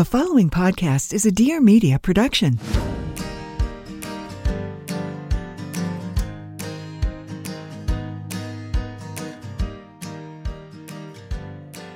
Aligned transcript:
The 0.00 0.06
following 0.06 0.48
podcast 0.48 1.12
is 1.12 1.26
a 1.26 1.30
Dear 1.30 1.60
Media 1.60 1.98
production. 1.98 2.58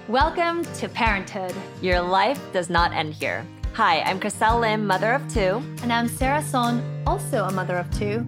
Welcome 0.07 0.67
to 0.75 0.89
Parenthood. 0.91 1.55
Your 1.81 2.03
life 2.03 2.39
does 2.53 2.69
not 2.69 2.93
end 2.93 3.15
here. 3.15 3.47
Hi, 3.73 4.03
I'm 4.03 4.21
Chriselle 4.21 4.61
Lim, 4.61 4.87
mother 4.87 5.15
of 5.15 5.27
two. 5.33 5.63
And 5.83 5.91
I'm 5.91 6.07
Sara 6.07 6.43
Sohn, 6.43 6.83
also 7.07 7.45
a 7.45 7.53
mother 7.53 7.79
of 7.79 7.91
two. 7.99 8.27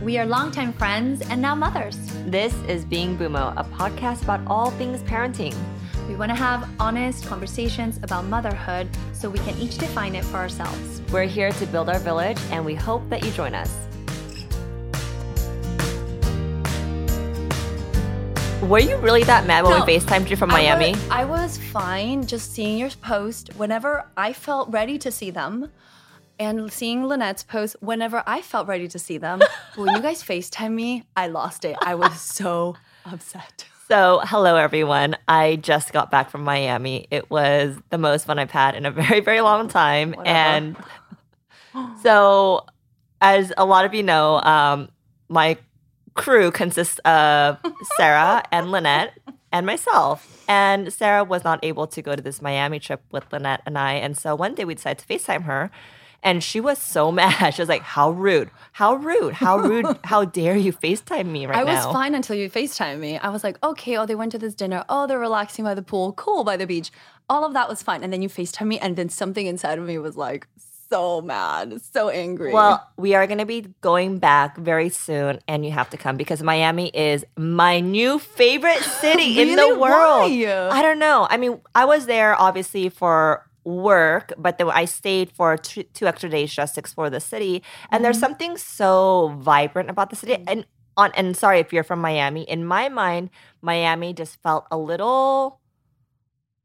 We 0.00 0.16
are 0.16 0.24
longtime 0.24 0.72
friends 0.72 1.20
and 1.28 1.42
now 1.42 1.54
mothers. 1.54 1.98
This 2.24 2.54
is 2.66 2.86
Being 2.86 3.18
Bumo, 3.18 3.52
a 3.58 3.64
podcast 3.64 4.22
about 4.22 4.40
all 4.46 4.70
things 4.70 5.02
parenting. 5.02 5.54
We 6.10 6.16
want 6.16 6.30
to 6.30 6.34
have 6.34 6.68
honest 6.80 7.24
conversations 7.24 8.00
about 8.02 8.24
motherhood 8.24 8.88
so 9.12 9.30
we 9.30 9.38
can 9.38 9.56
each 9.58 9.78
define 9.78 10.16
it 10.16 10.24
for 10.24 10.38
ourselves. 10.38 11.00
We're 11.12 11.22
here 11.22 11.52
to 11.52 11.66
build 11.66 11.88
our 11.88 12.00
village, 12.00 12.36
and 12.50 12.64
we 12.64 12.74
hope 12.74 13.08
that 13.10 13.24
you 13.24 13.30
join 13.30 13.54
us. 13.54 13.72
Were 18.68 18.80
you 18.80 18.96
really 18.96 19.22
that 19.22 19.46
mad 19.46 19.62
when 19.62 19.78
No. 19.78 19.84
we 19.84 19.98
FaceTimed 19.98 20.28
you 20.28 20.34
from 20.34 20.48
Miami? 20.48 20.88
I 20.88 20.90
was, 20.90 21.10
I 21.10 21.24
was 21.26 21.58
fine 21.58 22.26
just 22.26 22.52
seeing 22.54 22.76
your 22.76 22.90
post 22.90 23.50
whenever 23.56 24.04
I 24.16 24.32
felt 24.32 24.68
ready 24.72 24.98
to 24.98 25.12
see 25.12 25.30
them 25.30 25.70
and 26.40 26.72
seeing 26.72 27.04
Lynette's 27.04 27.44
post 27.44 27.76
whenever 27.78 28.24
I 28.26 28.42
felt 28.42 28.66
ready 28.66 28.88
to 28.88 28.98
see 28.98 29.18
them. 29.18 29.42
When 29.76 29.94
you 29.94 30.02
guys 30.02 30.24
FaceTime 30.24 30.72
me, 30.72 31.04
I 31.16 31.28
lost 31.28 31.64
it. 31.64 31.76
I 31.80 31.94
was 31.94 32.20
so 32.20 32.74
upset. 33.06 33.66
So, 33.90 34.20
hello 34.22 34.54
everyone. 34.54 35.16
I 35.26 35.56
just 35.56 35.92
got 35.92 36.12
back 36.12 36.30
from 36.30 36.44
Miami. 36.44 37.08
It 37.10 37.28
was 37.28 37.76
the 37.88 37.98
most 37.98 38.24
fun 38.24 38.38
I've 38.38 38.52
had 38.52 38.76
in 38.76 38.86
a 38.86 38.90
very, 38.92 39.18
very 39.18 39.40
long 39.40 39.66
time. 39.66 40.14
And 40.24 40.76
so, 42.00 42.66
as 43.20 43.52
a 43.56 43.64
lot 43.64 43.84
of 43.84 43.92
you 43.92 44.04
know, 44.04 44.40
um, 44.42 44.90
my 45.28 45.58
crew 46.14 46.52
consists 46.52 47.00
of 47.00 47.58
Sara 47.96 48.44
and 48.52 48.70
Lynette 48.70 49.18
and 49.50 49.66
myself. 49.66 50.44
And 50.46 50.92
Sara 50.92 51.24
was 51.24 51.42
not 51.42 51.58
able 51.64 51.88
to 51.88 52.00
go 52.00 52.14
to 52.14 52.22
this 52.22 52.40
Miami 52.40 52.78
trip 52.78 53.02
with 53.10 53.24
Lynette 53.32 53.62
and 53.66 53.76
I. 53.76 53.94
And 53.94 54.16
so 54.16 54.36
one 54.36 54.54
day 54.54 54.64
we 54.64 54.76
decided 54.76 55.04
to 55.04 55.12
FaceTime 55.12 55.42
her. 55.42 55.68
And 56.22 56.42
she 56.42 56.60
was 56.60 56.78
so 56.78 57.10
mad. 57.20 57.54
She 57.54 57.62
was 57.62 57.68
like, 57.68 57.82
How 57.82 58.10
rude. 58.10 58.50
How 58.72 58.94
rude. 58.94 59.34
How 59.34 59.58
rude. 59.58 59.98
How 60.04 60.24
dare 60.24 60.56
you 60.56 60.72
FaceTime 60.72 61.26
me 61.26 61.46
right 61.46 61.64
now? 61.64 61.70
I 61.70 61.74
was 61.74 61.84
fine 61.86 62.14
until 62.14 62.36
you 62.36 62.50
FaceTime 62.50 62.98
me. 62.98 63.18
I 63.18 63.28
was 63.28 63.44
like, 63.44 63.58
okay, 63.62 63.96
oh, 63.96 64.06
they 64.06 64.14
went 64.14 64.32
to 64.32 64.38
this 64.38 64.54
dinner. 64.54 64.84
Oh, 64.88 65.06
they're 65.06 65.18
relaxing 65.18 65.64
by 65.64 65.74
the 65.74 65.82
pool. 65.82 66.12
Cool, 66.12 66.44
by 66.44 66.56
the 66.56 66.66
beach. 66.66 66.90
All 67.28 67.44
of 67.44 67.52
that 67.52 67.68
was 67.68 67.82
fine. 67.82 68.02
And 68.02 68.12
then 68.12 68.22
you 68.22 68.28
FaceTime 68.28 68.66
me, 68.66 68.78
and 68.78 68.96
then 68.96 69.08
something 69.08 69.46
inside 69.46 69.78
of 69.78 69.84
me 69.84 69.98
was 69.98 70.16
like, 70.16 70.46
so 70.90 71.22
mad, 71.22 71.80
so 71.92 72.08
angry. 72.08 72.52
Well, 72.52 72.84
we 72.96 73.14
are 73.14 73.26
going 73.28 73.38
to 73.38 73.46
be 73.46 73.66
going 73.80 74.18
back 74.18 74.56
very 74.56 74.88
soon, 74.88 75.38
and 75.46 75.64
you 75.64 75.70
have 75.70 75.88
to 75.90 75.96
come 75.96 76.16
because 76.16 76.42
Miami 76.42 76.88
is 76.88 77.24
my 77.36 77.78
new 77.78 78.18
favorite 78.18 78.82
city 79.00 79.40
in 79.40 79.56
the 79.56 79.68
world. 79.78 80.30
Why? 80.32 80.68
I 80.72 80.82
don't 80.82 80.98
know. 80.98 81.28
I 81.30 81.36
mean, 81.36 81.60
I 81.74 81.84
was 81.84 82.06
there 82.06 82.34
obviously 82.38 82.88
for 82.88 83.46
work, 83.64 84.32
but 84.38 84.58
then 84.58 84.70
I 84.70 84.84
stayed 84.84 85.30
for 85.32 85.56
two, 85.56 85.82
two 85.82 86.06
extra 86.06 86.28
days 86.30 86.52
just 86.52 86.74
to 86.74 86.80
explore 86.80 87.10
the 87.10 87.20
city. 87.20 87.62
And 87.90 88.04
there's 88.04 88.18
something 88.18 88.56
so 88.56 89.34
vibrant 89.38 89.90
about 89.90 90.10
the 90.10 90.16
city. 90.16 90.36
And 90.46 90.66
on 90.96 91.12
and 91.14 91.36
sorry 91.36 91.60
if 91.60 91.72
you're 91.72 91.84
from 91.84 92.00
Miami. 92.00 92.42
In 92.42 92.64
my 92.64 92.88
mind, 92.88 93.30
Miami 93.62 94.12
just 94.12 94.42
felt 94.42 94.66
a 94.70 94.76
little. 94.76 95.60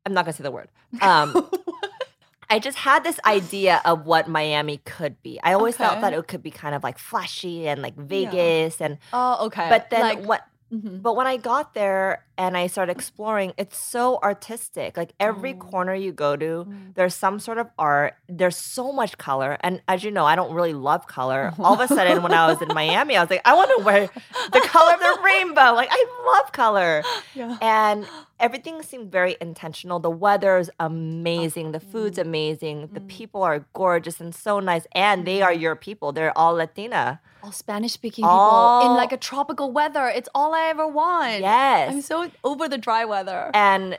I'm 0.06 0.14
not 0.14 0.26
gonna 0.26 0.34
say 0.34 0.44
the 0.44 0.52
word. 0.52 0.70
Um, 1.02 1.50
I 2.50 2.60
just 2.60 2.78
had 2.78 3.04
this 3.04 3.20
idea 3.26 3.82
of 3.86 4.06
what 4.06 4.28
Miami 4.28 4.78
could 4.86 5.22
be. 5.24 5.40
I 5.44 5.54
always 5.54 5.78
felt 5.78 5.94
Okay. 5.94 6.02
that 6.02 6.14
it 6.14 6.28
could 6.28 6.44
be 6.44 6.52
kind 6.52 6.76
of 6.76 6.84
like 6.84 6.98
flashy 7.00 7.68
and 7.68 7.82
like 7.82 7.96
Vegas 7.96 8.82
and 8.82 8.98
oh, 9.14 9.46
okay. 9.48 9.68
but 9.70 9.90
then 9.90 10.02
Like, 10.02 10.20
what 10.26 10.46
mhm. 10.72 11.02
but 11.02 11.16
when 11.16 11.28
I 11.28 11.38
got 11.38 11.74
there 11.74 12.25
and 12.38 12.58
I 12.58 12.68
started 12.68 12.92
exploring, 12.92 13.54
it's 13.58 13.78
so 13.78 14.20
artistic. 14.24 14.98
Like 14.98 15.14
every 15.20 15.54
Oh. 15.54 15.58
corner 15.58 15.94
you 15.94 16.12
go 16.12 16.36
to, 16.36 16.66
Mm. 16.68 16.94
there's 16.96 17.16
some 17.16 17.40
sort 17.40 17.58
of 17.58 17.68
art. 17.80 18.16
There's 18.28 18.58
so 18.58 18.92
much 18.92 19.18
color. 19.18 19.58
And 19.62 19.82
as 19.88 20.04
you 20.04 20.12
know, 20.12 20.26
I 20.26 20.36
don't 20.36 20.54
really 20.54 20.74
love 20.74 21.08
color. 21.08 21.54
All 21.60 21.74
of 21.74 21.80
a 21.80 21.88
sudden, 21.88 22.22
when 22.24 22.34
I 22.34 22.48
was 22.48 22.62
in 22.62 22.70
Miami, 22.74 23.16
I 23.18 23.22
was 23.22 23.30
like, 23.30 23.42
I 23.46 23.54
want 23.54 23.72
to 23.78 23.84
wear 23.84 24.10
the 24.52 24.62
color 24.62 24.94
of 24.94 25.00
the 25.00 25.20
rainbow. 25.24 25.74
Like 25.74 25.90
I 25.92 26.06
love 26.34 26.52
color. 26.52 27.04
Yeah. 27.34 27.58
And 27.62 28.08
everything 28.40 28.82
seemed 28.84 29.12
very 29.12 29.38
intentional. 29.40 30.00
The 30.00 30.10
weather 30.10 30.58
is 30.58 30.70
amazing. 30.80 31.72
The 31.72 31.80
food's 31.80 32.18
Mm. 32.18 32.22
amazing. 32.28 32.90
The 32.94 33.02
people 33.02 33.44
are 33.44 33.66
gorgeous 33.74 34.20
and 34.20 34.34
so 34.36 34.60
nice. 34.60 34.86
And 34.92 35.26
they 35.26 35.42
are 35.42 35.52
Mm. 35.54 35.62
your 35.62 35.76
people. 35.76 36.12
They're 36.12 36.38
all 36.38 36.54
Latina. 36.56 37.20
all 37.44 37.52
Spanish 37.52 37.94
speaking 37.94 38.24
people 38.26 38.82
in 38.82 38.96
like 38.96 39.12
a 39.12 39.18
tropical 39.18 39.72
weather. 39.72 40.08
It's 40.08 40.28
all 40.34 40.56
I 40.56 40.62
ever 40.74 40.88
want. 40.88 41.42
Yes. 41.42 41.92
I'm 41.94 42.02
so 42.02 42.25
over 42.44 42.68
the 42.68 42.78
dry 42.78 43.06
weather. 43.06 43.52
and 43.54 43.98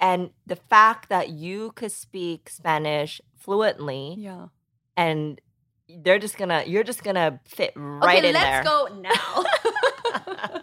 and 0.00 0.30
the 0.46 0.56
fact 0.56 1.08
that 1.08 1.30
you 1.30 1.72
could 1.74 1.90
speak 1.92 2.48
Spanish 2.48 3.20
fluently 3.36 4.14
yeah. 4.18 4.46
and 4.96 5.40
they're 5.88 6.18
just 6.18 6.36
gonna 6.38 6.62
you're 6.66 6.84
just 6.84 7.02
gonna 7.02 7.40
fit 7.44 7.72
right 7.76 8.18
okay, 8.18 8.28
in 8.28 8.34
let's 8.34 8.44
there. 8.44 8.62
go 8.64 8.88
now. 9.00 9.44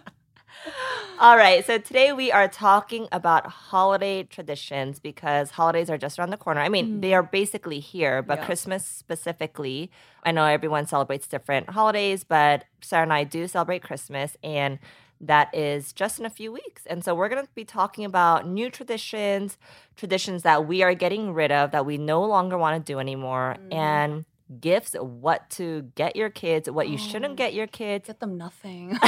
All 1.18 1.36
right, 1.38 1.64
so 1.64 1.78
today 1.78 2.12
we 2.12 2.30
are 2.30 2.46
talking 2.46 3.08
about 3.10 3.46
holiday 3.46 4.22
traditions 4.24 4.98
because 4.98 5.50
holidays 5.52 5.88
are 5.88 5.96
just 5.96 6.18
around 6.18 6.28
the 6.30 6.36
corner. 6.36 6.60
I 6.60 6.68
mean, 6.68 7.00
they 7.00 7.14
are 7.14 7.22
basically 7.22 7.80
here, 7.80 8.20
but 8.22 8.38
Mm. 8.38 8.40
Yeah. 8.42 8.46
Christmas 8.46 8.84
specifically, 8.84 9.90
I 10.24 10.32
know 10.32 10.44
everyone 10.44 10.86
celebrates 10.86 11.26
different 11.26 11.70
holidays, 11.70 12.22
but 12.22 12.64
Sara 12.82 13.04
and 13.04 13.12
I 13.14 13.24
do 13.24 13.48
celebrate 13.48 13.82
Christmas 13.82 14.36
and 14.44 14.78
that 15.20 15.54
is 15.54 15.92
just 15.92 16.18
in 16.20 16.26
a 16.26 16.30
few 16.30 16.52
weeks. 16.52 16.82
And 16.86 17.04
so 17.04 17.14
we're 17.14 17.28
going 17.28 17.44
to 17.44 17.50
be 17.54 17.64
talking 17.64 18.04
about 18.04 18.46
new 18.46 18.70
traditions, 18.70 19.56
traditions 19.96 20.42
that 20.42 20.66
we 20.66 20.82
are 20.82 20.94
getting 20.94 21.32
rid 21.32 21.50
of 21.52 21.70
that 21.72 21.86
we 21.86 21.98
no 21.98 22.24
longer 22.24 22.56
want 22.58 22.84
to 22.84 22.92
do 22.92 22.98
anymore 22.98 23.56
Mm. 23.58 23.74
and 23.74 24.24
gifts 24.60 24.94
what 25.00 25.48
to 25.50 25.82
get 25.96 26.14
your 26.16 26.30
kids, 26.30 26.70
what 26.70 26.88
you 26.88 26.98
shouldn't 26.98 27.32
Oh. 27.32 27.36
get 27.36 27.52
your 27.54 27.66
kids. 27.66 28.06
Get 28.06 28.20
them 28.20 28.36
nothing. 28.38 28.96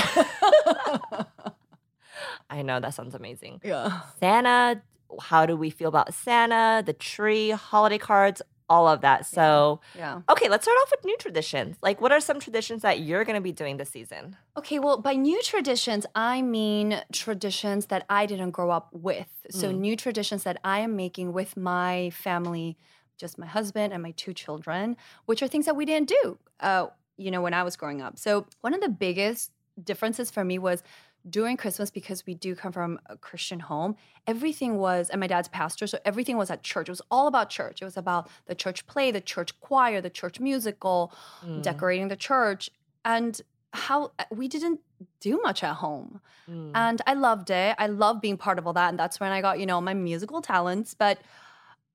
I 2.50 2.62
know 2.62 2.80
that 2.80 2.94
sounds 2.94 3.14
amazing. 3.14 3.60
yeah. 3.62 4.00
Santa, 4.18 4.80
how 5.20 5.46
do 5.46 5.56
we 5.56 5.70
feel 5.70 5.88
about 5.88 6.12
Santa, 6.14 6.82
the 6.84 6.92
tree, 6.92 7.50
holiday 7.50 7.98
cards, 7.98 8.42
all 8.68 8.86
of 8.88 9.00
that. 9.00 9.26
So, 9.26 9.80
Yeah. 9.94 10.20
okay, 10.30 10.48
let's 10.48 10.64
start 10.64 10.76
off 10.82 10.90
with 10.90 11.04
new 11.04 11.16
traditions. 11.18 11.76
Like, 11.82 12.00
what 12.00 12.12
are 12.12 12.20
some 12.20 12.38
traditions 12.40 12.82
that 12.82 13.00
you're 13.00 13.24
going 13.24 13.34
to 13.36 13.40
be 13.40 13.52
doing 13.52 13.76
this 13.78 13.90
season? 13.90 14.36
Okay, 14.56 14.78
well, 14.78 14.98
by 14.98 15.14
new 15.14 15.40
traditions, 15.42 16.04
I 16.14 16.42
mean 16.42 17.00
traditions 17.12 17.86
that 17.86 18.04
I 18.10 18.26
didn't 18.26 18.50
grow 18.50 18.70
up 18.70 18.88
with. 18.92 19.28
So, 19.50 19.70
Mm. 19.70 19.78
new 19.80 19.96
traditions 19.96 20.42
that 20.44 20.58
I 20.64 20.80
am 20.80 20.96
making 20.96 21.32
with 21.32 21.56
my 21.56 22.10
family, 22.10 22.76
just 23.16 23.38
my 23.38 23.46
husband 23.46 23.92
and 23.92 24.02
my 24.02 24.12
two 24.12 24.34
children, 24.34 24.96
which 25.26 25.42
are 25.42 25.48
things 25.48 25.66
that 25.66 25.76
we 25.76 25.84
didn't 25.84 26.08
do, 26.08 26.38
uh, 26.60 26.86
you 27.16 27.30
know, 27.30 27.40
when 27.42 27.54
I 27.54 27.62
was 27.62 27.76
growing 27.76 28.00
up. 28.02 28.18
So, 28.18 28.46
one 28.60 28.74
of 28.74 28.80
the 28.80 28.88
biggest 28.88 29.50
differences 29.82 30.30
for 30.30 30.44
me 30.44 30.58
was 30.58 30.82
during 31.30 31.56
Christmas, 31.56 31.90
because 31.90 32.24
we 32.26 32.34
do 32.34 32.54
come 32.54 32.72
from 32.72 32.98
a 33.06 33.16
Christian 33.16 33.60
home, 33.60 33.96
everything 34.26 34.76
was, 34.76 35.10
and 35.10 35.20
my 35.20 35.26
dad's 35.26 35.48
pastor, 35.48 35.86
so 35.86 35.98
everything 36.04 36.36
was 36.36 36.50
at 36.50 36.62
church. 36.62 36.88
It 36.88 36.92
was 36.92 37.02
all 37.10 37.26
about 37.26 37.50
church. 37.50 37.82
It 37.82 37.84
was 37.84 37.96
about 37.96 38.28
the 38.46 38.54
church 38.54 38.86
play, 38.86 39.10
the 39.10 39.20
church 39.20 39.58
choir, 39.60 40.00
the 40.00 40.10
church 40.10 40.40
musical, 40.40 41.12
Mm, 41.44 41.62
decorating 41.62 42.08
the 42.08 42.16
church 42.16 42.70
and 43.04 43.40
how 43.72 44.12
uh, 44.18 44.24
we 44.30 44.48
didn't 44.48 44.80
do 45.20 45.40
much 45.42 45.62
at 45.62 45.74
home 45.74 46.20
mm. 46.50 46.70
and 46.74 47.00
i 47.06 47.14
loved 47.14 47.50
it 47.50 47.76
i 47.78 47.86
love 47.86 48.20
being 48.20 48.36
part 48.36 48.58
of 48.58 48.66
all 48.66 48.72
that 48.72 48.88
and 48.88 48.98
that's 48.98 49.20
when 49.20 49.30
i 49.30 49.40
got 49.40 49.60
you 49.60 49.66
know 49.66 49.80
my 49.80 49.94
musical 49.94 50.40
talents 50.40 50.94
but 50.94 51.18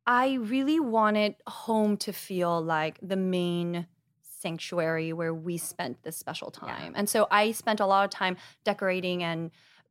i 0.08 0.34
really 0.36 0.80
wanted 0.80 1.36
home 1.48 1.98
to 1.98 2.14
feel 2.14 2.62
like 2.62 3.00
the 3.02 3.16
main 3.16 3.88
sanctuary 4.44 5.10
where 5.20 5.34
we 5.48 5.56
spent 5.74 5.96
this 6.06 6.16
special 6.26 6.50
Yeah. 6.54 6.76
time 6.76 6.92
and 6.98 7.06
so 7.14 7.20
i 7.42 7.44
spent 7.64 7.80
a 7.86 7.88
lot 7.94 8.02
of 8.08 8.12
time 8.24 8.36
decorating 8.70 9.18
and 9.30 9.40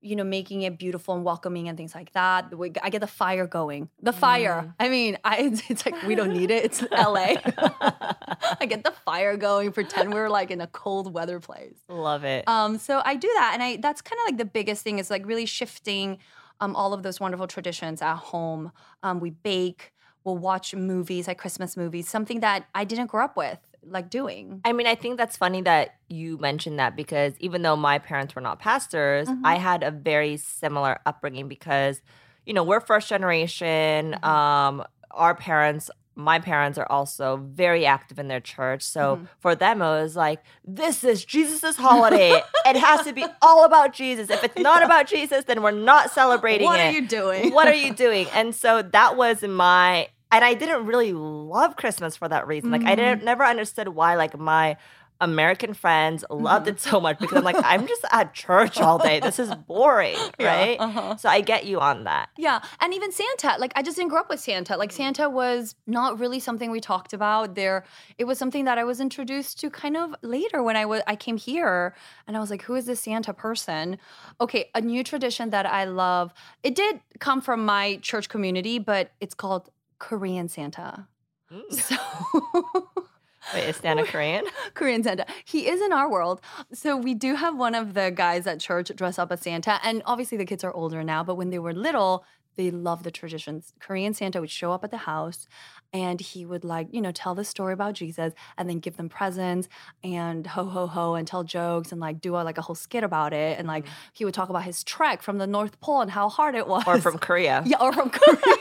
you 0.09 0.15
know 0.19 0.25
making 0.39 0.61
it 0.67 0.73
beautiful 0.85 1.13
and 1.17 1.25
welcoming 1.31 1.65
and 1.69 1.75
things 1.81 1.95
like 2.01 2.11
that 2.21 2.43
way- 2.61 2.73
i 2.87 2.89
get 2.95 3.01
the 3.07 3.13
fire 3.23 3.47
going 3.59 3.83
the 4.09 4.17
fire 4.27 4.57
Mm. 4.63 4.75
i 4.85 4.87
mean 4.95 5.13
I, 5.31 5.35
it's, 5.47 5.61
it's 5.73 5.83
like 5.87 5.97
we 6.09 6.15
don't 6.21 6.35
need 6.41 6.51
it 6.57 6.61
it's 6.69 6.81
la 7.17 7.27
I 8.61 8.67
get 8.67 8.85
the 8.85 8.95
fire 9.09 9.37
going, 9.37 9.73
pretend 9.73 10.13
we're 10.13 10.29
like 10.39 10.51
in 10.51 10.61
a 10.61 10.67
cold 10.83 11.13
weather 11.17 11.39
place. 11.41 11.79
Love 11.89 12.23
it. 12.25 12.47
Um, 12.49 12.79
so 12.79 13.01
I 13.05 13.15
do 13.17 13.31
that, 13.39 13.51
and 13.55 13.63
I 13.63 13.77
that's 13.77 14.01
kind 14.03 14.19
of 14.21 14.25
like 14.29 14.39
the 14.39 14.45
biggest 14.45 14.83
thing 14.85 14.99
is 14.99 15.11
like 15.11 15.27
really 15.27 15.47
shifting 15.47 16.19
um, 16.61 16.77
all 16.77 16.93
of 16.93 17.03
those 17.03 17.19
wonderful 17.25 17.47
traditions 17.47 18.03
at 18.03 18.17
home. 18.17 18.71
Um, 19.03 19.21
we 19.21 19.31
bake, 19.31 19.93
we'll 20.25 20.39
watch 20.39 20.75
movies, 20.75 21.27
like 21.29 21.39
Christmas 21.39 21.77
movies, 21.77 22.09
something 22.09 22.41
that 22.41 22.67
I 22.75 22.85
didn't 22.85 23.07
grow 23.13 23.25
up 23.25 23.37
with, 23.37 23.59
like 23.85 24.11
doing. 24.11 24.61
I 24.65 24.73
mean, 24.73 24.87
I 24.87 24.95
think 24.95 25.19
that's 25.19 25.37
funny 25.37 25.63
that 25.63 25.97
you 26.09 26.39
mentioned 26.39 26.79
that 26.79 26.95
because 26.97 27.35
even 27.41 27.63
though 27.63 27.77
my 27.77 27.99
parents 27.99 28.35
were 28.35 28.41
not 28.43 28.59
pastors, 28.61 29.29
Mhm. 29.29 29.41
I 29.45 29.57
had 29.57 29.83
a 29.83 29.91
very 29.91 30.37
similar 30.37 31.01
upbringing 31.05 31.49
because, 31.49 32.01
you 32.47 32.55
know, 32.55 32.63
we're 32.63 32.81
first 32.81 33.09
generation. 33.09 34.17
Mhm. 34.23 34.25
Um, 34.25 34.85
our 35.11 35.35
parents 35.35 35.91
my 36.15 36.39
parents 36.39 36.77
are 36.77 36.87
also 36.93 37.39
very 37.39 37.87
active 37.87 38.19
in 38.19 38.29
their 38.29 38.39
church. 38.39 38.83
So 38.83 39.17
Mm-hmm. 39.17 39.25
for 39.41 39.55
them, 39.55 39.81
it 39.81 39.87
was 40.03 40.15
like, 40.15 40.43
this 40.63 41.05
is 41.05 41.25
Jesus' 41.25 41.75
holiday. 41.75 42.43
it 42.67 42.77
has 42.77 43.07
to 43.07 43.15
be 43.15 43.25
all 43.41 43.65
about 43.65 43.95
Jesus. 43.95 44.29
If 44.29 44.45
it's 44.45 44.59
not 44.59 44.83
about 44.83 45.07
Jesus, 45.07 45.45
then 45.47 45.63
we're 45.63 45.71
not 45.71 46.11
celebrating 46.11 46.67
What 46.67 46.81
it. 46.81 46.83
are 46.83 46.91
you 46.91 47.09
doing? 47.09 47.55
what 47.55 47.67
are 47.67 47.73
you 47.75 47.95
doing? 48.07 48.27
And 48.35 48.55
so 48.55 48.83
that 48.83 49.17
was 49.17 49.43
my 49.43 50.09
and 50.33 50.45
I 50.45 50.55
didn't 50.55 50.87
really 50.87 51.13
love 51.13 51.77
Christmas 51.77 52.17
for 52.17 52.29
that 52.29 52.47
reason. 52.49 52.71
Like 52.73 52.85
I 52.85 52.95
didn't 52.97 53.23
never 53.25 53.45
understood 53.45 53.89
why 53.89 54.17
like 54.17 54.37
my 54.39 54.77
American 55.21 55.73
friends 55.73 56.25
loved 56.31 56.67
Mm-hmm. 56.67 56.75
it 56.75 56.81
so 56.81 56.99
much 57.01 57.17
because 57.21 57.37
I'm 57.39 57.45
like, 57.45 57.55
I'm 57.63 57.87
just 57.87 58.05
at 58.11 58.35
church 58.35 58.81
all 58.87 58.99
day. 58.99 59.21
This 59.21 59.39
is 59.39 59.55
boring, 59.55 60.17
right? 60.41 60.77
uh-huh. 60.81 61.17
So 61.17 61.29
I 61.29 61.43
get 61.43 61.65
you 61.65 61.79
on 61.79 62.03
that. 62.05 62.31
Yeah, 62.37 62.61
and 62.81 62.93
even 62.93 63.13
Santa. 63.13 63.55
Like 63.61 63.73
I 63.77 63.83
just 63.83 63.97
didn't 63.97 64.11
grow 64.11 64.19
up 64.19 64.29
with 64.31 64.41
Santa. 64.41 64.77
Like 64.77 64.91
Santa 64.91 65.31
was 65.31 65.77
not 65.87 66.19
really 66.19 66.41
something 66.41 66.73
we 66.73 66.81
talked 66.81 67.13
about. 67.13 67.55
There, 67.55 67.85
it 68.19 68.25
was 68.25 68.37
something 68.37 68.65
that 68.65 68.79
I 68.79 68.85
was 68.85 68.99
introduced 69.01 69.61
to 69.61 69.71
kind 69.71 69.97
of 69.97 70.13
later 70.23 70.61
when 70.61 70.77
I 70.77 70.87
was 70.87 71.03
I 71.07 71.15
came 71.15 71.37
here, 71.37 71.95
and 72.27 72.37
I 72.37 72.41
was 72.41 72.51
like, 72.51 72.63
"Who 72.63 72.75
is 72.75 72.87
this 72.87 72.99
Santa 72.99 73.33
person?" 73.33 73.99
Okay, 74.41 74.71
a 74.75 74.81
new 74.81 75.05
tradition 75.05 75.51
that 75.51 75.67
I 75.67 75.85
love. 75.85 76.35
It 76.65 76.75
did 76.75 76.99
come 77.21 77.41
from 77.41 77.65
my 77.65 77.99
church 78.03 78.29
community, 78.29 78.81
but 78.81 79.13
it's 79.21 79.35
called 79.35 79.71
Korean 80.03 80.49
Santa. 80.49 81.07
Mm. 81.53 81.73
So. 81.73 81.97
Wait, 83.55 83.69
is 83.69 83.77
Santa 83.83 84.05
Korean? 84.05 84.45
Korean 84.75 85.05
Santa. 85.05 85.27
He 85.45 85.69
is 85.69 85.81
in 85.81 85.93
our 85.93 86.11
world. 86.11 86.41
So 86.73 86.97
we 86.97 87.15
do 87.15 87.37
have 87.37 87.57
one 87.57 87.77
of 87.77 87.95
the 87.95 88.11
guys 88.11 88.49
at 88.49 88.59
church 88.59 88.91
dress 88.97 89.17
up 89.17 89.31
as 89.31 89.43
Santa. 89.43 89.79
And 89.85 90.03
obviously 90.05 90.37
the 90.37 90.45
kids 90.45 90.65
are 90.65 90.73
older 90.73 91.05
now, 91.05 91.23
but 91.23 91.37
when 91.37 91.51
they 91.51 91.61
were 91.61 91.73
little, 91.73 92.25
they 92.57 92.73
love 92.73 93.05
the 93.05 93.13
traditions. 93.13 93.75
Korean 93.79 94.13
Santa 94.13 94.41
would 94.41 94.51
show 94.51 94.73
up 94.73 94.83
at 94.83 94.91
the 94.91 94.99
house 94.99 95.47
and 95.93 96.21
he 96.21 96.45
would 96.45 96.65
like, 96.65 96.89
you 96.91 97.01
know, 97.01 97.13
tell 97.13 97.37
the 97.37 97.45
story 97.45 97.73
about 97.73 97.95
Jesus 97.95 98.35
and 98.59 98.69
then 98.69 98.81
give 98.81 98.97
them 98.97 99.09
presents 99.09 99.69
and 100.03 100.49
ho 100.49 100.65
ho 100.65 100.89
ho 100.89 101.15
and 101.15 101.29
tell 101.29 101.45
jokes 101.45 101.93
and 101.93 102.01
like 102.01 102.21
do 102.21 102.35
a, 102.35 102.43
like 102.43 102.59
a 102.59 102.63
whole 102.63 102.75
skit 102.75 103.05
about 103.05 103.33
it. 103.33 103.57
And 103.57 103.69
like 103.69 103.85
mm. 103.85 103.91
he 104.13 104.25
would 104.25 104.35
talk 104.35 104.49
about 104.49 104.65
his 104.65 104.83
trek 104.83 105.23
from 105.23 105.39
the 105.39 105.47
North 105.47 105.81
Pole 105.81 106.01
and 106.01 106.11
how 106.11 106.29
hard 106.29 106.57
it 106.57 106.67
was. 106.67 106.83
Or 106.89 106.99
from 107.01 107.19
Korea? 107.19 107.63
Yeah, 107.65 107.79
or 107.81 107.93
from 107.93 108.11
Korea. 108.11 108.59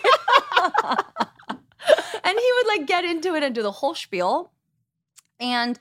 and 2.24 2.38
he 2.38 2.50
would 2.58 2.68
like 2.68 2.88
get 2.88 3.04
into 3.06 3.36
it 3.36 3.44
and 3.44 3.54
do 3.56 3.62
the 3.64 3.72
whole 3.72 3.96
spiel. 3.96 4.52
And 5.40 5.80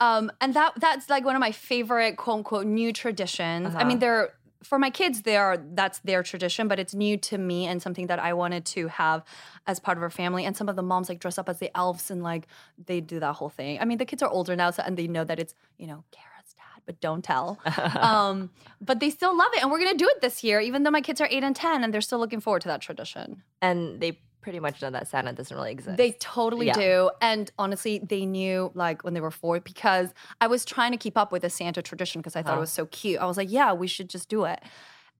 um 0.00 0.30
and 0.40 0.54
that 0.54 0.72
that's 0.76 1.08
like 1.10 1.24
one 1.24 1.36
of 1.36 1.40
my 1.40 1.52
favorite 1.52 2.16
quote 2.16 2.38
unquote 2.38 2.66
new 2.66 2.92
traditions. 2.92 3.74
I 3.74 3.84
mean, 3.84 3.92
Uh-huh. 3.92 3.96
they're 3.98 4.34
for 4.62 4.78
my 4.78 4.90
kids, 4.90 5.22
they 5.22 5.36
are 5.38 5.56
that's 5.56 6.00
their 6.00 6.22
tradition, 6.22 6.68
but 6.68 6.78
it's 6.78 6.94
new 6.94 7.16
to 7.16 7.38
me 7.38 7.66
and 7.66 7.80
something 7.80 8.08
that 8.08 8.18
I 8.18 8.34
wanted 8.34 8.66
to 8.66 8.88
have 8.88 9.24
as 9.66 9.80
part 9.80 9.96
of 9.96 10.02
our 10.02 10.10
family. 10.10 10.44
And 10.44 10.54
some 10.56 10.68
of 10.68 10.76
the 10.76 10.82
moms 10.82 11.08
like 11.08 11.18
dress 11.18 11.38
up 11.38 11.48
as 11.48 11.58
the 11.60 11.74
elves 11.76 12.10
and 12.10 12.22
like 12.22 12.46
they 12.86 13.00
do 13.00 13.20
that 13.20 13.34
whole 13.36 13.48
thing. 13.48 13.78
I 13.80 13.84
mean, 13.86 13.96
the 13.98 14.04
kids 14.04 14.22
are 14.22 14.28
older 14.28 14.54
now, 14.56 14.70
so 14.70 14.82
and 14.84 14.96
they 14.98 15.06
know 15.06 15.24
that 15.24 15.38
it's 15.38 15.54
you 15.78 15.86
know 15.86 16.04
Kara's 16.12 16.52
dad, 16.54 16.82
but 16.84 17.00
don't 17.00 17.22
tell. 17.24 17.58
um, 18.00 18.50
but 18.82 19.00
they 19.00 19.08
still 19.08 19.34
love 19.36 19.48
it, 19.54 19.62
and 19.62 19.70
we're 19.70 19.78
gonna 19.78 19.94
do 19.96 20.08
it 20.08 20.20
this 20.20 20.44
year, 20.44 20.60
even 20.60 20.82
though 20.82 20.90
my 20.90 21.00
kids 21.00 21.20
are 21.22 21.28
eight 21.30 21.42
and 21.44 21.56
ten, 21.56 21.82
and 21.82 21.92
they're 21.94 22.02
still 22.02 22.18
looking 22.18 22.40
forward 22.40 22.60
to 22.62 22.68
that 22.68 22.80
tradition. 22.82 23.42
and 23.62 23.98
they 24.00 24.20
pretty 24.40 24.60
much 24.60 24.80
know 24.82 24.90
that 24.90 25.06
Santa 25.08 25.32
doesn't 25.32 25.54
really 25.56 25.70
exist. 25.72 25.96
They 25.96 26.12
totally 26.12 26.66
Yeah. 26.66 26.74
do. 26.74 27.10
And 27.20 27.50
honestly, 27.58 27.98
they 27.98 28.24
knew 28.26 28.70
like 28.74 29.02
when 29.04 29.14
they 29.14 29.20
were 29.20 29.30
four 29.30 29.60
because 29.60 30.12
I 30.40 30.46
was 30.46 30.64
trying 30.64 30.92
to 30.92 30.96
keep 30.98 31.16
up 31.18 31.30
with 31.32 31.42
the 31.42 31.50
Santa 31.50 31.82
tradition 31.82 32.20
because 32.20 32.36
I 32.36 32.42
thought 32.42 32.52
it 32.52 32.54
Uh-huh. 32.54 32.60
was 32.60 32.72
so 32.72 32.86
cute. 32.86 33.20
I 33.20 33.26
was 33.26 33.36
like, 33.36 33.50
yeah, 33.50 33.72
we 33.72 33.86
should 33.86 34.08
just 34.08 34.28
do 34.28 34.44
it. 34.44 34.60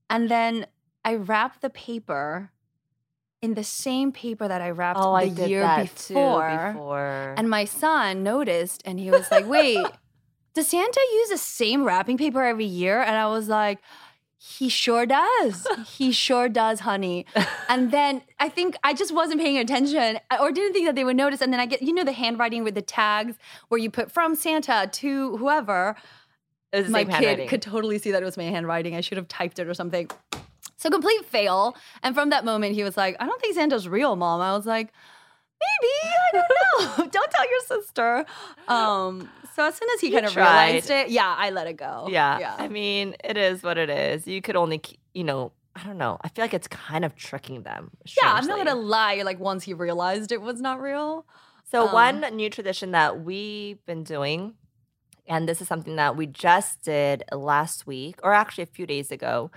And 0.08 0.28
then 0.28 0.66
I 1.04 1.14
wrapped 1.14 1.60
the 1.62 1.70
paper 1.70 2.50
in 3.42 3.54
the 3.54 3.64
same 3.64 4.12
paper 4.12 4.46
that 4.48 4.60
I 4.60 4.70
wrapped 4.70 5.00
oh, 5.00 5.12
the 5.12 5.16
I 5.16 5.28
did 5.28 5.48
year 5.48 5.60
that 5.60 5.82
before. 5.82 6.72
before. 6.74 7.34
And 7.38 7.48
my 7.48 7.64
son 7.64 8.22
noticed 8.22 8.82
and 8.84 8.98
he 9.00 9.10
was 9.10 9.30
like, 9.30 9.46
wait, 9.46 9.86
does 10.54 10.66
Santa 10.68 11.00
use 11.14 11.28
the 11.30 11.38
same 11.38 11.84
wrapping 11.84 12.18
paper 12.18 12.42
every 12.42 12.66
year? 12.66 13.00
And 13.00 13.16
I 13.16 13.26
was 13.28 13.48
like, 13.48 13.78
he 14.42 14.70
sure 14.70 15.04
does. 15.04 15.66
he 15.86 16.12
sure 16.12 16.48
does, 16.48 16.80
honey. 16.80 17.26
And 17.68 17.90
then 17.90 18.22
I 18.38 18.48
think 18.48 18.74
I 18.82 18.94
just 18.94 19.12
wasn't 19.12 19.38
paying 19.38 19.58
attention 19.58 20.18
or 20.40 20.50
didn't 20.50 20.72
think 20.72 20.86
that 20.86 20.94
they 20.94 21.04
would 21.04 21.16
notice. 21.16 21.42
And 21.42 21.52
then 21.52 21.60
I 21.60 21.66
get, 21.66 21.82
you 21.82 21.92
know, 21.92 22.04
the 22.04 22.12
handwriting 22.12 22.64
with 22.64 22.74
the 22.74 22.80
tags 22.80 23.36
where 23.68 23.78
you 23.78 23.90
put 23.90 24.10
from 24.10 24.34
Santa 24.34 24.88
to 24.90 25.36
whoever. 25.36 25.94
it 26.72 26.78
was 26.78 26.86
the 26.86 26.92
my 26.92 27.04
kid 27.04 27.50
could 27.50 27.60
totally 27.60 27.98
see 27.98 28.12
that 28.12 28.22
it 28.22 28.24
was 28.24 28.38
my 28.38 28.44
handwriting. 28.44 28.96
I 28.96 29.02
should 29.02 29.18
have 29.18 29.28
typed 29.28 29.58
it 29.58 29.68
or 29.68 29.74
something. 29.74 30.08
So 30.78 30.88
complete 30.88 31.26
fail. 31.26 31.76
And 32.02 32.14
from 32.14 32.30
that 32.30 32.46
moment, 32.46 32.74
he 32.74 32.82
was 32.82 32.96
like, 32.96 33.16
I 33.20 33.26
don't 33.26 33.38
think 33.42 33.54
Santa's 33.54 33.86
real, 33.86 34.16
mom. 34.16 34.40
I 34.40 34.56
was 34.56 34.64
like, 34.64 34.90
maybe, 35.60 35.92
I 36.02 36.32
don't 36.32 36.98
know. 36.98 37.10
don't 37.10 37.30
tell 37.30 37.50
your 37.50 37.60
sister. 37.90 38.24
Um, 38.68 39.28
so 39.54 39.64
as 39.66 39.74
soon 39.74 39.88
as 39.94 40.00
he 40.00 40.08
You 40.08 40.14
kind 40.14 40.26
of 40.26 40.32
tried. 40.32 40.66
realized 40.68 40.90
it, 40.90 41.10
yeah, 41.10 41.34
I 41.36 41.50
let 41.50 41.66
it 41.66 41.74
go. 41.76 42.08
Yeah. 42.10 42.38
Yeah. 42.38 42.54
I 42.58 42.68
mean, 42.68 43.16
it 43.24 43.36
is 43.36 43.62
what 43.62 43.78
it 43.78 43.90
is. 43.90 44.26
You 44.26 44.40
could 44.40 44.56
only, 44.56 44.80
you 45.14 45.24
know, 45.24 45.52
I 45.74 45.84
don't 45.84 45.98
know. 45.98 46.18
I 46.22 46.28
feel 46.28 46.44
like 46.44 46.54
it's 46.54 46.68
kind 46.68 47.04
of 47.04 47.14
tricking 47.16 47.62
them. 47.62 47.90
yeah, 48.20 48.32
I'm 48.34 48.46
not 48.46 48.58
gonna 48.58 48.74
lie. 48.74 49.22
Like 49.22 49.38
once 49.38 49.64
he 49.64 49.72
realized 49.74 50.32
it 50.32 50.42
was 50.42 50.60
not 50.60 50.80
real. 50.80 51.26
So 51.70 51.86
Um, 51.86 51.92
one 51.92 52.20
new 52.36 52.50
tradition 52.50 52.90
that 52.92 53.20
we've 53.22 53.84
been 53.86 54.02
doing, 54.02 54.54
and 55.28 55.48
this 55.48 55.60
is 55.62 55.68
something 55.68 55.94
that 55.96 56.16
we 56.16 56.26
just 56.26 56.82
did 56.82 57.22
last 57.32 57.86
week, 57.86 58.16
or 58.24 58.34
actually 58.34 58.64
a 58.64 58.66
few 58.66 58.84
days 58.86 59.12
ago, 59.12 59.52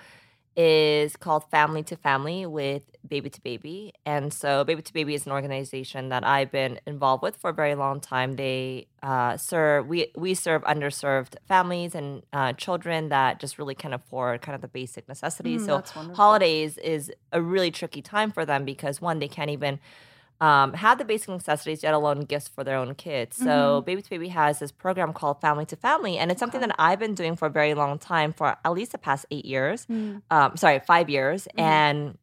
is 0.56 1.16
called 1.16 1.50
Family 1.50 1.84
to 1.84 1.96
Family 1.96 2.46
with 2.46 2.84
Baby 3.08 3.30
to 3.30 3.42
Baby. 3.42 3.94
And 4.06 4.34
so 4.34 4.64
Baby 4.64 4.82
to 4.82 4.94
Baby 4.94 5.16
is 5.16 5.26
an 5.26 5.32
organization 5.32 6.10
that 6.10 6.24
I've 6.24 6.52
been 6.52 6.80
involved 6.86 7.24
with 7.24 7.38
for 7.38 7.50
a 7.50 7.54
very 7.54 7.76
long 7.76 8.00
time. 8.00 8.36
They 8.36 8.88
uh, 9.02 9.38
serve 9.38 9.88
we 9.88 10.08
we 10.16 10.34
serve 10.34 10.62
underserved 10.64 11.36
families 11.48 11.96
and 11.96 12.24
uh, 12.32 12.54
children 12.54 13.10
that 13.10 13.40
just 13.40 13.58
really 13.58 13.76
can't 13.76 13.94
afford 13.94 14.42
kind 14.42 14.56
of 14.56 14.62
the 14.62 14.68
basic 14.68 15.08
necessities. 15.08 15.64
Mm, 15.64 15.66
so 15.84 16.14
holidays 16.14 16.78
is 16.78 17.12
a 17.32 17.42
really 17.42 17.72
tricky 17.72 18.02
time 18.02 18.32
for 18.32 18.46
them 18.46 18.64
because 18.64 19.02
one, 19.02 19.20
they 19.20 19.28
can't 19.28 19.50
even 19.50 19.80
um, 20.46 20.74
have 20.74 20.98
the 20.98 21.06
basic 21.06 21.30
necessities, 21.30 21.84
yet 21.84 21.94
alone 21.94 22.22
gifts 22.32 22.48
for 22.50 22.64
their 22.68 22.78
own 22.82 22.92
kids. 22.96 23.38
So 23.38 23.46
Mm-hmm. 23.46 23.86
Baby 23.86 24.02
to 24.02 24.10
Baby 24.16 24.28
has 24.30 24.60
this 24.60 24.72
program 24.72 25.14
called 25.14 25.40
Family 25.40 25.66
to 25.68 25.76
Family, 25.76 26.18
and 26.20 26.32
it's 26.32 26.40
something 26.44 26.62
that 26.66 26.76
I've 26.88 27.00
been 27.00 27.16
doing 27.16 27.36
for 27.40 27.46
a 27.48 27.54
very 27.60 27.74
long 27.74 27.98
time, 28.00 28.34
for 28.34 28.48
at 28.66 28.72
least 28.78 28.92
the 28.92 28.98
past 28.98 29.26
eight 29.32 29.46
years. 29.46 29.86
Mm. 29.86 30.22
Um, 30.30 30.58
sorry, 30.58 30.80
five 30.94 31.08
years, 31.10 31.42
Mm-hmm. 31.48 31.60
and 31.62 32.18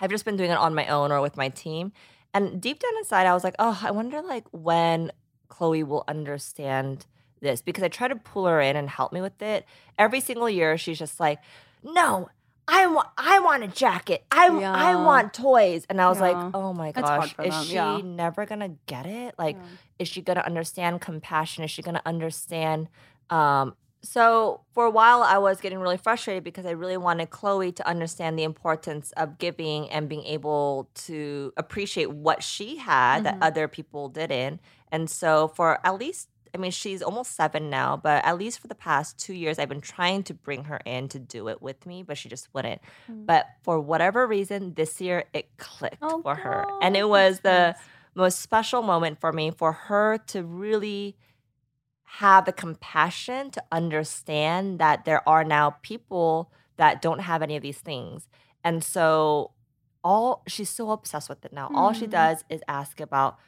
I've 0.00 0.10
just 0.10 0.24
been 0.24 0.36
doing 0.36 0.50
it 0.50 0.58
on 0.66 0.74
my 0.74 0.86
own 0.88 1.12
or 1.12 1.20
with 1.20 1.36
my 1.36 1.48
team. 1.50 1.92
And 2.34 2.60
deep 2.60 2.78
down 2.80 2.90
inside, 2.98 3.26
I 3.26 3.34
was 3.34 3.44
like, 3.44 3.54
oh, 3.60 3.78
I 3.88 3.90
wonder 3.92 4.20
like 4.22 4.46
when 4.50 5.12
Chloe 5.48 5.84
will 5.84 6.04
understand 6.08 7.06
this 7.40 7.62
because 7.62 7.84
I 7.84 7.88
try 7.88 8.08
to 8.08 8.16
pull 8.16 8.46
her 8.46 8.60
in 8.60 8.74
and 8.74 8.88
help 8.88 9.12
me 9.12 9.20
with 9.20 9.40
it. 9.42 9.64
Every 9.98 10.20
single 10.20 10.50
year, 10.50 10.76
she's 10.78 10.98
just 10.98 11.20
like, 11.20 11.38
no. 11.84 12.28
I 12.68 12.86
want 12.86 13.08
I 13.18 13.38
want 13.40 13.64
a 13.64 13.68
jacket. 13.68 14.24
I 14.30 14.46
I 14.46 14.94
want 14.96 15.34
toys. 15.34 15.84
And 15.88 16.00
I 16.00 16.08
was 16.08 16.18
Yeah. 16.18 16.28
like, 16.28 16.54
"Oh 16.54 16.72
my 16.72 16.92
gosh, 16.92 17.34
is 17.42 17.54
them, 17.54 17.64
she 17.64 17.74
yeah. 17.74 18.00
never 18.02 18.46
going 18.46 18.60
to 18.60 18.72
get 18.86 19.06
it? 19.06 19.34
Like 19.38 19.56
Yeah. 19.56 19.62
is 19.98 20.08
she 20.08 20.22
going 20.22 20.36
to 20.36 20.46
understand 20.46 21.00
compassion? 21.00 21.64
Is 21.64 21.70
she 21.70 21.82
going 21.82 21.96
to 21.96 22.06
understand 22.06 22.88
um 23.30 23.74
so 24.04 24.62
for 24.74 24.84
a 24.84 24.90
while 24.90 25.22
I 25.22 25.38
was 25.38 25.60
getting 25.60 25.78
really 25.78 25.96
frustrated 25.96 26.42
because 26.42 26.66
I 26.66 26.72
really 26.72 26.96
wanted 26.96 27.30
Chloe 27.30 27.70
to 27.72 27.86
understand 27.86 28.36
the 28.36 28.42
importance 28.42 29.12
of 29.12 29.38
giving 29.38 29.88
and 29.90 30.08
being 30.08 30.24
able 30.24 30.90
to 31.06 31.52
appreciate 31.56 32.10
what 32.10 32.42
she 32.42 32.78
had 32.78 33.22
that 33.24 33.36
Mhm. 33.36 33.46
other 33.46 33.68
people 33.68 34.08
didn't. 34.08 34.60
And 34.90 35.08
so 35.08 35.48
for 35.48 35.78
at 35.86 35.98
least 35.98 36.28
I 36.54 36.58
mean 36.58 36.70
she's 36.70 37.02
almost 37.02 37.34
7 37.34 37.70
now, 37.70 37.96
but 37.96 38.24
at 38.24 38.36
least 38.38 38.60
for 38.60 38.68
the 38.68 38.74
past 38.74 39.18
2 39.18 39.32
years 39.34 39.58
I've 39.58 39.68
been 39.68 39.80
trying 39.80 40.22
to 40.24 40.34
bring 40.34 40.64
her 40.64 40.80
in 40.84 41.08
to 41.08 41.18
do 41.18 41.48
it 41.48 41.62
with 41.62 41.86
me, 41.86 42.02
but 42.02 42.18
she 42.18 42.28
just 42.28 42.52
wouldn't. 42.52 42.80
Mm. 43.10 43.26
But 43.26 43.46
for 43.62 43.80
whatever 43.80 44.26
reason 44.26 44.74
this 44.74 45.00
year 45.00 45.24
it 45.32 45.56
clicked 45.56 45.98
Oh, 46.02 46.20
for 46.22 46.34
her. 46.34 46.66
And 46.82 46.96
it 46.96 47.08
was 47.08 47.40
the 47.40 47.68
nice. 47.72 47.76
most 48.14 48.40
special 48.40 48.82
moment 48.82 49.20
for 49.20 49.32
me 49.32 49.50
for 49.50 49.72
her 49.72 50.18
to 50.28 50.42
really 50.42 51.16
have 52.04 52.44
the 52.44 52.52
compassion 52.52 53.50
to 53.50 53.62
understand 53.72 54.78
that 54.78 55.04
there 55.06 55.26
are 55.26 55.44
now 55.44 55.76
people 55.82 56.52
that 56.76 57.00
don't 57.00 57.20
have 57.20 57.42
any 57.42 57.56
of 57.56 57.62
these 57.62 57.78
things. 57.78 58.28
And 58.62 58.84
so 58.84 59.52
all 60.04 60.42
she's 60.46 60.68
so 60.68 60.90
obsessed 60.90 61.28
with 61.28 61.44
it 61.44 61.52
now. 61.52 61.70
All 61.74 61.92
she 61.92 62.06
Mhm. 62.06 62.10
does 62.10 62.44
is 62.50 62.60
ask 62.68 63.00
about 63.00 63.38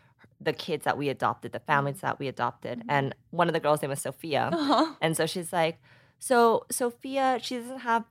the 0.45 0.53
kids 0.53 0.85
that 0.85 0.97
we 0.99 1.09
adopted, 1.09 1.53
the 1.53 1.61
families 1.61 2.01
that 2.01 2.19
we 2.19 2.29
adopted. 2.29 2.81
Mhm. 2.81 2.85
And 2.89 3.15
one 3.31 3.49
of 3.49 3.55
the 3.55 3.61
girls' 3.61 3.83
name 3.83 3.91
is 3.91 4.01
Sophia. 4.03 4.51
Uh-huh. 4.53 4.95
And 5.01 5.17
so 5.17 5.27
she's 5.27 5.53
like, 5.53 5.79
so 6.19 6.65
Sophia, 6.71 7.39
she 7.43 7.57
doesn't 7.59 7.81
have 7.81 8.05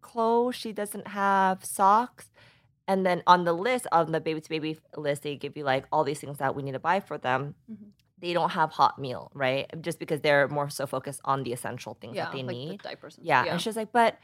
clothes, 0.00 0.54
she 0.56 0.72
doesn't 0.72 1.08
have 1.08 1.64
socks. 1.64 2.30
And 2.88 3.04
then 3.04 3.22
on 3.26 3.44
the 3.44 3.52
list, 3.52 3.86
on 3.90 4.12
the 4.12 4.20
baby 4.20 4.40
to 4.40 4.48
baby 4.48 4.78
list, 4.96 5.22
they 5.22 5.34
give 5.36 5.56
you 5.56 5.64
like 5.64 5.86
all 5.90 6.04
these 6.04 6.20
things 6.20 6.38
that 6.38 6.54
we 6.54 6.62
need 6.62 6.72
to 6.72 6.78
buy 6.78 7.00
for 7.00 7.18
them. 7.18 7.54
Mhm. 7.70 7.90
They 8.18 8.32
don't 8.32 8.50
have 8.50 8.70
hot 8.70 8.98
meal, 8.98 9.30
right? 9.34 9.66
Just 9.82 9.98
because 9.98 10.20
they're 10.20 10.48
more 10.48 10.70
so 10.70 10.86
focused 10.86 11.20
on 11.24 11.42
the 11.42 11.52
essential 11.52 11.94
things 12.00 12.16
Yeah, 12.16 12.24
that 12.26 12.32
they 12.32 12.42
like 12.42 12.56
need. 12.56 12.80
the 12.80 12.88
diapers. 12.88 13.18
And 13.18 13.26
Yeah. 13.26 13.42
stuff, 13.42 13.52
And 13.52 13.60
she's 13.60 13.76
like, 13.76 13.92
but 13.92 14.16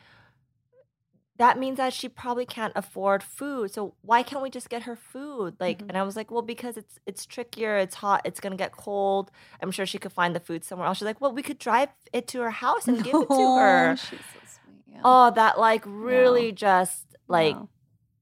that 1.39 1.59
means 1.59 1.79
that 1.79 1.93
she 1.93 2.09
probably 2.09 2.45
can't 2.47 2.73
afford 2.77 3.23
food. 3.23 3.73
So 3.73 3.95
why 4.03 4.23
can't 4.23 4.43
we 4.43 4.51
just 4.51 4.69
get 4.69 4.83
her 4.83 4.95
food? 4.97 5.57
Like, 5.59 5.79
Mhm. 5.79 5.89
and 5.89 5.99
I 5.99 6.03
was 6.03 6.15
like, 6.15 6.31
well, 6.31 6.43
because 6.43 6.77
it's 6.77 6.99
it's 7.07 7.25
trickier. 7.27 7.77
It's 7.79 7.97
hot. 7.97 8.21
It's 8.25 8.39
gonna 8.41 8.57
get 8.57 8.73
cold. 8.73 9.31
I'm 9.63 9.71
sure 9.71 9.87
she 9.87 9.99
could 9.99 10.13
find 10.13 10.35
the 10.37 10.41
food 10.41 10.63
somewhere 10.65 10.87
else. 10.87 10.99
She's 10.99 11.07
like, 11.07 11.21
well, 11.21 11.33
we 11.33 11.43
could 11.43 11.59
drive 11.59 11.89
it 12.13 12.29
to 12.29 12.41
her 12.43 12.51
house 12.51 12.87
and 12.87 13.03
give 13.03 13.15
it 13.15 13.29
to 13.29 13.57
her. 13.59 13.97
She's 13.97 14.19
so 14.21 14.41
sweet. 14.45 14.85
Yeah. 14.95 15.01
Oh, 15.05 15.31
that 15.31 15.59
like 15.59 15.83
really 15.87 16.53
just 16.53 17.07
like 17.29 17.57
Wow. 17.57 17.69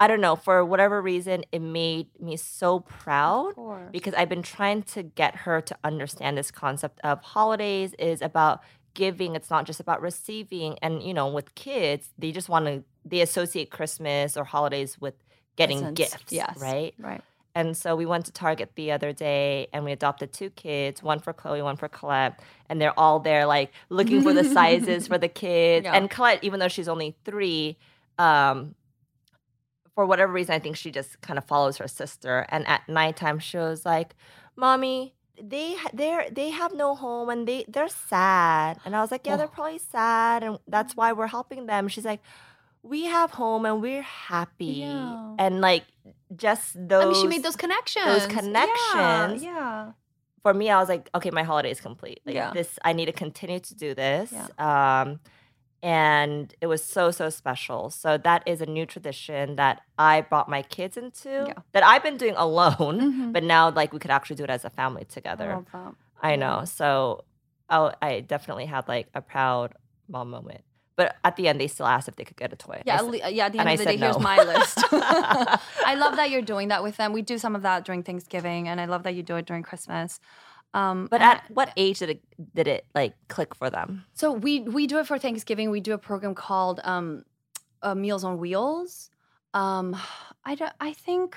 I 0.02 0.06
don't 0.06 0.22
know 0.22 0.34
for 0.36 0.64
whatever 0.64 1.02
reason 1.02 1.44
it 1.52 1.58
made 1.60 2.06
me 2.18 2.36
so 2.38 2.80
proud 2.80 3.52
because 3.92 4.14
I've 4.14 4.30
been 4.30 4.40
trying 4.42 4.82
to 4.94 5.02
get 5.02 5.34
her 5.44 5.60
to 5.60 5.76
understand 5.84 6.38
this 6.38 6.50
concept 6.50 7.00
of 7.04 7.20
holidays 7.20 7.92
is 7.98 8.22
about 8.22 8.62
giving. 8.94 9.36
It's 9.36 9.50
not 9.50 9.66
just 9.66 9.78
about 9.78 10.00
receiving. 10.00 10.78
And 10.80 11.02
you 11.02 11.12
know, 11.12 11.28
with 11.28 11.54
kids, 11.54 12.14
they 12.18 12.32
just 12.32 12.48
want 12.48 12.64
to 12.64 12.82
they 13.04 13.20
associate 13.20 13.70
Christmas 13.70 14.36
or 14.36 14.44
holidays 14.44 15.00
with 15.00 15.14
getting 15.56 15.78
Presents. 15.78 15.98
gifts, 16.14 16.32
Yes. 16.32 16.58
right? 16.60 16.94
Right. 16.98 17.22
And 17.54 17.76
so 17.76 17.96
we 17.96 18.06
went 18.06 18.26
to 18.26 18.32
Target 18.32 18.70
the 18.76 18.92
other 18.92 19.12
day 19.12 19.66
and 19.72 19.84
we 19.84 19.90
adopted 19.90 20.32
two 20.32 20.50
kids, 20.50 21.02
one 21.02 21.18
for 21.18 21.32
Chloe, 21.32 21.62
one 21.62 21.76
for 21.76 21.88
Colette. 21.88 22.38
And 22.68 22.80
they're 22.80 22.98
all 22.98 23.18
there 23.18 23.44
like 23.44 23.72
looking 23.88 24.22
for 24.22 24.32
the 24.32 24.44
sizes 24.44 25.08
for 25.08 25.18
the 25.24 25.28
kids. 25.28 25.84
Yeah. 25.84 25.94
And 25.94 26.08
Colette, 26.08 26.38
even 26.44 26.60
though 26.60 26.68
she's 26.68 26.88
only 26.88 27.16
three, 27.24 27.76
um, 28.18 28.76
for 29.94 30.06
whatever 30.06 30.32
reason, 30.32 30.54
I 30.54 30.58
think 30.60 30.76
she 30.76 30.90
just 30.90 31.20
kind 31.20 31.38
of 31.38 31.44
follows 31.44 31.76
her 31.78 31.88
sister. 31.88 32.46
And 32.50 32.66
at 32.68 32.88
nighttime, 32.88 33.38
she 33.40 33.58
was 33.58 33.84
like, 33.84 34.14
"Mommy, 34.56 35.14
they 35.42 35.76
they're 35.92 36.30
they 36.30 36.50
have 36.50 36.72
no 36.72 36.94
home 36.94 37.28
and 37.28 37.46
they 37.48 37.64
they're 37.68 37.88
sad." 37.88 38.78
And 38.84 38.94
I 38.94 39.00
was 39.00 39.10
like, 39.10 39.26
"Yeah, 39.26 39.36
they're 39.36 39.46
Oh. 39.46 39.50
probably 39.50 39.78
sad, 39.78 40.42
and 40.44 40.58
that's 40.68 40.94
why 40.96 41.12
we're 41.12 41.26
helping 41.26 41.66
them." 41.66 41.88
She's 41.88 42.04
like, 42.04 42.20
"We 42.82 43.04
have 43.04 43.30
home 43.32 43.64
and 43.66 43.80
we're 43.82 44.02
happy." 44.02 44.84
Yeah. 44.86 45.34
And 45.38 45.60
like 45.60 45.84
just 46.34 46.74
those 46.88 47.04
I 47.04 47.06
mean, 47.08 47.20
she 47.22 47.26
made 47.28 47.42
those 47.42 47.56
connections. 47.56 48.06
Those 48.06 48.26
connections. 48.26 49.42
Yeah. 49.42 49.52
yeah. 49.54 49.92
for 50.42 50.54
me, 50.54 50.70
I 50.70 50.78
was 50.80 50.88
like, 50.88 51.10
okay, 51.14 51.30
my 51.30 51.42
holiday 51.42 51.70
is 51.70 51.80
complete. 51.82 52.20
Like 52.24 52.34
Yeah. 52.34 52.52
this, 52.54 52.78
I 52.82 52.92
need 52.94 53.06
to 53.06 53.12
continue 53.12 53.60
to 53.60 53.74
do 53.74 53.94
this. 53.94 54.32
Yeah. 54.32 54.46
Um, 54.58 55.20
and 55.82 56.54
it 56.60 56.66
was 56.66 56.82
so 56.84 57.10
so 57.10 57.30
special. 57.30 57.90
So 57.90 58.18
that 58.18 58.42
is 58.46 58.60
a 58.60 58.66
new 58.66 58.84
tradition 58.86 59.56
that 59.56 59.80
I 59.98 60.20
brought 60.22 60.48
my 60.48 60.62
kids 60.62 60.96
into. 60.96 61.28
Yeah. 61.48 61.54
That 61.72 61.84
I've 61.84 62.02
been 62.02 62.16
doing 62.16 62.34
alone, 62.48 63.00
Mhm. 63.00 63.32
but 63.32 63.42
now 63.44 63.70
like 63.70 63.92
we 63.92 63.98
could 63.98 64.10
actually 64.10 64.36
do 64.36 64.44
it 64.44 64.50
as 64.50 64.64
a 64.64 64.70
family 64.70 65.02
I 65.02 65.12
together. 65.12 65.48
love 65.54 65.66
that. 65.72 65.94
I 66.22 66.36
know. 66.36 66.64
So 66.64 67.24
I, 67.68 67.94
I 68.02 68.20
definitely 68.20 68.66
had 68.66 68.88
like 68.88 69.08
a 69.14 69.22
proud 69.22 69.74
mom 70.08 70.30
moment. 70.30 70.62
But 71.00 71.16
at 71.24 71.36
the 71.36 71.48
end, 71.48 71.58
they 71.58 71.66
still 71.66 71.86
asked 71.86 72.08
if 72.08 72.16
they 72.16 72.24
could 72.24 72.36
get 72.36 72.52
a 72.52 72.56
toy. 72.56 72.82
Yeah, 72.84 72.98
said- 72.98 73.32
yeah. 73.32 73.46
At 73.46 73.52
the 73.52 73.58
end 73.60 73.68
I 73.70 73.72
of 73.72 73.78
the 73.78 73.84
day, 73.86 73.96
said 73.96 74.00
here's 74.00 74.18
my 74.18 74.36
list. 74.36 74.78
I 74.92 75.94
love 75.96 76.16
that 76.16 76.28
you're 76.30 76.42
doing 76.42 76.68
that 76.68 76.82
with 76.82 76.98
them. 76.98 77.14
We 77.14 77.22
do 77.22 77.38
some 77.38 77.56
of 77.56 77.62
that 77.62 77.86
during 77.86 78.02
Thanksgiving, 78.02 78.68
and 78.68 78.78
I 78.78 78.84
love 78.84 79.04
that 79.04 79.14
you 79.14 79.22
do 79.22 79.36
it 79.36 79.46
during 79.46 79.62
Christmas. 79.62 80.20
Um, 80.74 81.08
but 81.10 81.22
at 81.22 81.42
what 81.48 81.72
age 81.78 82.00
did 82.00 82.10
it 82.10 82.20
did 82.54 82.68
it 82.68 82.84
like 82.94 83.14
click 83.28 83.54
for 83.54 83.70
them? 83.70 84.04
So 84.12 84.30
we 84.30 84.60
we 84.60 84.86
do 84.86 84.98
it 84.98 85.06
for 85.06 85.18
Thanksgiving. 85.18 85.70
We 85.70 85.80
do 85.80 85.94
a 85.94 85.98
program 85.98 86.34
called 86.34 86.80
um, 86.84 87.24
uh, 87.80 87.94
Meals 87.94 88.22
on 88.22 88.36
Wheels. 88.36 89.08
Um, 89.54 89.96
I 90.44 90.54
don't. 90.54 90.74
I 90.80 90.92
think 90.92 91.34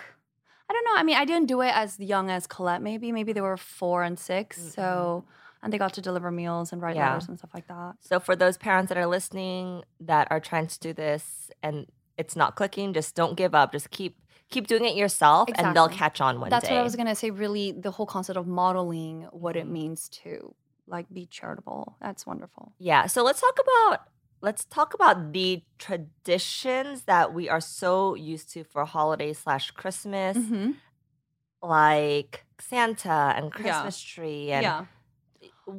I 0.69 0.73
don't 0.73 0.85
know. 0.85 0.99
I 0.99 1.03
mean, 1.03 1.15
I 1.15 1.23
didn't 1.23 1.47
do 1.47 1.61
it 1.61 1.73
as 1.73 2.01
young 2.01 2.29
as 2.29 2.47
Colette. 2.47 2.81
Maybe 2.81 3.13
maybe 3.13 3.31
they 3.31 3.39
were 3.41 3.55
four 3.55 4.03
and 4.03 4.19
6 4.19 4.73
So 4.75 5.23
and 5.63 5.73
they 5.73 5.77
got 5.79 5.93
to 5.93 6.01
deliver 6.01 6.29
meals 6.29 6.71
and 6.71 6.81
write 6.81 6.95
Yeah. 6.95 7.09
letters 7.13 7.27
and 7.29 7.37
stuff 7.39 7.51
like 7.53 7.67
that. 7.67 7.95
So 8.01 8.19
for 8.19 8.35
those 8.35 8.57
parents 8.57 8.89
that 8.89 8.97
are 8.97 9.07
listening 9.07 9.83
that 10.01 10.27
are 10.29 10.39
trying 10.39 10.67
to 10.67 10.79
do 10.79 10.93
this 10.93 11.49
and 11.63 11.87
it's 12.17 12.35
not 12.35 12.55
clicking, 12.55 12.93
just 12.93 13.15
don't 13.15 13.35
give 13.35 13.55
up. 13.55 13.71
Just 13.71 13.89
keep 13.89 14.19
keep 14.49 14.67
doing 14.67 14.85
it 14.85 14.95
yourself 14.95 15.49
and 15.55 15.75
they'll 15.75 15.89
catch 15.89 16.21
on 16.21 16.39
one 16.39 16.49
That's 16.51 16.63
day. 16.65 16.67
That's 16.67 16.75
what 16.75 16.81
I 16.81 16.83
was 16.83 16.95
gonna 16.95 17.15
say. 17.15 17.31
Really, 17.31 17.71
the 17.71 17.89
whole 17.89 18.05
concept 18.05 18.37
of 18.37 18.45
modeling 18.45 19.23
what 19.31 19.55
it 19.55 19.65
Mhm. 19.65 19.69
means 19.71 20.09
to 20.09 20.53
like 20.85 21.07
be 21.11 21.25
charitable. 21.25 21.95
That's 21.99 22.27
wonderful. 22.27 22.73
Yeah. 22.77 23.07
So 23.07 23.23
let's 23.23 23.41
talk 23.41 23.57
about 23.65 24.01
let's 24.41 24.65
talk 24.65 24.93
about 24.93 25.31
the 25.31 25.63
traditions 25.79 27.03
that 27.05 27.33
we 27.33 27.47
are 27.49 27.61
so 27.61 28.13
used 28.13 28.51
to 28.51 28.63
for 28.65 28.83
holidays 28.83 29.39
slash 29.39 29.71
Christmas, 29.71 30.37
Mhm. 30.37 30.75
like 31.61 32.45
Santa 32.59 33.33
and 33.35 33.45
Yeah. 33.45 33.49
Christmas 33.51 33.99
tree 34.01 34.51
and 34.51 34.63
Yeah. 34.63 34.85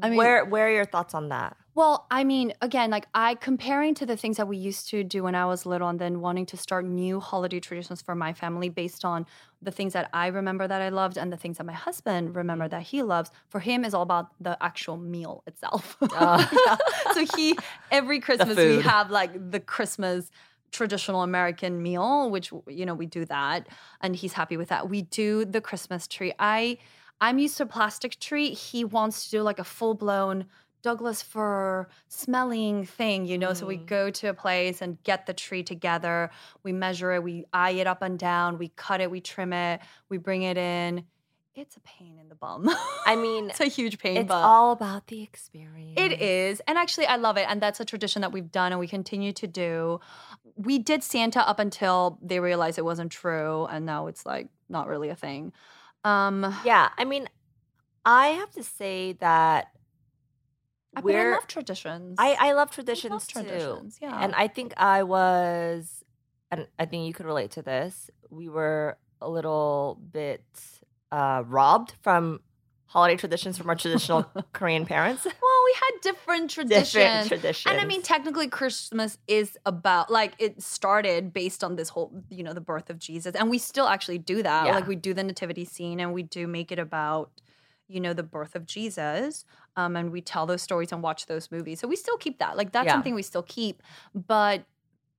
I 0.02 0.10
mean- 0.10 0.16
where 0.16 0.44
where 0.44 0.66
are 0.66 0.70
your 0.70 0.84
thoughts 0.84 1.14
on 1.14 1.28
that? 1.28 1.56
Well, 1.76 2.06
I 2.08 2.22
mean, 2.22 2.52
again, 2.60 2.90
like 2.90 3.06
I 3.14 3.34
comparing 3.34 3.94
to 3.96 4.06
the 4.06 4.16
things 4.16 4.36
that 4.36 4.46
we 4.46 4.56
used 4.56 4.88
to 4.90 5.02
do 5.02 5.24
when 5.24 5.34
I 5.34 5.44
was 5.46 5.66
little 5.66 5.88
and 5.88 5.98
then 5.98 6.20
wanting 6.20 6.46
to 6.46 6.56
start 6.56 6.84
new 6.84 7.18
holiday 7.18 7.58
traditions 7.58 8.00
for 8.00 8.14
my 8.14 8.32
family 8.32 8.68
based 8.68 9.04
on 9.04 9.26
the 9.60 9.72
things 9.72 9.92
that 9.94 10.08
I 10.12 10.28
remember 10.28 10.68
that 10.68 10.80
I 10.80 10.90
loved 10.90 11.16
and 11.18 11.32
the 11.32 11.36
things 11.36 11.58
that 11.58 11.64
my 11.64 11.72
husband 11.72 12.36
remember 12.36 12.68
that 12.68 12.82
he 12.82 13.02
loves. 13.02 13.32
For 13.48 13.58
him 13.58 13.84
is 13.84 13.92
all 13.92 14.02
about 14.02 14.28
the 14.40 14.56
actual 14.62 14.96
meal 14.96 15.42
itself. 15.46 15.96
Yeah. 16.12 16.46
So 17.14 17.26
he 17.36 17.56
every 17.90 18.18
Christmas 18.20 18.56
we 18.56 18.80
have 18.82 19.10
like 19.10 19.50
the 19.50 19.60
Christmas 19.60 20.30
traditional 20.70 21.22
American 21.22 21.82
meal, 21.82 22.30
which 22.30 22.52
you 22.68 22.86
know, 22.86 22.94
we 22.94 23.06
do 23.06 23.24
that 23.26 23.68
and 24.00 24.14
he's 24.14 24.32
happy 24.34 24.56
with 24.56 24.68
that. 24.68 24.88
We 24.88 25.02
do 25.02 25.44
the 25.44 25.60
Christmas 25.60 26.06
tree. 26.06 26.32
I 26.38 26.78
I'm 27.20 27.38
used 27.38 27.56
to 27.58 27.66
plastic 27.66 28.18
tree. 28.18 28.50
He 28.50 28.84
wants 28.84 29.24
to 29.24 29.30
do 29.30 29.42
like 29.42 29.58
a 29.58 29.64
full 29.64 29.94
blown 29.94 30.46
Douglas 30.82 31.22
fir 31.22 31.88
smelling 32.08 32.84
thing, 32.84 33.24
you 33.24 33.38
know. 33.38 33.54
So 33.54 33.64
we 33.66 33.78
Mm. 33.78 33.86
go 33.86 34.10
to 34.10 34.26
a 34.28 34.34
place 34.34 34.82
and 34.82 35.02
get 35.02 35.24
the 35.24 35.32
tree 35.32 35.62
together. 35.62 36.30
We 36.62 36.72
measure 36.72 37.12
it, 37.12 37.22
we 37.22 37.46
eye 37.54 37.70
it 37.70 37.86
up 37.86 38.02
and 38.02 38.18
down, 38.18 38.58
we 38.58 38.68
cut 38.68 39.00
it, 39.00 39.10
we 39.10 39.22
trim 39.22 39.54
it, 39.54 39.80
we 40.10 40.18
bring 40.18 40.42
it 40.42 40.58
in. 40.58 41.06
It's 41.54 41.76
a 41.76 41.80
pain 41.80 42.18
in 42.20 42.28
the 42.28 42.34
bum. 42.34 42.68
I 43.06 43.16
mean, 43.16 43.48
it's 43.50 43.60
a 43.60 43.66
huge 43.66 43.98
pain, 43.98 44.16
it's 44.18 44.30
all 44.30 44.72
about 44.72 45.06
the 45.06 45.22
experience. 45.22 45.94
it 45.96 46.20
is. 46.20 46.60
And 46.66 46.76
actually, 46.76 47.06
I 47.06 47.16
love 47.16 47.38
it. 47.38 47.46
And 47.48 47.62
that's 47.62 47.80
a 47.80 47.84
tradition 47.86 48.20
that 48.22 48.32
we've 48.32 48.50
done 48.52 48.72
and 48.72 48.78
we 48.78 48.88
continue 48.88 49.32
to 49.34 49.46
do. 49.46 50.00
We 50.56 50.78
did 50.78 51.02
Santa 51.02 51.48
up 51.48 51.60
until 51.60 52.18
they 52.20 52.40
realized 52.40 52.76
it 52.78 52.84
wasn't 52.84 53.10
true. 53.12 53.64
And 53.66 53.86
now 53.86 54.08
it's 54.08 54.26
like 54.26 54.48
not 54.68 54.86
really 54.88 55.08
a 55.08 55.16
thing. 55.16 55.52
Um, 56.04 56.54
Yeah, 56.64 56.90
I 56.98 57.04
mean, 57.04 57.28
I 58.04 58.28
have 58.28 58.50
to 58.52 58.62
say 58.62 59.12
that 59.20 59.68
I- 60.96 61.00
but 61.00 61.14
I 61.14 61.30
love 61.32 61.46
traditions. 61.46 62.16
I, 62.18 62.36
I 62.38 62.52
love 62.52 62.68
I 62.70 62.74
traditions 62.74 63.10
love 63.10 63.26
too. 63.26 63.32
traditions. 63.42 63.98
Yeah. 64.00 64.16
And 64.22 64.34
I 64.34 64.46
think 64.46 64.74
I 64.76 65.02
was, 65.02 66.04
and 66.50 66.68
I 66.78 66.84
think 66.86 67.06
you 67.06 67.12
could 67.14 67.26
relate 67.26 67.50
to 67.52 67.62
this. 67.62 68.10
We 68.30 68.48
were 68.48 68.96
a 69.20 69.28
little 69.28 69.98
bit 70.12 70.44
uh, 71.10 71.42
robbed 71.46 71.94
from 72.02 72.40
holiday 72.86 73.16
traditions 73.16 73.58
from 73.58 73.68
our 73.70 73.74
traditional 73.76 74.22
Korean 74.52 74.86
parents. 74.86 75.24
well, 75.24 75.53
we 75.64 75.74
had 75.74 76.00
different 76.02 76.50
traditions. 76.50 76.92
Different 76.92 77.28
traditions. 77.28 77.72
And 77.72 77.80
I 77.80 77.84
mean, 77.86 78.02
technically, 78.02 78.48
Christmas 78.48 79.18
is 79.26 79.56
about 79.64 80.10
like 80.10 80.34
it 80.38 80.62
started 80.62 81.32
based 81.32 81.64
on 81.64 81.76
this 81.76 81.88
whole, 81.88 82.12
you 82.28 82.42
know, 82.42 82.52
the 82.52 82.60
birth 82.60 82.90
of 82.90 82.98
Jesus, 82.98 83.34
and 83.34 83.50
we 83.50 83.58
still 83.58 83.86
actually 83.86 84.18
do 84.18 84.42
that. 84.42 84.66
Yeah. 84.66 84.74
Like 84.74 84.86
we 84.86 84.96
do 84.96 85.14
the 85.14 85.24
nativity 85.24 85.64
scene, 85.64 86.00
and 86.00 86.12
we 86.12 86.22
do 86.22 86.46
make 86.46 86.70
it 86.72 86.78
about, 86.78 87.30
you 87.88 88.00
know, 88.00 88.12
the 88.12 88.22
birth 88.22 88.54
of 88.54 88.66
Jesus, 88.66 89.44
um, 89.76 89.96
and 89.96 90.10
we 90.12 90.20
tell 90.20 90.46
those 90.46 90.62
stories 90.62 90.92
and 90.92 91.02
watch 91.02 91.26
those 91.26 91.50
movies. 91.50 91.80
So 91.80 91.88
we 91.88 91.96
still 91.96 92.16
keep 92.16 92.38
that. 92.38 92.56
Like 92.56 92.72
that's 92.72 92.86
Yeah. 92.86 92.92
something 92.92 93.14
we 93.14 93.22
still 93.22 93.42
keep. 93.42 93.82
But 94.14 94.64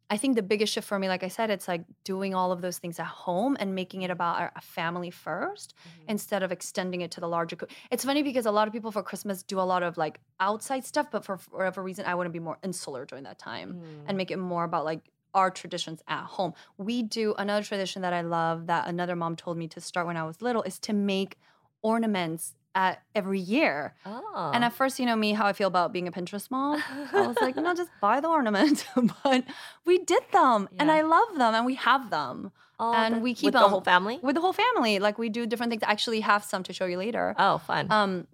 I 0.10 0.18
think 0.18 0.36
the 0.36 0.44
biggest 0.44 0.72
shift 0.74 0.88
for 0.88 1.00
me, 1.00 1.08
like 1.08 1.24
I 1.24 1.30
said, 1.30 1.50
it's 1.50 1.68
like 1.68 1.84
doing 2.04 2.36
all 2.36 2.52
of 2.52 2.62
those 2.62 2.78
things 2.78 3.00
at 3.00 3.08
home 3.08 3.58
and 3.60 3.74
making 3.74 4.04
it 4.04 4.12
about 4.12 4.40
our- 4.40 4.52
a 4.56 4.62
family 4.62 5.10
1st 5.10 5.74
Mhm. 5.76 6.04
instead 6.10 6.44
of 6.44 6.52
extending 6.52 7.02
it 7.02 7.10
to 7.12 7.20
the 7.20 7.28
larger. 7.28 7.56
Co- 7.56 7.66
it's 7.90 8.06
funny 8.06 8.22
because 8.22 8.46
a 8.46 8.52
lot 8.52 8.68
of 8.68 8.72
people 8.74 8.92
for 8.92 9.02
Christmas 9.02 9.42
do 9.42 9.60
a 9.60 9.64
lot 9.74 9.82
of 9.82 9.98
like 9.98 10.20
outside 10.40 10.86
stuff, 10.86 11.08
but 11.10 11.26
for 11.26 11.38
whatever 11.50 11.82
reason, 11.82 12.06
I 12.06 12.14
want 12.14 12.28
to 12.28 12.32
be 12.32 12.40
more 12.40 12.60
insular 12.64 13.06
during 13.06 13.24
that 13.24 13.40
time 13.40 13.74
Mm. 13.82 14.04
and 14.08 14.18
make 14.18 14.30
it 14.30 14.38
more 14.38 14.64
about 14.64 14.86
like 14.86 15.10
our 15.34 15.50
traditions 15.50 16.02
at 16.08 16.24
home. 16.26 16.54
We 16.78 17.02
do 17.02 17.34
another 17.38 17.64
tradition 17.64 18.02
that 18.04 18.14
I 18.14 18.22
love 18.22 18.68
that 18.68 18.88
another 18.88 19.16
mom 19.16 19.36
told 19.36 19.58
me 19.58 19.68
to 19.70 19.82
start 19.82 20.06
when 20.08 20.18
I 20.18 20.24
was 20.24 20.42
little 20.42 20.62
is 20.62 20.78
to 20.82 20.94
make 20.94 21.38
ornaments 21.82 22.56
at 22.76 23.02
every 23.16 23.40
year. 23.40 23.96
Oh. 24.06 24.52
And 24.54 24.64
at 24.64 24.74
first, 24.74 25.00
you 25.00 25.06
know 25.06 25.16
me, 25.16 25.32
how 25.34 25.48
I 25.48 25.54
feel 25.54 25.70
about 25.70 25.94
being 25.94 26.08
a 26.08 26.12
Pinterest 26.12 26.52
mom. 26.52 26.84
I 27.14 27.26
was 27.26 27.38
like, 27.42 27.56
no, 27.56 27.74
just 27.84 27.90
buy 28.02 28.20
the 28.20 28.28
ornament. 28.28 28.86
but 29.24 29.44
we 29.86 29.98
did 30.00 30.24
them 30.34 30.68
and 30.78 30.92
I 30.92 31.02
love 31.02 31.30
them 31.38 31.56
and 31.56 31.66
we 31.66 31.76
have 31.76 32.10
them 32.10 32.52
Oh, 32.78 32.94
and 32.94 33.16
that- 33.16 33.22
we 33.22 33.34
keep 33.34 33.46
with 33.46 33.54
the 33.54 33.62
them 33.62 33.70
whole 33.70 33.80
family. 33.82 34.20
with 34.22 34.36
the 34.36 34.42
whole 34.42 34.52
family. 34.54 35.00
Like 35.00 35.18
we 35.18 35.30
do 35.30 35.46
different 35.48 35.70
things. 35.72 35.82
I 35.84 35.92
actually 35.92 36.20
have 36.20 36.44
some 36.44 36.62
to 36.64 36.74
show 36.74 36.86
you 36.86 36.98
later. 36.98 37.34
Oh, 37.40 37.58
fun. 37.60 37.88
Um, 37.90 38.28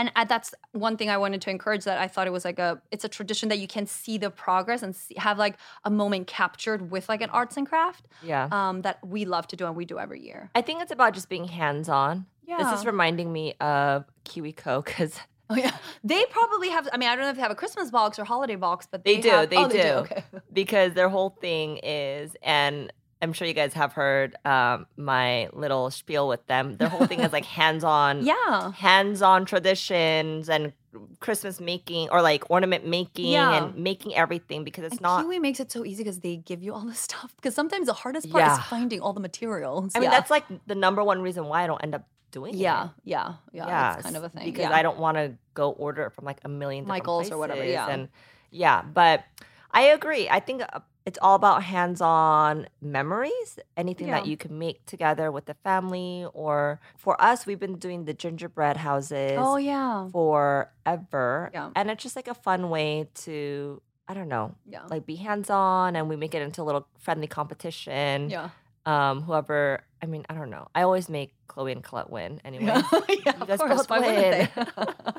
and 0.00 0.10
uh, 0.16 0.24
that's 0.24 0.54
one 0.72 0.96
thing 0.96 1.10
I 1.10 1.18
wanted 1.18 1.42
to 1.42 1.50
encourage 1.50 1.84
that 1.84 1.98
I 1.98 2.08
thought 2.08 2.26
it 2.26 2.30
was 2.30 2.44
like 2.44 2.58
a 2.58 2.80
it's 2.90 3.04
a 3.04 3.08
tradition 3.08 3.50
that 3.50 3.58
you 3.58 3.68
can 3.68 3.86
see 3.86 4.16
the 4.16 4.30
progress 4.30 4.82
and 4.82 4.96
see, 4.96 5.14
have 5.18 5.36
like 5.36 5.56
a 5.84 5.90
moment 5.90 6.26
captured 6.26 6.90
with 6.90 7.08
like 7.10 7.20
an 7.20 7.28
arts 7.30 7.58
and 7.58 7.68
craft 7.68 8.06
yeah. 8.22 8.48
um, 8.50 8.80
that 8.82 9.06
we 9.06 9.26
love 9.26 9.46
to 9.48 9.56
do 9.56 9.66
and 9.66 9.76
we 9.76 9.84
do 9.84 9.98
every 9.98 10.22
year. 10.22 10.50
I 10.54 10.62
think 10.62 10.80
it's 10.80 10.90
about 10.90 11.12
just 11.12 11.28
being 11.28 11.44
hands 11.44 11.90
on. 11.90 12.24
Yeah. 12.46 12.56
This 12.58 12.80
is 12.80 12.86
reminding 12.86 13.30
me 13.30 13.52
of 13.60 14.06
KiwiCo 14.24 14.84
because 14.84 15.20
Oh 15.50 15.56
yeah, 15.56 15.76
they 16.04 16.24
probably 16.30 16.70
have. 16.70 16.88
I 16.92 16.96
mean, 16.96 17.08
I 17.08 17.16
don't 17.16 17.24
know 17.24 17.30
if 17.30 17.36
they 17.36 17.42
have 17.42 17.50
a 17.50 17.56
Christmas 17.56 17.90
box 17.90 18.20
or 18.20 18.24
holiday 18.24 18.54
box, 18.54 18.86
but 18.90 19.04
They 19.04 19.16
they, 19.16 19.20
do, 19.20 19.28
have- 19.30 19.50
they 19.50 19.56
oh, 19.56 19.68
do. 19.68 19.78
Okay. 19.78 20.24
because 20.52 20.94
their 20.94 21.08
whole 21.08 21.30
thing 21.40 21.78
is, 21.78 22.36
and 22.42 22.92
I'm 23.22 23.32
sure 23.32 23.46
you 23.46 23.54
guys 23.54 23.74
have 23.74 23.92
heard 23.92 24.36
um, 24.44 24.86
my 24.96 25.48
little 25.52 25.90
spiel 25.90 26.26
with 26.26 26.46
them. 26.46 26.76
Their 26.78 26.88
whole 26.88 27.06
thing 27.06 27.20
is 27.20 27.32
like 27.32 27.44
hands-on, 27.60 28.24
Yeah. 28.24 28.72
hands-on 28.72 29.44
traditions 29.44 30.48
and 30.48 30.72
Christmas 31.20 31.60
making 31.60 32.08
or 32.10 32.22
like 32.22 32.50
ornament 32.50 32.86
making 32.86 33.26
Yeah. 33.26 33.52
and 33.64 33.76
making 33.76 34.14
everything 34.14 34.64
because 34.64 34.84
it's 34.84 34.94
And 34.94 35.02
not. 35.02 35.22
Kiwi 35.22 35.38
makes 35.38 35.60
it 35.60 35.70
so 35.70 35.84
easy 35.84 36.02
because 36.02 36.20
they 36.20 36.36
give 36.36 36.62
you 36.62 36.72
all 36.74 36.80
the 36.84 36.94
stuff. 36.94 37.32
Because 37.36 37.54
sometimes 37.54 37.86
the 37.86 37.92
hardest 37.92 38.30
part 38.30 38.42
Yeah. 38.44 38.58
is 38.58 38.64
finding 38.64 39.00
all 39.00 39.12
the 39.12 39.20
materials. 39.20 39.92
I 39.94 39.98
mean, 40.00 40.04
yeah. 40.10 40.16
that's 40.16 40.30
like 40.30 40.44
the 40.66 40.74
number 40.74 41.04
one 41.04 41.20
reason 41.22 41.44
why 41.46 41.62
I 41.64 41.66
don't 41.66 41.82
end 41.82 41.94
up 41.94 42.04
doing 42.32 42.54
yeah, 42.56 42.84
it. 42.84 42.90
yeah, 43.04 43.34
yeah, 43.52 43.66
Yeah, 43.66 43.92
That's 43.92 44.02
kind 44.04 44.16
of 44.16 44.24
a 44.24 44.28
thing. 44.28 44.44
because. 44.52 44.70
I 44.72 44.82
don't 44.82 44.98
want 44.98 45.16
to 45.16 45.34
go 45.54 45.70
order 45.72 46.04
it 46.04 46.12
from 46.12 46.24
like 46.24 46.38
a 46.44 46.48
million 46.48 46.84
different 46.84 47.02
Michaels 47.04 47.30
or 47.30 47.38
whatever, 47.38 47.64
yeah. 47.64 47.88
and 47.88 48.08
yeah. 48.50 48.82
But 48.82 49.24
I 49.72 49.82
agree. 49.82 50.28
I 50.28 50.38
think 50.40 50.62
uh, 50.62 50.80
it's 51.06 51.18
all 51.22 51.34
about 51.34 51.62
hands-on 51.64 52.68
memories. 52.82 53.58
Anything 53.76 54.08
that 54.08 54.26
you 54.26 54.36
can 54.36 54.58
make 54.58 54.84
together 54.86 55.30
with 55.32 55.46
the 55.46 55.54
family, 55.64 56.26
or 56.34 56.80
for 56.96 57.20
us, 57.20 57.46
we've 57.46 57.58
been 57.60 57.76
doing 57.78 58.04
the 58.04 58.14
gingerbread 58.14 58.76
houses 58.76 59.38
Oh 59.38 59.56
yeah, 59.56 60.08
forever, 60.12 61.50
Yeah. 61.52 61.70
and 61.74 61.90
it's 61.90 62.02
just 62.02 62.16
like 62.16 62.28
a 62.28 62.34
fun 62.34 62.70
way 62.70 63.08
to. 63.26 63.80
I 64.08 64.14
don't 64.14 64.28
know, 64.28 64.56
yeah, 64.66 64.82
like 64.90 65.06
be 65.06 65.14
hands 65.14 65.50
on, 65.50 65.94
and 65.94 66.08
we 66.08 66.16
make 66.16 66.34
it 66.34 66.42
into 66.42 66.62
a 66.62 66.64
little 66.64 66.86
friendly 66.98 67.28
competition. 67.28 68.28
yeah. 68.30 68.50
Um, 68.86 69.20
whoever, 69.22 69.84
I 70.02 70.06
mean, 70.06 70.24
I 70.30 70.34
don't 70.34 70.48
know. 70.50 70.66
I 70.74 70.82
always 70.82 71.08
make 71.08 71.34
Chloe 71.46 71.70
and 71.70 71.84
Colette 71.84 72.10
win 72.10 72.40
anyway. 72.44 72.64
Yeah, 72.64 72.82
yeah, 73.08 73.16
You 73.36 73.42
of 73.42 73.46
guys 73.46 73.58
course. 73.60 73.86
both 73.86 74.00
win. 74.00 74.48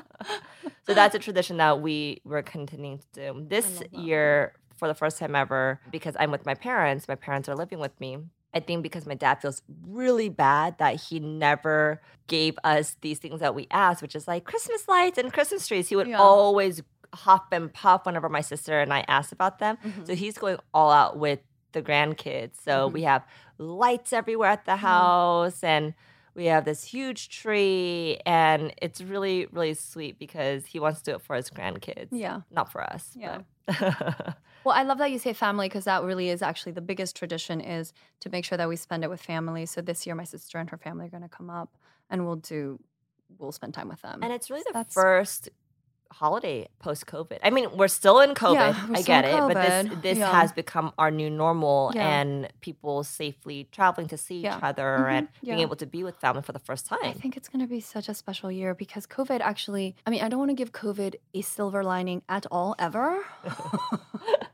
So 0.84 0.94
that's 0.94 1.14
a 1.14 1.18
tradition 1.20 1.58
that 1.58 1.80
we 1.80 2.20
were 2.24 2.42
continuing 2.42 2.98
to 2.98 3.04
do. 3.14 3.46
This 3.48 3.82
year, 3.92 4.54
for 4.82 4.88
the 4.88 4.94
first 4.94 5.16
time 5.16 5.36
ever, 5.36 5.80
because 5.92 6.16
I'm 6.18 6.32
with 6.32 6.44
my 6.44 6.54
parents, 6.54 7.06
my 7.06 7.14
parents 7.14 7.48
are 7.48 7.54
living 7.54 7.78
with 7.78 7.92
me. 8.00 8.18
I 8.52 8.58
think 8.58 8.82
because 8.82 9.06
my 9.06 9.14
dad 9.14 9.40
feels 9.40 9.62
really 9.86 10.28
bad 10.28 10.76
that 10.78 10.96
he 11.00 11.20
never 11.20 12.02
gave 12.26 12.58
us 12.64 12.96
these 13.00 13.20
things 13.20 13.38
that 13.38 13.54
we 13.54 13.68
asked, 13.70 14.02
which 14.02 14.16
is 14.16 14.26
like 14.26 14.42
Christmas 14.42 14.88
lights 14.88 15.18
and 15.18 15.32
Christmas 15.32 15.68
trees. 15.68 15.88
He 15.88 15.94
would 15.94 16.08
Yeah. 16.08 16.18
always 16.18 16.82
huff 17.14 17.44
and 17.52 17.72
puff 17.72 18.04
whenever 18.06 18.28
my 18.28 18.40
sister 18.40 18.80
and 18.80 18.92
I 18.92 19.04
asked 19.06 19.30
about 19.30 19.60
them. 19.60 19.78
Mhm. 19.84 20.04
So 20.08 20.16
he's 20.16 20.36
going 20.36 20.58
all 20.74 20.90
out 20.90 21.16
with 21.16 21.38
the 21.70 21.80
grandkids. 21.80 22.56
So 22.60 22.88
Mhm. 22.88 22.92
we 22.92 23.02
have 23.04 23.24
lights 23.58 24.12
everywhere 24.12 24.50
at 24.50 24.64
the 24.64 24.76
house 24.78 25.62
and 25.62 25.94
we 26.34 26.46
have 26.46 26.64
this 26.64 26.82
huge 26.82 27.28
tree 27.28 28.18
and 28.26 28.74
it's 28.82 29.00
really 29.00 29.46
really 29.52 29.74
sweet 29.74 30.18
because 30.18 30.66
he 30.66 30.80
wants 30.80 31.02
to 31.02 31.12
do 31.12 31.14
it 31.16 31.22
for 31.22 31.36
his 31.36 31.50
grandkids. 31.50 32.08
Yeah. 32.10 32.40
Not 32.50 32.72
for 32.72 32.82
us. 32.82 33.14
Yeah. 33.14 33.42
Well, 34.64 34.74
I 34.74 34.82
love 34.82 34.98
that 34.98 35.10
you 35.10 35.18
say 35.18 35.32
family 35.32 35.68
because 35.68 35.84
that 35.84 36.02
really 36.04 36.28
is 36.28 36.42
actually 36.42 36.72
the 36.72 36.80
biggest 36.80 37.16
tradition 37.16 37.60
is 37.60 37.92
to 38.20 38.30
make 38.30 38.44
sure 38.44 38.56
that 38.58 38.68
we 38.68 38.76
spend 38.76 39.02
it 39.04 39.10
with 39.10 39.20
family. 39.20 39.66
So 39.66 39.80
this 39.80 40.06
year, 40.06 40.14
my 40.14 40.24
sister 40.24 40.58
and 40.58 40.70
her 40.70 40.76
family 40.78 41.06
are 41.06 41.10
going 41.10 41.22
to 41.22 41.28
come 41.28 41.50
up, 41.50 41.76
and 42.10 42.24
we'll 42.26 42.36
do, 42.36 42.78
we'll 43.38 43.52
spend 43.52 43.74
time 43.74 43.88
with 43.88 44.02
them. 44.02 44.20
and 44.22 44.32
it's 44.32 44.50
really 44.50 44.64
the 44.72 44.84
first 44.90 45.48
holiday 46.12 46.68
post 46.78 47.06
COVID. 47.06 47.38
I 47.42 47.48
mean, 47.48 47.74
we're 47.74 47.88
still 47.88 48.20
in 48.20 48.34
COVID. 48.34 48.54
Yeah, 48.54 48.86
I 48.94 49.00
get 49.00 49.24
it, 49.24 49.40
but 49.48 49.54
this 49.54 49.86
this 50.02 50.18
Yeah. 50.18 50.30
has 50.30 50.52
become 50.52 50.92
our 50.98 51.10
new 51.10 51.30
normal 51.30 51.90
Yeah. 51.94 52.06
and 52.06 52.52
people 52.60 53.02
safely 53.02 53.64
traveling 53.72 54.08
to 54.08 54.18
see 54.18 54.40
each 54.40 54.62
other 54.62 55.06
Mhm. 55.08 55.12
and 55.16 55.28
being 55.42 55.60
able 55.60 55.76
to 55.76 55.86
be 55.86 56.04
with 56.04 56.16
family 56.18 56.42
for 56.42 56.52
the 56.52 56.58
first 56.58 56.84
time. 56.84 56.98
I 57.02 57.12
think 57.14 57.38
it's 57.38 57.48
going 57.48 57.64
to 57.64 57.66
be 57.66 57.80
such 57.80 58.10
a 58.10 58.14
special 58.14 58.50
year 58.52 58.74
because 58.74 59.06
COVID 59.06 59.40
actually, 59.40 59.96
I 60.06 60.10
mean, 60.10 60.22
I 60.22 60.28
don't 60.28 60.38
want 60.38 60.50
to 60.50 60.54
give 60.54 60.72
COVID 60.72 61.14
a 61.32 61.40
silver 61.40 61.82
lining 61.82 62.20
at 62.28 62.44
all, 62.50 62.74
ever. 62.78 63.24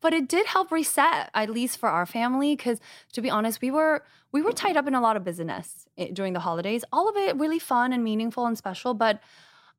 but 0.00 0.12
it 0.12 0.28
did 0.28 0.46
help 0.46 0.70
reset, 0.70 1.30
at 1.34 1.50
least 1.50 1.78
for 1.78 1.88
our 1.88 2.06
family. 2.06 2.56
Because 2.56 2.80
to 3.12 3.20
be 3.20 3.30
honest, 3.30 3.60
we 3.60 3.70
were 3.70 4.04
we 4.32 4.42
were 4.42 4.52
tied 4.52 4.76
up 4.76 4.86
in 4.86 4.94
a 4.94 5.00
lot 5.00 5.16
of 5.16 5.24
business 5.24 5.86
eh, 5.96 6.08
during 6.12 6.32
the 6.32 6.40
holidays. 6.40 6.84
All 6.92 7.08
of 7.08 7.16
it 7.16 7.36
really 7.36 7.58
fun 7.58 7.92
and 7.92 8.02
meaningful 8.02 8.46
and 8.46 8.58
special, 8.58 8.94
but 8.94 9.20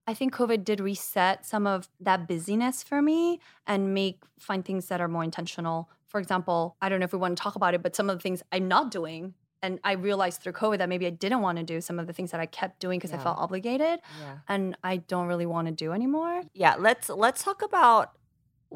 I 0.07 0.13
think 0.13 0.33
COVID 0.33 0.63
did 0.63 0.79
reset 0.79 1.45
some 1.45 1.65
of 1.65 1.89
that 1.99 2.27
busyness 2.27 2.83
for 2.83 3.01
me 3.01 3.39
and 3.65 3.93
make 3.93 4.21
find 4.39 4.63
things 4.63 4.87
that 4.87 5.01
are 5.01 5.07
more 5.07 5.23
intentional. 5.23 5.89
For 6.07 6.19
example, 6.19 6.75
I 6.81 6.89
don't 6.89 6.99
know 6.99 7.05
if 7.05 7.13
we 7.13 7.19
want 7.19 7.37
to 7.37 7.43
talk 7.43 7.55
about 7.55 7.73
it, 7.73 7.81
but 7.81 7.95
some 7.95 8.09
of 8.09 8.17
the 8.17 8.21
things 8.21 8.43
I'm 8.51 8.67
not 8.67 8.91
doing. 8.91 9.33
And 9.63 9.79
I 9.83 9.93
realized 9.93 10.41
through 10.41 10.53
COVID 10.53 10.77
that 10.77 10.89
maybe 10.89 11.07
I 11.07 11.09
didn't 11.09 11.41
want 11.41 11.57
to 11.57 11.63
do 11.63 11.81
some 11.81 11.97
of 11.97 12.05
the 12.05 12.13
things 12.13 12.29
that 12.31 12.39
I 12.39 12.45
kept 12.45 12.79
doing 12.79 12.99
because 12.99 13.13
I 13.13 13.17
felt 13.17 13.39
obligated 13.39 13.99
yeah. 14.21 14.37
and 14.47 14.77
I 14.83 14.97
don't 14.97 15.25
really 15.25 15.47
want 15.47 15.67
to 15.67 15.73
do 15.73 15.91
anymore. 15.91 16.43
Yeah, 16.53 16.75
let's 16.77 17.09
let's 17.09 17.43
talk 17.43 17.63
about 17.63 18.11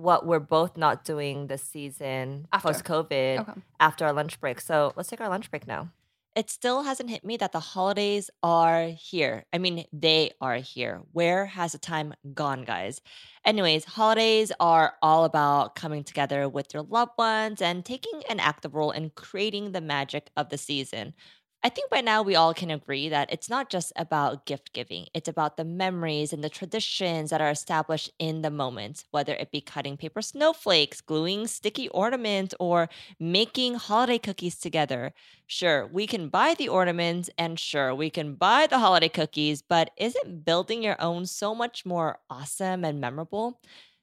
what 0.02 0.26
we're 0.26 0.40
both 0.40 0.78
not 0.78 1.04
doing 1.06 1.48
this 1.48 1.64
season 1.64 2.48
After. 2.52 2.68
post 2.70 2.84
COVID 2.86 3.40
Okay. 3.42 3.62
after 3.80 4.06
our 4.06 4.14
lunch 4.14 4.40
break. 4.40 4.62
So 4.62 4.94
let's 4.96 5.10
take 5.10 5.22
our 5.22 5.30
lunch 5.30 5.50
break 5.52 5.68
now. 5.68 5.90
It 6.36 6.50
still 6.50 6.84
hasn't 6.84 7.10
hit 7.10 7.26
me 7.26 7.38
that 7.38 7.52
the 7.52 7.60
holidays 7.60 8.30
are 8.44 8.88
here. 8.88 9.46
I 9.52 9.58
mean, 9.58 9.86
they 9.92 10.32
are 10.40 10.56
here. 10.58 11.02
Where 11.12 11.48
has 11.48 11.72
the 11.74 11.80
time 11.80 12.14
gone, 12.34 12.64
guys? 12.64 13.02
Anyways, 13.44 13.84
holidays 13.84 14.52
are 14.60 14.94
all 15.02 15.26
about 15.26 15.76
coming 15.76 16.04
together 16.04 16.48
with 16.48 16.74
your 16.74 16.84
loved 16.84 17.14
ones 17.18 17.62
and 17.62 17.84
taking 17.84 18.22
an 18.30 18.40
active 18.40 18.76
role 18.76 18.92
in 18.92 19.10
creating 19.10 19.72
the 19.72 19.82
magic 19.82 20.30
of 20.38 20.50
the 20.50 20.58
season. 20.58 21.14
I 21.62 21.68
think 21.68 21.90
by 21.90 22.00
now 22.00 22.22
we 22.22 22.36
all 22.36 22.54
can 22.54 22.72
agree 22.72 23.10
that 23.10 23.34
it's 23.34 23.50
not 23.50 23.70
just 23.70 23.92
about 23.98 24.46
gift 24.46 24.72
giving. 24.72 25.08
It's 25.14 25.28
about 25.28 25.58
the 25.58 25.66
memories 25.66 26.32
and 26.32 26.42
the 26.42 26.50
traditions 26.50 27.32
that 27.32 27.42
are 27.42 27.50
established 27.50 28.12
in 28.18 28.44
the 28.44 28.50
moment, 28.50 29.04
whether 29.12 29.34
it 29.34 29.52
be 29.52 29.60
cutting 29.60 29.98
paper 29.98 30.22
snowflakes, 30.22 31.02
gluing 31.02 31.48
sticky 31.48 31.90
ornaments, 31.90 32.56
or 32.62 32.88
making 33.20 33.74
holiday 33.74 34.18
cookies 34.20 34.58
together. 34.58 35.14
Sure, 35.48 35.86
we 35.86 36.08
can 36.08 36.30
buy 36.30 36.54
the 36.54 36.70
ornaments 36.70 37.30
and 37.38 37.60
sure, 37.60 37.94
we 37.94 38.10
can 38.10 38.36
buy 38.36 38.66
the 38.66 38.80
holiday 38.80 39.10
cookies, 39.10 39.62
but 39.62 39.92
isn't 39.98 40.46
building 40.46 40.82
your 40.82 41.02
own 41.02 41.26
so 41.26 41.54
much 41.54 41.86
more 41.86 42.20
awesome 42.30 42.86
and 42.86 43.02
memorable? 43.02 43.60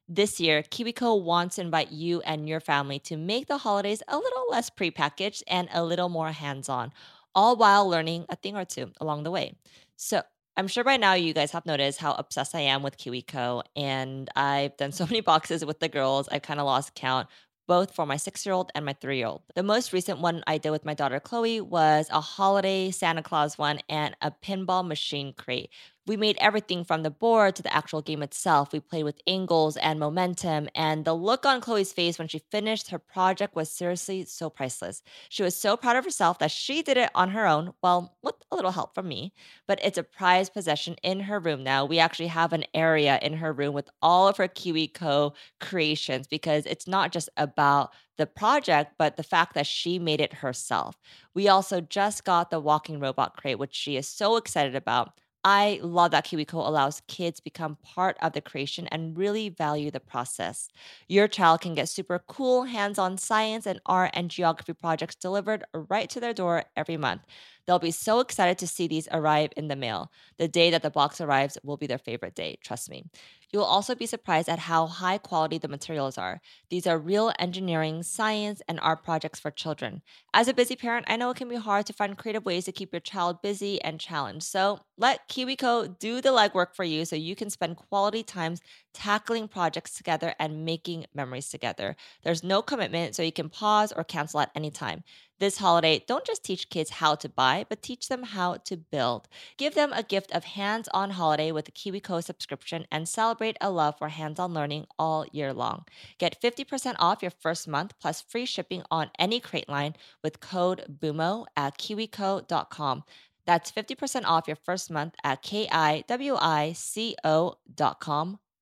This 0.08 0.38
year, 0.38 0.62
KiwiCo 0.62 1.20
wants 1.22 1.56
to 1.56 1.62
invite 1.62 1.90
you 1.90 2.20
and 2.20 2.48
your 2.48 2.60
family 2.60 3.00
to 3.00 3.16
make 3.16 3.48
the 3.48 3.58
holidays 3.58 4.02
a 4.06 4.16
little 4.16 4.44
less 4.48 4.70
prepackaged 4.70 5.42
and 5.48 5.68
a 5.72 5.82
little 5.84 6.08
more 6.08 6.30
hands 6.30 6.68
on 6.68 6.92
all 7.36 7.54
while 7.56 7.88
learning 7.88 8.26
a 8.28 8.36
thing 8.36 8.56
or 8.56 8.64
two 8.64 8.90
along 9.00 9.22
the 9.22 9.30
way. 9.30 9.54
So 9.96 10.22
I'm 10.56 10.68
sure 10.68 10.84
by 10.84 10.96
now 10.96 11.12
you 11.12 11.34
guys 11.34 11.52
have 11.52 11.66
noticed 11.66 12.00
how 12.00 12.14
obsessed 12.14 12.54
I 12.54 12.60
am 12.60 12.82
with 12.82 12.96
KiwiCo, 12.96 13.62
and 13.76 14.28
I've 14.34 14.76
done 14.78 14.90
so 14.90 15.04
many 15.10 15.20
boxes 15.20 15.64
with 15.64 15.80
the 15.80 15.88
girls, 15.88 16.28
I've 16.32 16.42
kind 16.42 16.58
of 16.58 16.66
lost 16.66 16.94
count. 16.94 17.28
Both 17.68 17.96
for 17.96 18.06
my 18.06 18.16
six 18.16 18.46
year 18.46 18.54
old 18.54 18.70
and 18.76 18.84
my 18.84 18.92
three 18.92 19.18
year 19.18 19.26
old. 19.26 19.42
The 19.56 19.64
most 19.64 19.92
recent 19.92 20.20
one 20.20 20.44
I 20.46 20.56
did 20.56 20.70
with 20.70 20.84
my 20.84 20.94
daughter 20.94 21.18
Chloe 21.18 21.60
was 21.60 22.08
a 22.12 22.20
holiday 22.20 22.92
Santa 22.92 23.24
Claus 23.24 23.58
one 23.58 23.80
and 23.88 24.16
a 24.22 24.30
pinball 24.30 24.86
machine 24.86 25.34
crate. 25.36 25.70
We 26.06 26.16
made 26.16 26.38
everything 26.40 26.84
from 26.84 27.02
the 27.02 27.10
board 27.10 27.56
to 27.56 27.62
the 27.62 27.74
actual 27.74 28.00
game 28.00 28.22
itself. 28.22 28.72
We 28.72 28.78
played 28.78 29.02
with 29.02 29.20
angles 29.26 29.76
and 29.76 29.98
momentum, 29.98 30.68
and 30.72 31.04
the 31.04 31.14
look 31.14 31.44
on 31.44 31.60
Chloe's 31.60 31.92
face 31.92 32.16
when 32.16 32.28
she 32.28 32.38
finished 32.38 32.90
her 32.90 32.98
project 33.00 33.56
was 33.56 33.70
seriously 33.70 34.24
so 34.24 34.48
priceless. 34.48 35.02
She 35.28 35.42
was 35.42 35.56
so 35.56 35.76
proud 35.76 35.96
of 35.96 36.04
herself 36.04 36.38
that 36.38 36.52
she 36.52 36.80
did 36.82 36.96
it 36.96 37.10
on 37.14 37.30
her 37.30 37.44
own, 37.46 37.72
well, 37.82 38.16
with 38.22 38.36
a 38.52 38.54
little 38.54 38.70
help 38.70 38.94
from 38.94 39.08
me. 39.08 39.32
But 39.66 39.80
it's 39.82 39.98
a 39.98 40.04
prized 40.04 40.52
possession 40.52 40.94
in 41.02 41.20
her 41.20 41.40
room 41.40 41.64
now. 41.64 41.84
We 41.84 41.98
actually 41.98 42.28
have 42.28 42.52
an 42.52 42.64
area 42.72 43.18
in 43.20 43.34
her 43.34 43.52
room 43.52 43.74
with 43.74 43.90
all 44.00 44.28
of 44.28 44.36
her 44.36 44.46
KiwiCo 44.46 45.34
creations 45.60 46.28
because 46.28 46.66
it's 46.66 46.86
not 46.86 47.10
just 47.10 47.28
about 47.36 47.92
the 48.16 48.26
project, 48.26 48.94
but 48.96 49.16
the 49.16 49.22
fact 49.24 49.54
that 49.54 49.66
she 49.66 49.98
made 49.98 50.20
it 50.20 50.34
herself. 50.34 50.96
We 51.34 51.48
also 51.48 51.80
just 51.80 52.24
got 52.24 52.50
the 52.50 52.60
walking 52.60 53.00
robot 53.00 53.36
crate, 53.36 53.58
which 53.58 53.74
she 53.74 53.96
is 53.96 54.06
so 54.08 54.36
excited 54.36 54.76
about. 54.76 55.18
I 55.48 55.78
love 55.80 56.10
that 56.10 56.26
KiwiCo 56.26 56.54
allows 56.54 57.02
kids 57.06 57.38
become 57.38 57.76
part 57.76 58.16
of 58.20 58.32
the 58.32 58.40
creation 58.40 58.88
and 58.88 59.16
really 59.16 59.48
value 59.48 59.92
the 59.92 60.00
process. 60.00 60.68
Your 61.06 61.28
child 61.28 61.60
can 61.60 61.76
get 61.76 61.88
super 61.88 62.18
cool 62.26 62.64
hands-on 62.64 63.16
science 63.16 63.64
and 63.64 63.80
art 63.86 64.10
and 64.14 64.28
geography 64.28 64.72
projects 64.72 65.14
delivered 65.14 65.62
right 65.72 66.10
to 66.10 66.18
their 66.18 66.34
door 66.34 66.64
every 66.76 66.96
month. 66.96 67.22
They'll 67.64 67.78
be 67.78 67.92
so 67.92 68.18
excited 68.18 68.58
to 68.58 68.66
see 68.66 68.88
these 68.88 69.06
arrive 69.12 69.52
in 69.56 69.68
the 69.68 69.76
mail. 69.76 70.10
The 70.36 70.48
day 70.48 70.68
that 70.70 70.82
the 70.82 70.90
box 70.90 71.20
arrives 71.20 71.56
will 71.62 71.76
be 71.76 71.86
their 71.86 71.98
favorite 71.98 72.34
day, 72.34 72.58
trust 72.64 72.90
me. 72.90 73.04
You'll 73.52 73.62
also 73.62 73.94
be 73.94 74.06
surprised 74.06 74.48
at 74.48 74.58
how 74.58 74.86
high 74.88 75.18
quality 75.18 75.58
the 75.58 75.68
materials 75.68 76.18
are. 76.18 76.40
These 76.70 76.88
are 76.88 76.98
real 76.98 77.32
engineering, 77.38 78.02
science, 78.02 78.62
and 78.68 78.80
art 78.80 79.04
projects 79.04 79.38
for 79.38 79.52
children. 79.52 80.02
As 80.34 80.48
a 80.48 80.54
busy 80.54 80.74
parent, 80.74 81.06
I 81.08 81.16
know 81.16 81.30
it 81.30 81.36
can 81.36 81.48
be 81.48 81.56
hard 81.56 81.86
to 81.86 81.92
find 81.92 82.18
creative 82.18 82.44
ways 82.44 82.64
to 82.64 82.72
keep 82.72 82.92
your 82.92 83.00
child 83.00 83.42
busy 83.42 83.80
and 83.82 84.00
challenged. 84.00 84.44
So 84.46 84.80
let 84.98 85.28
KiwiCo 85.28 85.98
do 85.98 86.20
the 86.20 86.30
legwork 86.30 86.74
for 86.74 86.84
you 86.84 87.04
so 87.04 87.16
you 87.16 87.36
can 87.36 87.50
spend 87.50 87.76
quality 87.76 88.22
times 88.22 88.60
tackling 88.94 89.46
projects 89.46 89.94
together 89.94 90.34
and 90.38 90.64
making 90.64 91.04
memories 91.14 91.50
together. 91.50 91.96
There's 92.22 92.42
no 92.42 92.62
commitment, 92.62 93.14
so 93.14 93.22
you 93.22 93.32
can 93.32 93.50
pause 93.50 93.92
or 93.92 94.04
cancel 94.04 94.40
at 94.40 94.50
any 94.54 94.70
time. 94.70 95.04
This 95.38 95.58
holiday, 95.58 96.02
don't 96.08 96.24
just 96.24 96.42
teach 96.42 96.70
kids 96.70 96.88
how 96.88 97.14
to 97.16 97.28
buy, 97.28 97.66
but 97.68 97.82
teach 97.82 98.08
them 98.08 98.22
how 98.22 98.54
to 98.64 98.76
build. 98.78 99.28
Give 99.58 99.74
them 99.74 99.92
a 99.92 100.02
gift 100.02 100.32
of 100.32 100.44
hands 100.44 100.88
on 100.94 101.10
holiday 101.10 101.52
with 101.52 101.68
a 101.68 101.72
KiwiCo 101.72 102.24
subscription 102.24 102.86
and 102.90 103.06
celebrate 103.06 103.58
a 103.60 103.70
love 103.70 103.98
for 103.98 104.08
hands 104.08 104.38
on 104.38 104.54
learning 104.54 104.86
all 104.98 105.26
year 105.32 105.52
long. 105.52 105.84
Get 106.16 106.40
50% 106.40 106.94
off 106.98 107.20
your 107.20 107.30
first 107.30 107.68
month 107.68 107.92
plus 108.00 108.22
free 108.22 108.46
shipping 108.46 108.82
on 108.90 109.10
any 109.18 109.38
crate 109.38 109.68
line 109.68 109.94
with 110.24 110.40
code 110.40 110.98
BUMO 111.02 111.44
at 111.54 111.76
kiwico.com. 111.76 113.04
That's 113.46 113.70
50% 113.72 114.24
off 114.24 114.46
your 114.46 114.56
first 114.56 114.90
month 114.90 115.14
at 115.24 115.42
K-I-W-I-C-O.com. 115.42 116.06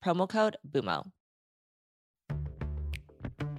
Promo 0.05 0.29
code 0.29 0.57
BUMO. 0.71 1.11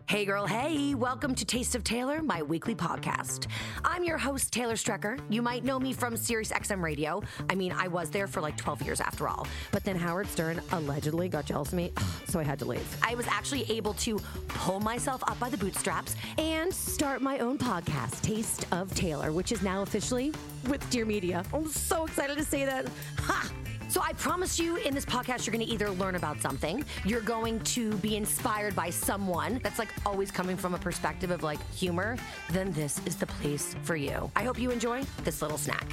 Hey, 0.08 0.24
girl, 0.24 0.46
hey, 0.46 0.94
welcome 0.94 1.34
to 1.34 1.44
Taste 1.44 1.74
of 1.74 1.84
Taylor, 1.84 2.22
my 2.22 2.44
weekly 2.44 2.76
podcast. 2.76 3.48
I'm 3.84 4.04
your 4.04 4.20
host, 4.20 4.54
Taylor 4.54 4.76
Strecker. 4.76 5.20
You 5.30 5.42
might 5.42 5.64
know 5.64 5.80
me 5.80 5.94
from 5.94 6.16
Sirius 6.16 6.52
XM 6.52 6.84
Radio. 6.84 7.24
I 7.50 7.56
mean, 7.56 7.72
I 7.72 7.88
was 7.88 8.12
there 8.12 8.28
for 8.28 8.40
like 8.40 8.56
12 8.56 8.84
years 8.84 9.02
after 9.02 9.28
all. 9.28 9.48
But 9.72 9.84
then 9.84 9.96
Howard 9.96 10.28
Stern 10.28 10.62
allegedly 10.74 11.28
got 11.28 11.46
jealous 11.46 11.70
of 11.70 11.74
me, 11.74 11.92
so 12.28 12.40
I 12.40 12.44
had 12.44 12.60
to 12.60 12.66
leave. 12.66 12.86
I 13.02 13.16
was 13.16 13.26
actually 13.26 13.64
able 13.72 13.96
to 13.96 14.20
pull 14.48 14.80
myself 14.80 15.24
up 15.28 15.40
by 15.40 15.50
the 15.50 15.58
bootstraps 15.58 16.16
and 16.38 16.72
start 16.72 17.24
my 17.24 17.40
own 17.40 17.58
podcast, 17.58 18.22
Taste 18.22 18.68
of 18.72 18.94
Taylor, 18.94 19.32
which 19.32 19.52
is 19.52 19.64
now 19.64 19.82
officially 19.82 20.32
with 20.70 20.88
Dear 20.92 21.06
Media. 21.06 21.44
I'm 21.52 21.68
so 21.68 22.06
excited 22.06 22.38
to 22.38 22.44
say 22.44 22.64
that. 22.64 22.86
Ha! 23.22 23.52
So 23.88 24.02
I 24.02 24.14
promise 24.14 24.60
you 24.60 24.78
in 24.78 24.94
this 24.94 25.06
podcast, 25.06 25.46
you're 25.46 25.54
going 25.54 25.66
to 25.66 25.72
either 25.72 25.90
learn 25.92 26.16
about 26.16 26.42
something, 26.42 26.84
you're 27.06 27.22
going 27.22 27.60
to 27.62 27.96
be 27.98 28.18
inspired 28.18 28.76
by 28.76 28.90
someone 28.90 29.60
that's 29.64 29.80
like 29.80 29.90
always 30.06 30.32
coming 30.32 30.58
from 30.58 30.74
a 30.74 30.78
perspective 30.78 31.32
of 31.32 31.44
like 31.44 31.60
humor, 31.74 32.18
then 32.50 32.72
this 32.74 33.00
is 33.06 33.16
the 33.16 33.28
place 33.28 33.76
for 33.84 33.96
you. 33.96 34.30
I 34.36 34.44
hope 34.44 34.60
you 34.60 34.72
enjoy 34.72 35.04
this 35.24 35.42
little 35.42 35.58
snack. 35.58 35.88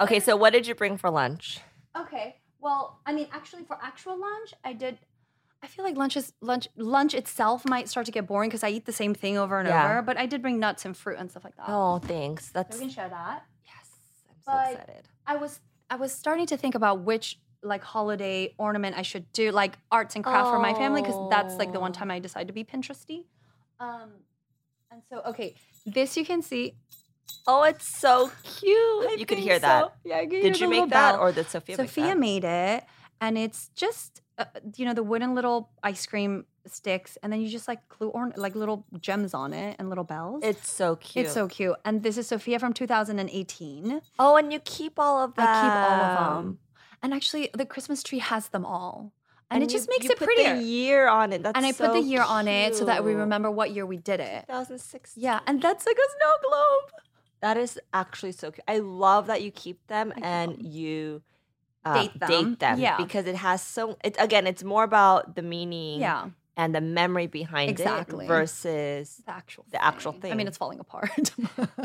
Okay, 0.00 0.20
so 0.20 0.34
what 0.34 0.52
did 0.52 0.66
you 0.66 0.74
bring 0.74 0.96
for 0.96 1.10
lunch? 1.10 1.60
Okay. 1.98 2.36
Well, 2.60 3.00
I 3.06 3.12
mean, 3.12 3.26
actually, 3.32 3.64
for 3.64 3.78
actual 3.82 4.18
lunch, 4.18 4.54
I 4.64 4.72
did. 4.72 4.98
I 5.62 5.66
feel 5.66 5.84
like 5.84 5.96
lunch 5.96 6.16
is 6.16 6.32
lunch. 6.40 6.68
Lunch 6.76 7.12
itself 7.14 7.64
might 7.66 7.88
start 7.88 8.06
to 8.06 8.12
get 8.12 8.26
boring 8.26 8.48
because 8.48 8.64
I 8.64 8.70
eat 8.70 8.86
the 8.86 8.92
same 8.92 9.14
thing 9.14 9.36
over 9.36 9.58
and 9.58 9.68
Yeah. 9.68 9.84
over. 9.90 10.02
But 10.02 10.16
I 10.16 10.26
did 10.26 10.40
bring 10.42 10.58
nuts 10.58 10.84
and 10.86 10.96
fruit 10.96 11.18
and 11.18 11.30
stuff 11.30 11.44
like 11.44 11.56
that. 11.56 11.66
Oh, 11.68 11.98
thanks. 11.98 12.46
So 12.46 12.50
That's 12.54 12.76
we 12.76 12.80
can 12.86 12.90
share 12.90 13.08
that. 13.10 13.44
yes. 13.66 13.90
I'm 14.28 14.36
so 14.36 14.52
But- 14.52 14.72
excited. 14.80 15.08
I 15.26 15.36
was 15.36 15.60
I 15.90 15.96
was 15.96 16.12
starting 16.14 16.46
to 16.46 16.56
think 16.56 16.74
about 16.76 17.00
which 17.00 17.38
like 17.62 17.82
holiday 17.82 18.54
ornament 18.58 18.96
I 18.96 19.02
should 19.02 19.30
do, 19.32 19.50
like 19.50 19.76
arts 19.90 20.14
and 20.14 20.24
craft 20.24 20.48
for 20.50 20.58
my 20.58 20.72
family, 20.72 21.02
because 21.02 21.28
that's 21.30 21.56
like 21.56 21.72
the 21.72 21.80
one 21.80 21.92
time 21.92 22.10
I 22.10 22.20
decided 22.20 22.46
to 22.46 22.54
be 22.54 22.64
Pinteresty. 22.64 23.26
Um, 23.80 24.10
and 24.90 25.02
so 25.10 25.20
okay, 25.26 25.54
this 25.84 26.16
you 26.16 26.24
can 26.24 26.40
see. 26.42 26.74
Oh, 27.46 27.64
it's 27.64 27.86
so 27.98 28.30
cute. 28.44 29.10
I 29.10 29.16
you 29.18 29.26
could 29.26 29.38
hear 29.38 29.58
that. 29.58 29.94
Yeah, 30.04 30.18
I 30.18 30.26
could 30.26 30.42
Did 30.42 30.60
you 30.60 30.68
make 30.68 30.88
that, 30.90 31.12
bell. 31.12 31.20
or 31.20 31.32
did 31.32 31.48
Sophia? 31.48 31.76
Sophia 31.76 32.14
made 32.14 32.44
it, 32.44 32.84
and 33.20 33.36
it's 33.36 33.68
just 33.74 34.22
uh, 34.40 34.44
you 34.76 34.84
know 34.86 34.94
the 34.94 35.02
wooden 35.02 35.34
little 35.34 35.70
ice 35.82 36.04
cream 36.06 36.46
sticks, 36.66 37.16
and 37.22 37.32
then 37.32 37.40
you 37.40 37.48
just 37.48 37.68
like 37.68 37.80
glue 37.88 38.08
or 38.08 38.32
like 38.36 38.54
little 38.54 38.84
gems 39.00 39.34
on 39.34 39.52
it 39.52 39.76
and 39.78 39.88
little 39.88 40.04
bells. 40.04 40.42
It's 40.44 40.70
so 40.70 40.96
cute. 40.96 41.26
It's 41.26 41.34
so 41.34 41.46
cute, 41.48 41.76
and 41.84 42.02
this 42.02 42.16
is 42.18 42.26
Sophia 42.26 42.58
from 42.58 42.72
2018. 42.72 44.00
Oh, 44.18 44.36
and 44.36 44.52
you 44.52 44.60
keep 44.60 44.98
all 44.98 45.22
of 45.24 45.34
them 45.34 45.46
I 45.48 45.60
keep 45.62 45.72
all 45.72 46.00
of 46.02 46.34
them, 46.44 46.58
and 47.02 47.14
actually 47.14 47.50
the 47.54 47.66
Christmas 47.66 48.02
tree 48.02 48.18
has 48.18 48.48
them 48.48 48.64
all, 48.64 49.12
and, 49.50 49.62
it 49.62 49.70
you- 49.70 49.78
just 49.78 49.88
makes 49.88 50.06
it 50.06 50.18
put 50.18 50.26
prettier. 50.26 50.56
The 50.56 50.62
year 50.62 51.08
on 51.08 51.32
it. 51.32 51.42
That's 51.42 51.56
and 51.56 51.66
I 51.66 51.72
put 51.72 51.92
the 51.92 52.00
so 52.02 52.06
year 52.06 52.22
on 52.22 52.48
it 52.48 52.76
so 52.76 52.84
that 52.86 53.04
we 53.04 53.14
remember 53.14 53.50
what 53.50 53.70
year 53.72 53.86
we 53.86 53.96
did 53.96 54.20
it. 54.20 54.44
2016. 54.48 55.22
Yeah, 55.22 55.40
and 55.46 55.60
that's 55.62 55.86
like 55.86 55.96
a 55.96 56.08
snow 56.18 56.32
globe. 56.48 57.02
That 57.40 57.56
is 57.56 57.80
actually 57.94 58.32
so 58.32 58.50
cute. 58.50 58.64
I 58.68 58.78
love 58.78 59.26
that 59.28 59.40
you 59.42 59.50
keep 59.50 59.86
them 59.86 60.12
keep 60.14 60.24
and 60.24 60.60
you 60.62 61.22
uh, 61.84 61.94
Date 62.02 62.18
them. 62.20 62.28
Date 62.28 62.58
them. 62.60 62.78
Yeah. 62.78 62.96
Because 62.96 63.26
it 63.26 63.36
has 63.36 63.62
so. 63.62 63.96
It 64.04 64.16
again, 64.18 64.46
it's 64.46 64.62
more 64.64 64.84
about 64.84 65.34
the 65.36 65.42
meaning. 65.42 66.00
Yeah, 66.00 66.28
And 66.56 66.74
the 66.74 66.80
memory 66.80 67.26
behind 67.26 67.70
Exactly. 67.70 68.26
it 68.26 68.28
versus 68.28 69.22
the 69.24 69.32
actual 69.32 69.64
The 69.70 69.82
actual 69.82 70.12
thing. 70.12 70.32
I 70.32 70.34
mean, 70.34 70.46
it's 70.48 70.58
falling 70.58 70.80
apart. 70.80 71.30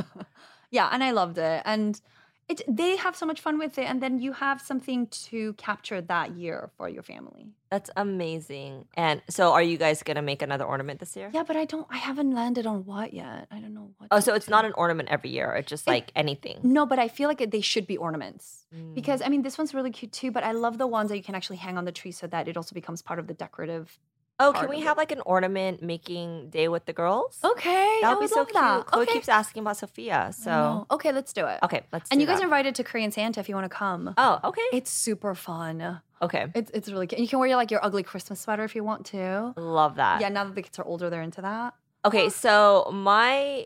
yeah, 0.71 0.89
and 0.91 1.03
I 1.03 1.11
loved 1.11 1.37
it, 1.37 1.61
and 1.65 1.99
it 2.47 2.61
they 2.67 2.95
have 2.97 3.15
so 3.15 3.25
much 3.25 3.41
fun 3.41 3.57
with 3.57 3.77
it, 3.77 3.85
and 3.89 4.01
then 4.03 4.19
you 4.19 4.33
have 4.33 4.61
something 4.61 5.07
to 5.29 5.53
capture 5.53 5.99
that 6.01 6.35
year 6.35 6.69
for 6.77 6.87
your 6.87 7.03
family. 7.03 7.47
that's 7.71 7.89
amazing. 7.97 8.85
And 8.95 9.21
so, 9.29 9.51
are 9.53 9.61
you 9.61 9.77
guys 9.77 10.01
gonna 10.03 10.21
make 10.21 10.41
another 10.41 10.63
ornament 10.65 10.99
this 10.99 11.15
year? 11.15 11.29
Yeah, 11.33 11.43
but 11.43 11.55
I 11.57 11.65
don't. 11.65 11.87
I 11.89 11.97
haven't 11.97 12.33
landed 12.33 12.65
on 12.65 12.85
what 12.85 13.13
yet. 13.13 13.47
I 13.51 13.59
don't 13.59 13.73
know 13.73 13.89
what. 13.97 14.07
Oh, 14.11 14.19
so 14.19 14.33
it's 14.35 14.45
do. 14.45 14.51
not 14.51 14.63
an 14.65 14.73
ornament 14.73 15.09
every 15.09 15.31
year. 15.31 15.53
It's 15.55 15.69
just 15.69 15.87
It- 15.87 15.91
like 15.91 16.11
anything. 16.15 16.59
No, 16.63 16.85
but 16.85 16.99
I 16.99 17.07
feel 17.07 17.27
like 17.27 17.41
it- 17.41 17.51
they 17.51 17.61
should 17.61 17.87
be 17.87 17.97
ornaments 17.97 18.65
Mm. 18.73 18.93
because 18.93 19.21
I 19.21 19.27
mean 19.29 19.41
this 19.41 19.57
one's 19.57 19.73
really 19.73 19.91
cute 19.91 20.11
too. 20.11 20.31
But 20.31 20.43
I 20.43 20.51
love 20.51 20.77
the 20.77 20.87
ones 20.87 21.09
that 21.09 21.17
you 21.17 21.23
can 21.23 21.35
actually 21.35 21.57
hang 21.57 21.77
on 21.77 21.85
the 21.85 21.91
tree 21.91 22.11
so 22.11 22.27
that 22.27 22.47
it 22.47 22.55
also 22.57 22.73
becomes 22.73 23.01
part 23.01 23.19
of 23.19 23.27
the 23.27 23.33
decorative. 23.33 23.99
Oh, 24.37 24.51
part 24.51 24.65
can 24.65 24.69
we 24.69 24.77
of 24.77 24.83
have 24.83 24.97
it. 24.97 24.99
like 24.99 25.11
an 25.13 25.21
ornament 25.25 25.81
making 25.81 26.49
day 26.49 26.67
with 26.67 26.85
the 26.85 26.93
girls? 26.93 27.39
Okay, 27.43 27.99
that 28.01 28.09
I 28.09 28.09
would 28.13 28.19
be 28.19 28.23
would 28.23 28.29
so 28.31 28.35
love 28.39 28.47
cute. 28.47 28.53
that. 28.55 28.85
Chloe 28.87 29.03
okay. 29.03 29.13
keeps 29.13 29.29
asking 29.29 29.61
about 29.61 29.77
Sophia. 29.77 30.25
I 30.27 30.31
So 30.31 30.51
know. 30.51 30.87
okay, 30.91 31.11
let's 31.13 31.31
do 31.31 31.45
it. 31.45 31.59
okay, 31.63 31.83
let's. 31.93 32.09
And 32.11 32.19
do 32.19 32.21
you 32.21 32.27
guys 32.27 32.37
that. 32.39 32.43
are 32.43 32.47
invited 32.47 32.75
to 32.75 32.83
Korean 32.83 33.11
Santa 33.11 33.39
if 33.39 33.47
you 33.47 33.55
want 33.55 33.65
to 33.65 33.75
come. 33.75 34.13
Oh, 34.17 34.39
okay. 34.43 34.61
It's 34.73 34.91
super 34.91 35.35
fun. 35.35 36.01
Okay, 36.21 36.47
It's 36.55 36.71
it's 36.71 36.89
really 36.89 37.07
cute. 37.07 37.19
You 37.21 37.27
can 37.27 37.39
wear 37.39 37.47
your, 37.47 37.57
like 37.57 37.71
your 37.71 37.83
ugly 37.85 38.03
Christmas 38.03 38.39
sweater 38.39 38.63
if 38.63 38.75
you 38.75 38.83
want 38.83 39.05
to. 39.07 39.53
love 39.57 39.95
that. 39.95 40.19
Yeah, 40.21 40.29
now 40.29 40.43
that 40.45 40.55
the 40.55 40.61
kids 40.61 40.79
are 40.79 40.85
older, 40.85 41.09
they're 41.09 41.21
into 41.21 41.41
that. 41.41 41.73
Okay, 42.03 42.29
so 42.29 42.89
my 42.91 43.65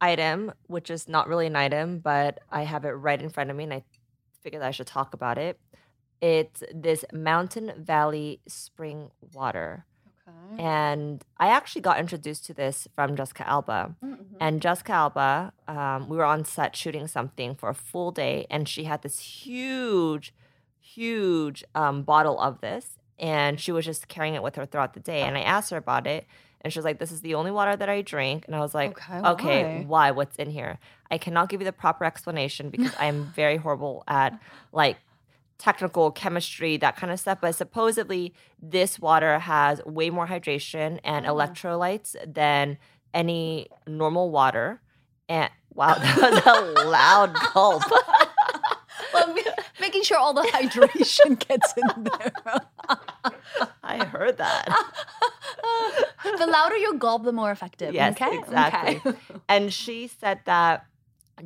item, 0.00 0.52
which 0.66 0.90
is 0.90 1.08
not 1.08 1.28
really 1.28 1.46
an 1.46 1.56
item, 1.56 1.98
but 2.00 2.40
I 2.50 2.62
have 2.62 2.84
it 2.84 2.90
right 2.90 3.20
in 3.20 3.30
front 3.30 3.50
of 3.50 3.56
me, 3.56 3.64
and 3.64 3.72
I 3.74 3.84
figured 4.42 4.62
I 4.62 4.70
should 4.70 4.86
talk 4.86 5.14
about 5.14 5.38
it. 5.38 5.58
It's 6.20 6.62
this 6.74 7.04
Mountain 7.12 7.72
Valley 7.78 8.40
spring 8.48 9.10
water. 9.32 9.86
Okay. 10.26 10.62
And 10.62 11.24
I 11.38 11.48
actually 11.48 11.82
got 11.82 11.98
introduced 11.98 12.46
to 12.46 12.54
this 12.54 12.88
from 12.94 13.16
Jessica 13.16 13.46
Alba. 13.48 13.94
Mm-hmm. 14.02 14.36
And 14.40 14.62
Jessica 14.62 14.92
Alba, 14.92 15.52
um, 15.68 16.08
we 16.08 16.16
were 16.16 16.24
on 16.24 16.44
set 16.44 16.74
shooting 16.76 17.06
something 17.06 17.54
for 17.54 17.68
a 17.68 17.74
full 17.74 18.10
day, 18.10 18.46
and 18.50 18.68
she 18.68 18.84
had 18.84 19.02
this 19.02 19.18
huge, 19.18 20.32
huge 20.80 21.64
um, 21.74 22.02
bottle 22.02 22.40
of 22.40 22.60
this, 22.60 22.98
and 23.18 23.60
she 23.60 23.72
was 23.72 23.84
just 23.84 24.08
carrying 24.08 24.34
it 24.34 24.42
with 24.42 24.56
her 24.56 24.66
throughout 24.66 24.94
the 24.94 25.00
day. 25.00 25.22
And 25.22 25.36
I 25.36 25.42
asked 25.42 25.70
her 25.70 25.76
about 25.76 26.06
it, 26.06 26.26
and 26.62 26.72
she 26.72 26.78
was 26.78 26.84
like, 26.84 26.98
"This 26.98 27.12
is 27.12 27.20
the 27.20 27.34
only 27.34 27.50
water 27.50 27.76
that 27.76 27.88
I 27.88 28.00
drink." 28.00 28.44
And 28.46 28.56
I 28.56 28.60
was 28.60 28.74
like, 28.74 28.98
Okay, 28.98 29.28
"Okay, 29.28 29.62
why? 29.62 29.84
why? 29.86 30.10
What's 30.12 30.36
in 30.36 30.50
here?" 30.50 30.78
I 31.10 31.18
cannot 31.18 31.48
give 31.48 31.60
you 31.60 31.64
the 31.66 31.72
proper 31.72 32.04
explanation 32.04 32.70
because 32.70 32.92
I 32.98 33.06
am 33.06 33.32
very 33.36 33.56
horrible 33.56 34.02
at 34.08 34.40
like 34.72 34.96
technical 35.58 36.10
chemistry, 36.10 36.76
that 36.78 36.96
kind 36.96 37.12
of 37.12 37.20
stuff. 37.20 37.38
But 37.40 37.54
supposedly, 37.54 38.34
this 38.60 38.98
water 38.98 39.38
has 39.38 39.80
way 39.84 40.10
more 40.10 40.26
hydration 40.26 40.98
and 41.04 41.26
Oh. 41.26 41.34
electrolytes 41.34 42.16
than 42.26 42.78
any 43.12 43.68
normal 43.86 44.30
water. 44.30 44.80
And 45.28 45.50
wow, 45.72 45.94
that 45.98 46.16
was 46.18 46.84
a 46.84 46.88
loud 46.88 47.34
gulp. 47.54 47.82
well, 49.14 49.34
making 49.80 50.02
sure 50.02 50.18
all 50.18 50.34
the 50.34 50.42
hydration 50.42 51.38
gets 51.48 51.72
in 51.76 52.04
there. 52.04 52.32
I 53.82 54.04
heard 54.04 54.36
that. 54.38 54.66
the 56.38 56.46
louder 56.46 56.76
you 56.76 56.94
gulp, 56.98 57.24
the 57.24 57.32
more 57.32 57.50
effective. 57.50 57.94
Yes, 57.94 58.20
okay? 58.20 58.36
exactly. 58.38 59.00
Okay. 59.12 59.18
And 59.48 59.72
she 59.72 60.08
said 60.08 60.40
that 60.46 60.84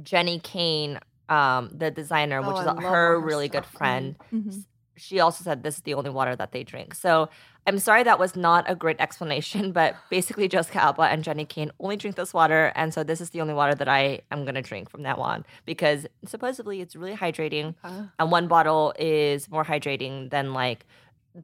Jennie 0.02 0.40
Kayne, 0.40 0.98
um, 1.28 1.70
the 1.72 1.90
designer, 1.90 2.40
which 2.40 2.56
Oh, 2.56 2.60
is 2.60 2.66
I 2.66 2.70
love 2.72 2.76
all 2.78 2.82
her 2.82 2.90
her 3.14 3.20
really 3.20 3.48
good 3.48 3.64
stuff. 3.64 3.74
Mhm. 3.74 3.78
friend, 3.78 4.16
Mhm. 4.32 4.64
she 4.96 5.20
also 5.20 5.44
said 5.44 5.62
this 5.62 5.76
is 5.76 5.82
the 5.82 5.94
only 5.94 6.10
water 6.10 6.34
that 6.34 6.52
they 6.52 6.64
drink. 6.64 6.94
So 6.94 7.28
I'm 7.66 7.78
sorry 7.78 8.02
that 8.02 8.18
was 8.18 8.34
not 8.34 8.64
a 8.66 8.74
great 8.74 8.98
explanation, 8.98 9.72
but 9.80 9.94
basically 10.10 10.48
Jessica 10.48 10.82
Alba 10.82 11.02
and 11.02 11.22
Jennie 11.22 11.44
Kayne 11.44 11.70
only 11.80 11.96
drink 11.96 12.16
this 12.16 12.32
water, 12.32 12.72
and 12.74 12.92
so 12.94 13.04
this 13.04 13.20
is 13.20 13.30
the 13.30 13.40
only 13.40 13.54
water 13.54 13.74
that 13.74 13.88
I 13.88 14.20
am 14.30 14.44
gonna 14.46 14.62
drink 14.62 14.88
from 14.90 15.02
now 15.02 15.16
on 15.16 15.44
because 15.66 16.06
supposedly 16.24 16.80
it's 16.80 16.96
really 16.96 17.14
hydrating, 17.14 17.74
Okay. 17.84 18.04
and 18.18 18.30
one 18.32 18.48
bottle 18.48 18.94
is 18.98 19.50
more 19.50 19.64
hydrating 19.64 20.30
than 20.30 20.52
like 20.54 20.86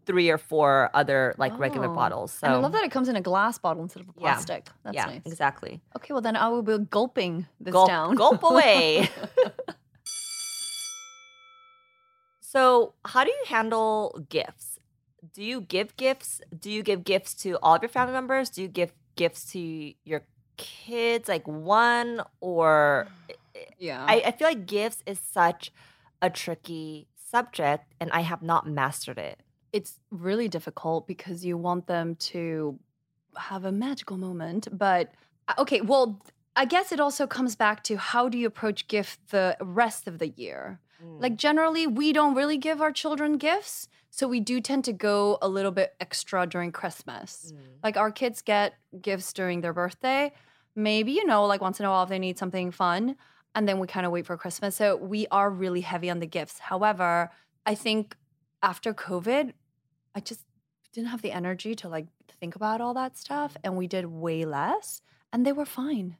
three 0.07 0.30
or 0.30 0.38
four 0.38 0.90
other 0.94 1.35
like 1.38 1.59
regular 1.59 1.88
Oh. 1.88 1.94
bottles. 1.94 2.33
So 2.33 2.46
and 2.46 2.57
I 2.57 2.59
love 2.59 2.72
that 2.72 2.85
it 2.85 2.90
comes 2.90 3.09
in 3.09 3.16
a 3.16 3.20
glass 3.20 3.59
bottle 3.59 3.83
instead 3.83 4.02
of 4.02 4.09
a 4.09 4.12
Yeah. 4.16 4.20
plastic. 4.35 4.68
That's 4.83 4.94
yeah, 4.94 5.07
nice. 5.07 5.22
exactly. 5.24 5.80
Okay, 5.96 6.12
well 6.12 6.22
then 6.22 6.37
I 6.37 6.48
will 6.48 6.62
be 6.62 6.78
gulping 6.78 7.46
this 7.61 7.72
Gulp, 7.72 7.88
down. 7.88 8.14
gulp 8.16 8.42
away. 8.50 9.09
so, 12.40 12.94
how 13.04 13.24
do 13.24 13.30
you 13.30 13.44
handle 13.48 14.24
gifts? 14.28 14.78
Do 15.33 15.42
you 15.42 15.61
give 15.61 15.96
gifts? 15.96 16.40
Do 16.57 16.70
you 16.70 16.83
give 16.83 17.02
gifts 17.04 17.35
to 17.42 17.59
all 17.62 17.74
of 17.76 17.83
your 17.83 17.88
family 17.88 18.12
members? 18.12 18.50
Do 18.50 18.62
you 18.62 18.68
give 18.68 18.92
gifts 19.16 19.50
to 19.52 19.59
your 20.04 20.22
kids, 20.57 21.28
like 21.28 21.46
one 21.48 22.22
or 22.40 23.09
Yeah. 23.78 24.04
I, 24.07 24.22
I 24.26 24.30
feel 24.33 24.48
like 24.48 24.66
gifts 24.66 25.02
is 25.07 25.18
such 25.18 25.72
a 26.20 26.28
tricky 26.30 27.07
subject 27.16 27.85
and 28.00 28.11
I 28.12 28.20
have 28.20 28.42
not 28.42 28.66
mastered 28.68 29.18
it. 29.18 29.40
It's 29.74 29.98
really 30.10 30.48
difficult 30.48 31.08
because 31.08 31.44
you 31.44 31.58
want 31.58 31.88
them 31.88 32.14
to 32.14 32.78
have 33.37 33.64
a 33.64 33.72
magical 33.72 34.16
moment. 34.16 34.68
But 34.70 35.12
uh, 35.48 35.54
okay, 35.58 35.80
well, 35.80 36.22
I 36.54 36.64
guess 36.64 36.92
it 36.92 37.00
also 37.00 37.26
comes 37.26 37.56
back 37.56 37.82
to 37.84 37.96
how 37.96 38.28
do 38.28 38.38
you 38.38 38.46
approach 38.46 38.87
gift 38.87 39.18
the 39.32 39.56
rest 39.60 40.06
of 40.06 40.20
the 40.20 40.28
year? 40.28 40.78
Like 41.18 41.37
generally, 41.37 41.87
we 41.87 42.12
don't 42.12 42.34
really 42.34 42.56
give 42.56 42.80
our 42.80 42.92
children 42.92 43.37
gifts. 43.37 43.88
So 44.10 44.28
we 44.28 44.40
do 44.40 44.60
tend 44.60 44.84
to 44.84 44.92
go 44.92 45.38
a 45.42 45.48
little 45.48 45.72
bit 45.72 45.94
extra 46.00 46.46
during 46.46 46.72
Christmas. 46.72 47.52
Mm. 47.54 47.58
Like 47.82 47.96
our 47.96 48.10
kids 48.10 48.40
get 48.40 48.74
gifts 49.02 49.32
during 49.32 49.60
their 49.60 49.72
birthday. 49.72 50.32
Maybe, 50.76 51.12
you 51.12 51.26
know, 51.26 51.44
like 51.44 51.60
once 51.60 51.78
in 51.80 51.84
a 51.87 51.90
while 51.90 52.04
if 52.04 52.08
they 52.08 52.18
need 52.18 52.38
something 52.38 52.70
fun. 52.70 53.16
And 53.54 53.68
then 53.68 53.80
we 53.80 53.87
kind 53.87 54.06
of 54.06 54.12
wait 54.12 54.24
for 54.24 54.37
Christmas. 54.37 54.76
So 54.76 54.96
we 54.96 55.26
are 55.30 55.50
really 55.50 55.82
heavy 55.82 56.08
on 56.10 56.20
the 56.20 56.26
gifts. 56.26 56.58
However, 56.58 57.30
I 57.66 57.74
think 57.74 58.16
after 58.62 58.94
COVID, 58.94 59.52
I 60.14 60.20
just 60.20 60.44
didn't 60.92 61.09
have 61.09 61.22
the 61.22 61.33
energy 61.33 61.74
to 61.77 61.88
like 61.88 62.07
think 62.40 62.57
about 62.57 62.81
all 62.81 62.94
that 62.94 63.16
stuff. 63.16 63.57
And 63.64 63.77
we 63.77 63.87
did 63.87 64.07
way 64.07 64.44
less. 64.44 65.03
And 65.33 65.44
they 65.44 65.53
were 65.53 65.66
fine. 65.66 66.16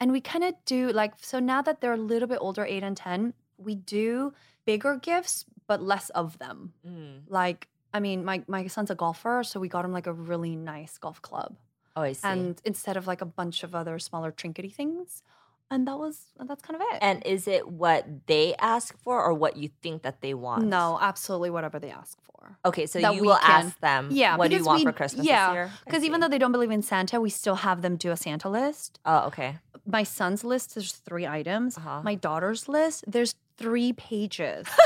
And 0.00 0.12
we 0.12 0.20
kind 0.20 0.44
of 0.44 0.54
do 0.64 0.90
like, 0.90 1.14
so 1.20 1.38
now 1.38 1.62
that 1.62 1.80
they're 1.80 1.92
a 1.92 1.96
little 1.96 2.28
bit 2.28 2.38
older, 2.40 2.64
eight 2.64 2.82
and 2.82 2.96
10, 2.96 3.34
we 3.56 3.74
do 3.74 4.32
bigger 4.64 4.96
gifts, 4.96 5.44
but 5.66 5.82
less 5.82 6.10
of 6.10 6.38
them. 6.38 6.72
Mm. 6.86 7.22
Like, 7.28 7.68
I 7.92 8.00
mean, 8.00 8.24
my, 8.24 8.42
my 8.46 8.66
son's 8.66 8.90
a 8.90 8.94
golfer, 8.94 9.42
so 9.42 9.58
we 9.58 9.68
got 9.68 9.84
him 9.84 9.92
like 9.92 10.06
a 10.06 10.12
really 10.12 10.54
nice 10.54 10.98
golf 10.98 11.20
club. 11.22 11.56
Oh, 11.96 12.02
I 12.02 12.12
see. 12.12 12.28
And 12.28 12.60
instead 12.64 12.96
of 12.96 13.06
like 13.06 13.20
a 13.20 13.26
bunch 13.26 13.64
of 13.64 13.74
other 13.74 13.98
smaller 13.98 14.30
trinkety 14.30 14.72
things. 14.72 15.22
And 15.70 15.86
that 15.86 15.98
was, 15.98 16.18
that's 16.46 16.62
kind 16.62 16.76
of 16.80 16.86
it. 16.92 16.98
And 17.02 17.22
is 17.26 17.46
it 17.46 17.68
what 17.68 18.06
they 18.26 18.54
ask 18.58 18.96
for 19.02 19.22
or 19.22 19.34
what 19.34 19.56
you 19.56 19.68
think 19.82 20.02
that 20.02 20.22
they 20.22 20.32
want? 20.32 20.64
no, 20.64 20.98
absolutely 21.00 21.50
whatever 21.50 21.78
they 21.78 21.90
ask 21.90 22.16
for. 22.22 22.56
Okay, 22.64 22.86
so 22.86 22.98
that 23.00 23.14
you 23.14 23.22
will 23.24 23.36
can- 23.36 23.66
ask 23.66 23.78
them, 23.80 24.08
Yeah. 24.10 24.36
what 24.36 24.50
do 24.50 24.56
you 24.56 24.64
want 24.64 24.78
we- 24.80 24.84
for 24.86 24.92
Christmas 24.92 25.26
yeah, 25.26 25.48
this 25.48 25.54
year? 25.54 25.70
Because 25.84 26.04
even 26.04 26.20
though 26.20 26.28
they 26.28 26.38
don't 26.38 26.52
believe 26.52 26.70
in 26.70 26.80
Santa, 26.80 27.20
we 27.20 27.28
still 27.28 27.56
have 27.56 27.82
them 27.82 27.96
do 27.96 28.10
a 28.10 28.16
Santa 28.16 28.48
list. 28.48 28.98
Oh, 29.04 29.26
okay. 29.26 29.58
My 29.84 30.04
son's 30.04 30.42
list, 30.42 30.74
there's 30.74 30.92
three 30.92 31.26
items. 31.26 31.76
Uh-huh. 31.76 32.00
My 32.02 32.14
daughter's 32.14 32.66
list, 32.68 33.04
there's 33.06 33.34
three 33.58 33.92
pages. 33.92 34.66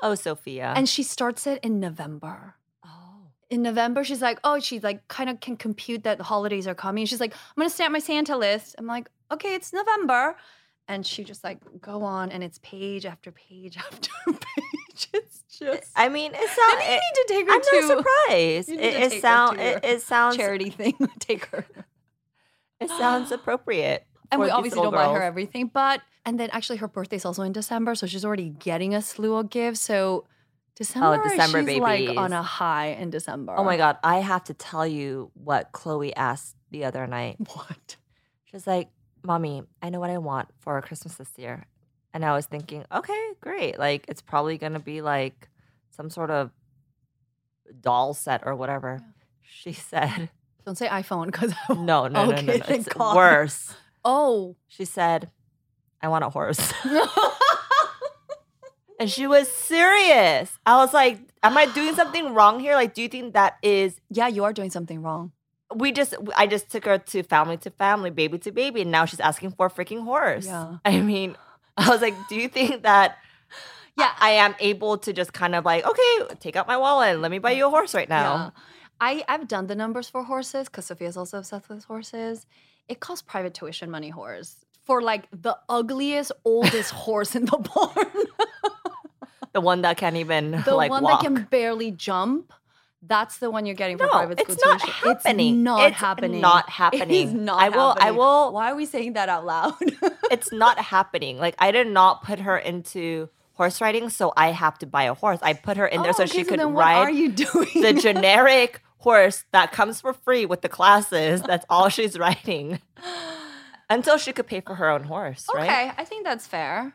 Oh, 0.00 0.14
Sophia. 0.14 0.72
and 0.76 0.88
she 0.88 1.02
starts 1.02 1.44
it 1.48 1.58
in 1.64 1.80
November. 1.80 2.54
oh. 2.86 2.90
in 3.50 3.62
November, 3.62 4.04
she's 4.04 4.22
like, 4.22 4.38
oh, 4.44 4.60
she's 4.60 4.84
like, 4.84 5.08
kind 5.08 5.28
of 5.28 5.40
can 5.40 5.56
compute 5.56 6.04
that 6.04 6.18
the 6.18 6.24
holidays 6.24 6.68
are 6.68 6.74
coming. 6.74 7.04
She's 7.04 7.18
like, 7.18 7.32
I'm 7.32 7.60
gonna 7.60 7.68
stamp 7.68 7.92
my 7.92 7.98
Santa 7.98 8.36
list. 8.36 8.76
I'm 8.78 8.86
like, 8.86 9.10
okay, 9.30 9.54
it's 9.54 9.72
November, 9.72 10.36
and 10.86 11.06
she 11.06 11.24
just 11.24 11.44
like 11.44 11.58
go 11.80 12.02
on, 12.02 12.30
and 12.30 12.42
it's 12.42 12.58
page 12.62 13.06
after 13.06 13.32
page 13.32 13.76
after 13.78 14.10
page. 14.26 15.08
It's 15.12 15.44
eh, 15.60 15.66
just 15.66 15.92
I 15.96 16.08
mean, 16.08 16.32
it 16.34 16.48
sounds. 16.48 16.78
Maybe 16.78 16.92
you 16.92 17.00
need 17.00 17.14
to 17.14 17.24
take 17.28 17.46
her 17.46 17.52
I'm 17.52 17.60
to 17.60 17.80
not 17.80 17.98
surprised. 17.98 18.68
It, 18.70 19.12
it 19.12 19.22
sound. 19.22 19.60
It, 19.60 19.84
it 19.84 20.02
sounds. 20.02 20.36
charity 20.36 20.70
thing. 20.80 20.94
Take 21.18 21.46
her, 21.46 21.64
It 22.80 22.88
sounds 22.90 23.32
appropriate. 23.32 24.04
and 24.30 24.40
we 24.40 24.50
obviously 24.50 24.82
don't 24.82 24.92
buy 24.92 25.12
her 25.12 25.22
everything, 25.22 25.70
but 25.72 26.02
and 26.24 26.38
then 26.38 26.50
actually 26.50 26.78
her 26.78 26.88
birthday's 26.88 27.24
also 27.24 27.42
in 27.42 27.52
December, 27.52 27.94
so 27.94 28.06
she's 28.06 28.24
already 28.24 28.50
getting 28.50 28.94
a 28.94 29.02
slew 29.02 29.34
of 29.36 29.50
gifts. 29.50 29.80
So 29.80 30.24
oh, 30.26 30.28
December, 30.76 31.22
Oh, 31.24 31.28
December 31.28 31.70
she's 31.70 31.80
like 31.80 32.16
on 32.16 32.32
a 32.32 32.42
high 32.42 32.88
in 32.88 33.10
December. 33.10 33.54
Oh 33.56 33.64
my 33.64 33.76
god! 33.76 33.98
I 34.02 34.18
have 34.18 34.44
to 34.44 34.54
tell 34.54 34.86
you 34.86 35.30
what 35.34 35.72
Chloe 35.72 36.14
asked 36.14 36.56
the 36.70 36.84
other 36.84 37.06
night. 37.06 37.36
What? 37.52 37.96
She's 38.44 38.66
like, 38.66 38.88
"Mommy, 39.22 39.62
I 39.82 39.90
know 39.90 40.00
what 40.00 40.10
I 40.10 40.18
want 40.18 40.48
for 40.58 40.80
Christmas 40.82 41.16
this 41.16 41.30
year," 41.36 41.66
and 42.14 42.24
I 42.24 42.34
was 42.34 42.46
thinking, 42.46 42.84
"Okay, 42.92 43.32
great. 43.40 43.78
Like, 43.78 44.04
it's 44.08 44.22
probably 44.22 44.58
gonna 44.58 44.80
be 44.80 45.00
like 45.02 45.48
some 45.90 46.10
sort 46.10 46.30
of 46.30 46.50
doll 47.80 48.14
set 48.14 48.42
or 48.46 48.54
whatever." 48.54 49.00
She 49.42 49.72
said, 49.90 50.30
Don't 50.64 50.76
say 50.76 50.88
iPhone 50.88 51.26
because 51.26 51.52
"No, 51.70 51.76
no, 51.76 52.08
no, 52.08 52.24
no, 52.26 52.32
Okay, 52.32 52.58
no. 52.58 52.64
It's 52.68 52.88
God. 52.88 53.16
worse." 53.16 53.74
Oh. 54.04 54.56
She 54.66 54.84
said, 54.84 55.30
"I 56.00 56.08
want 56.08 56.24
a 56.24 56.30
horse." 56.30 56.72
And 59.00 59.08
she 59.08 59.28
was 59.28 59.46
serious. 59.48 60.50
I 60.66 60.76
was 60.78 60.92
like, 60.92 61.20
Am 61.42 61.56
I 61.56 61.66
doing 61.66 61.94
something 61.94 62.34
wrong 62.34 62.58
here? 62.58 62.74
Like, 62.74 62.94
do 62.94 63.02
you 63.02 63.08
think 63.08 63.34
that 63.34 63.54
is 63.62 64.00
yeah, 64.10 64.26
you 64.26 64.42
are 64.42 64.52
doing 64.52 64.70
something 64.70 65.02
wrong. 65.02 65.30
We 65.74 65.92
just 65.92 66.14
I 66.36 66.46
just 66.46 66.70
took 66.70 66.84
her 66.86 66.98
to 66.98 67.22
family 67.22 67.56
to 67.58 67.70
family, 67.70 68.10
baby 68.10 68.38
to 68.38 68.52
baby, 68.52 68.82
and 68.82 68.90
now 68.90 69.04
she's 69.04 69.20
asking 69.20 69.52
for 69.52 69.66
a 69.66 69.70
freaking 69.70 70.02
horse. 70.04 70.46
Yeah. 70.46 70.78
I 70.84 71.00
mean, 71.00 71.36
I 71.76 71.88
was 71.90 72.00
like, 72.00 72.14
do 72.28 72.36
you 72.36 72.48
think 72.48 72.82
that 72.84 73.18
Yeah. 73.98 74.12
I, 74.18 74.28
I 74.28 74.30
am 74.30 74.54
able 74.60 74.98
to 74.98 75.12
just 75.12 75.32
kind 75.32 75.54
of 75.54 75.64
like, 75.64 75.84
okay, 75.84 76.34
take 76.40 76.56
out 76.56 76.66
my 76.66 76.76
wallet 76.76 77.10
and 77.14 77.22
let 77.22 77.30
me 77.30 77.38
buy 77.38 77.50
you 77.52 77.66
a 77.66 77.70
horse 77.70 77.94
right 77.94 78.08
now? 78.08 78.34
Yeah. 78.34 78.50
I, 79.00 79.24
I've 79.28 79.46
done 79.46 79.66
the 79.68 79.76
numbers 79.76 80.08
for 80.08 80.24
horses 80.24 80.68
because 80.68 80.86
Sophia's 80.86 81.16
also 81.16 81.38
obsessed 81.38 81.68
with 81.68 81.84
horses. 81.84 82.46
It 82.88 82.98
costs 83.00 83.22
private 83.22 83.54
tuition 83.54 83.90
money 83.90 84.08
horse 84.08 84.56
for 84.84 85.02
like 85.02 85.28
the 85.30 85.56
ugliest, 85.68 86.32
oldest 86.44 86.90
horse 87.04 87.36
in 87.36 87.44
the 87.44 87.58
barn. 87.58 88.26
The 89.52 89.60
one 89.60 89.82
that 89.82 89.96
can't 89.96 90.16
even 90.16 90.62
the 90.64 90.74
like 90.74 90.90
one 90.90 91.02
walk. 91.02 91.22
that 91.22 91.26
can 91.26 91.44
barely 91.50 91.90
jump. 91.90 92.52
That's 93.02 93.38
the 93.38 93.50
one 93.50 93.64
you're 93.64 93.76
getting 93.76 93.96
for 93.96 94.04
no, 94.06 94.10
private 94.10 94.40
school 94.40 94.54
it's 94.54 94.64
not 94.64 94.80
tuition. 94.80 94.94
happening. 95.10 95.54
It's 95.54 95.64
not 95.64 95.86
It's 95.88 95.96
happening. 95.96 96.40
Not 96.40 96.68
happening. 96.68 97.10
is 97.28 97.32
not 97.32 97.62
I 97.62 97.68
will. 97.68 97.96
I 98.00 98.10
will. 98.10 98.52
Why 98.52 98.70
are 98.72 98.74
we 98.74 98.86
saying 98.86 99.12
that 99.12 99.28
out 99.28 99.46
loud? 99.46 99.74
it's 100.30 100.52
not 100.52 100.78
happening. 100.78 101.38
Like 101.38 101.54
I 101.58 101.70
did 101.70 101.86
not 101.86 102.22
put 102.24 102.40
her 102.40 102.58
into 102.58 103.28
horse 103.52 103.80
riding, 103.80 104.08
so 104.10 104.32
I 104.36 104.48
have 104.50 104.78
to 104.78 104.86
buy 104.86 105.04
a 105.04 105.14
horse. 105.14 105.38
I 105.42 105.52
put 105.52 105.76
her 105.76 105.86
in 105.86 106.02
there 106.02 106.10
Oh, 106.10 106.12
so 106.14 106.22
okay, 106.24 106.38
she 106.38 106.44
could 106.44 106.58
then 106.58 106.74
what 106.74 106.82
ride 106.84 106.96
are 106.98 107.10
you 107.10 107.30
doing? 107.46 107.68
the 107.82 107.92
generic 107.92 108.80
horse 108.98 109.44
that 109.52 109.70
comes 109.70 110.00
for 110.00 110.12
free 110.12 110.44
with 110.44 110.62
the 110.62 110.68
classes. 110.68 111.40
That's 111.42 111.64
all 111.70 111.88
she's 111.88 112.18
riding. 112.18 112.80
Until 113.90 114.18
she 114.18 114.32
could 114.32 114.46
pay 114.46 114.60
for 114.60 114.74
her 114.74 114.90
own 114.90 115.04
horse, 115.04 115.46
right? 115.54 115.64
Okay, 115.64 115.92
I 115.96 116.04
think 116.04 116.24
that's 116.24 116.46
fair. 116.46 116.94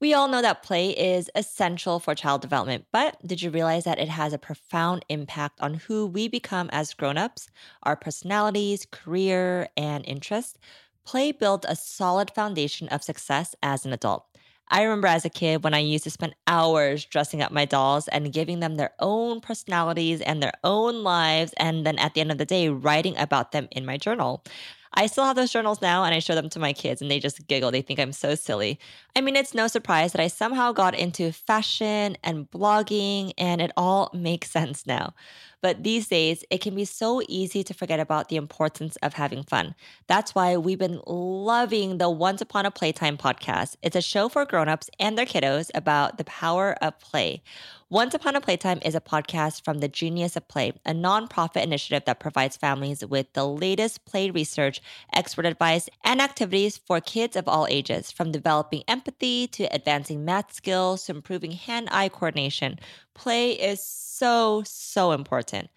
We 0.00 0.14
all 0.14 0.28
know 0.28 0.42
that 0.42 0.62
play 0.62 0.90
is 0.90 1.28
essential 1.34 1.98
for 1.98 2.14
child 2.14 2.40
development, 2.40 2.86
but 2.92 3.16
did 3.26 3.42
you 3.42 3.50
realize 3.50 3.82
that 3.82 3.98
it 3.98 4.08
has 4.08 4.32
a 4.32 4.38
profound 4.38 5.04
impact 5.08 5.60
on 5.60 5.74
who 5.74 6.06
we 6.06 6.28
become 6.28 6.70
as 6.70 6.94
grown-ups, 6.94 7.48
our 7.82 7.96
personalities, 7.96 8.86
career, 8.88 9.68
and 9.76 10.06
interests? 10.06 10.56
Play 11.04 11.32
builds 11.32 11.66
a 11.68 11.74
solid 11.74 12.30
foundation 12.30 12.86
of 12.90 13.02
success 13.02 13.56
as 13.60 13.84
an 13.84 13.92
adult. 13.92 14.24
I 14.68 14.82
remember 14.82 15.08
as 15.08 15.24
a 15.24 15.30
kid 15.30 15.64
when 15.64 15.74
I 15.74 15.78
used 15.78 16.04
to 16.04 16.10
spend 16.10 16.36
hours 16.46 17.04
dressing 17.04 17.42
up 17.42 17.50
my 17.50 17.64
dolls 17.64 18.06
and 18.06 18.32
giving 18.32 18.60
them 18.60 18.76
their 18.76 18.92
own 19.00 19.40
personalities 19.40 20.20
and 20.20 20.40
their 20.40 20.52
own 20.62 21.02
lives, 21.02 21.54
and 21.56 21.84
then 21.84 21.98
at 21.98 22.14
the 22.14 22.20
end 22.20 22.30
of 22.30 22.38
the 22.38 22.46
day, 22.46 22.68
writing 22.68 23.16
about 23.16 23.50
them 23.50 23.66
in 23.72 23.84
my 23.84 23.96
journal. 23.96 24.44
I 24.94 25.06
still 25.06 25.24
have 25.24 25.36
those 25.36 25.52
journals 25.52 25.80
now 25.80 26.04
and 26.04 26.14
I 26.14 26.18
show 26.18 26.34
them 26.34 26.48
to 26.50 26.58
my 26.58 26.72
kids 26.72 27.00
and 27.02 27.10
they 27.10 27.20
just 27.20 27.46
giggle. 27.46 27.70
They 27.70 27.82
think 27.82 28.00
I'm 28.00 28.12
so 28.12 28.34
silly. 28.34 28.78
I 29.14 29.20
mean, 29.20 29.36
it's 29.36 29.54
no 29.54 29.66
surprise 29.68 30.12
that 30.12 30.20
I 30.20 30.28
somehow 30.28 30.72
got 30.72 30.94
into 30.94 31.32
fashion 31.32 32.16
and 32.24 32.50
blogging 32.50 33.32
and 33.38 33.60
it 33.60 33.70
all 33.76 34.10
makes 34.14 34.50
sense 34.50 34.86
now. 34.86 35.14
But 35.60 35.82
these 35.82 36.08
days, 36.08 36.44
it 36.50 36.60
can 36.60 36.74
be 36.74 36.84
so 36.84 37.20
easy 37.28 37.64
to 37.64 37.74
forget 37.74 38.00
about 38.00 38.28
the 38.28 38.36
importance 38.36 38.96
of 38.96 39.14
having 39.14 39.42
fun. 39.42 39.74
That's 40.06 40.34
why 40.34 40.56
we've 40.56 40.78
been 40.78 41.00
loving 41.06 41.98
the 41.98 42.10
Once 42.10 42.40
Upon 42.40 42.64
a 42.66 42.70
Playtime 42.70 43.16
podcast. 43.16 43.76
It's 43.82 43.96
a 43.96 44.00
show 44.00 44.28
for 44.28 44.44
grown-ups 44.44 44.90
and 45.00 45.18
their 45.18 45.26
kiddos 45.26 45.70
about 45.74 46.18
the 46.18 46.24
power 46.24 46.76
of 46.80 46.98
play. 47.00 47.42
Once 47.90 48.12
Upon 48.12 48.36
a 48.36 48.40
Playtime 48.40 48.78
is 48.84 48.94
a 48.94 49.00
podcast 49.00 49.64
from 49.64 49.78
the 49.78 49.88
Genius 49.88 50.36
of 50.36 50.46
Play, 50.46 50.74
a 50.84 50.92
nonprofit 50.92 51.62
initiative 51.62 52.02
that 52.04 52.20
provides 52.20 52.54
families 52.54 53.04
with 53.04 53.32
the 53.32 53.46
latest 53.46 54.04
play 54.04 54.30
research, 54.30 54.82
expert 55.14 55.46
advice, 55.46 55.88
and 56.04 56.20
activities 56.20 56.76
for 56.76 57.00
kids 57.00 57.34
of 57.34 57.48
all 57.48 57.66
ages, 57.70 58.12
from 58.12 58.30
developing 58.30 58.82
empathy 58.86 59.46
to 59.48 59.64
advancing 59.74 60.22
math 60.22 60.52
skills 60.52 61.06
to 61.06 61.12
improving 61.14 61.52
hand 61.52 61.88
eye 61.90 62.10
coordination. 62.10 62.78
Play 63.18 63.52
is 63.52 63.84
so, 63.84 64.62
so 64.64 65.12
important. 65.12 65.68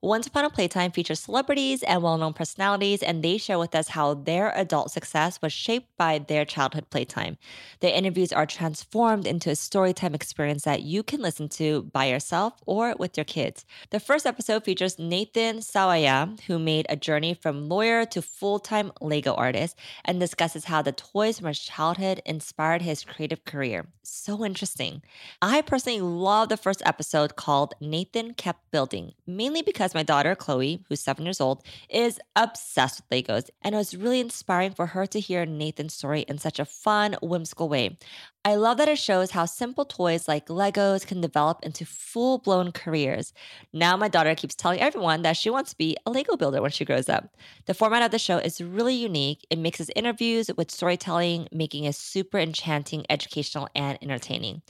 Once 0.00 0.28
Upon 0.28 0.44
a 0.44 0.50
Playtime 0.50 0.92
features 0.92 1.18
celebrities 1.18 1.82
and 1.82 2.00
well 2.04 2.16
known 2.16 2.32
personalities, 2.32 3.02
and 3.02 3.20
they 3.20 3.36
share 3.36 3.58
with 3.58 3.74
us 3.74 3.88
how 3.88 4.14
their 4.14 4.56
adult 4.56 4.92
success 4.92 5.42
was 5.42 5.52
shaped 5.52 5.88
by 5.96 6.20
their 6.20 6.44
childhood 6.44 6.88
playtime. 6.88 7.36
The 7.80 7.96
interviews 7.96 8.32
are 8.32 8.46
transformed 8.46 9.26
into 9.26 9.50
a 9.50 9.54
storytime 9.54 10.14
experience 10.14 10.62
that 10.62 10.82
you 10.82 11.02
can 11.02 11.20
listen 11.20 11.48
to 11.48 11.82
by 11.82 12.04
yourself 12.04 12.52
or 12.64 12.94
with 12.96 13.16
your 13.16 13.24
kids. 13.24 13.66
The 13.90 13.98
first 13.98 14.24
episode 14.24 14.62
features 14.62 15.00
Nathan 15.00 15.56
Sawaya, 15.56 16.38
who 16.42 16.60
made 16.60 16.86
a 16.88 16.94
journey 16.94 17.34
from 17.34 17.68
lawyer 17.68 18.04
to 18.06 18.22
full 18.22 18.60
time 18.60 18.92
Lego 19.00 19.34
artist, 19.34 19.76
and 20.04 20.20
discusses 20.20 20.66
how 20.66 20.80
the 20.80 20.92
toys 20.92 21.40
from 21.40 21.48
his 21.48 21.58
childhood 21.58 22.22
inspired 22.24 22.82
his 22.82 23.02
creative 23.02 23.44
career. 23.44 23.88
So 24.04 24.44
interesting. 24.44 25.02
I 25.42 25.60
personally 25.60 26.00
love 26.00 26.50
the 26.50 26.56
first 26.56 26.82
episode 26.86 27.34
called 27.34 27.74
Nathan 27.80 28.34
Kept 28.34 28.70
Building, 28.70 29.12
mainly 29.26 29.60
because 29.60 29.87
because 29.88 29.94
my 29.94 30.02
daughter, 30.02 30.34
Chloe, 30.34 30.84
who's 30.88 31.00
seven 31.00 31.24
years 31.24 31.40
old, 31.40 31.62
is 31.88 32.20
obsessed 32.36 33.00
with 33.00 33.24
Legos, 33.24 33.48
and 33.62 33.74
it 33.74 33.78
was 33.78 33.96
really 33.96 34.20
inspiring 34.20 34.72
for 34.72 34.84
her 34.84 35.06
to 35.06 35.18
hear 35.18 35.46
Nathan's 35.46 35.94
story 35.94 36.26
in 36.28 36.36
such 36.36 36.58
a 36.58 36.66
fun, 36.66 37.16
whimsical 37.22 37.70
way. 37.70 37.96
I 38.44 38.54
love 38.56 38.76
that 38.78 38.88
it 38.88 38.98
shows 38.98 39.30
how 39.30 39.46
simple 39.46 39.86
toys 39.86 40.28
like 40.28 40.48
Legos 40.48 41.06
can 41.06 41.22
develop 41.22 41.60
into 41.62 41.86
full 41.86 42.38
blown 42.38 42.70
careers. 42.70 43.32
Now, 43.72 43.96
my 43.96 44.08
daughter 44.08 44.34
keeps 44.34 44.54
telling 44.54 44.80
everyone 44.80 45.22
that 45.22 45.36
she 45.38 45.48
wants 45.48 45.70
to 45.70 45.76
be 45.76 45.96
a 46.04 46.10
Lego 46.10 46.36
builder 46.36 46.60
when 46.60 46.70
she 46.70 46.84
grows 46.84 47.08
up. 47.08 47.36
The 47.66 47.74
format 47.74 48.02
of 48.02 48.10
the 48.10 48.18
show 48.18 48.36
is 48.36 48.60
really 48.60 48.94
unique. 48.94 49.46
It 49.50 49.58
mixes 49.58 49.90
interviews 49.96 50.50
with 50.56 50.70
storytelling, 50.70 51.48
making 51.50 51.84
it 51.84 51.94
super 51.94 52.38
enchanting, 52.38 53.06
educational, 53.08 53.68
and 53.74 53.98
entertaining. 54.02 54.62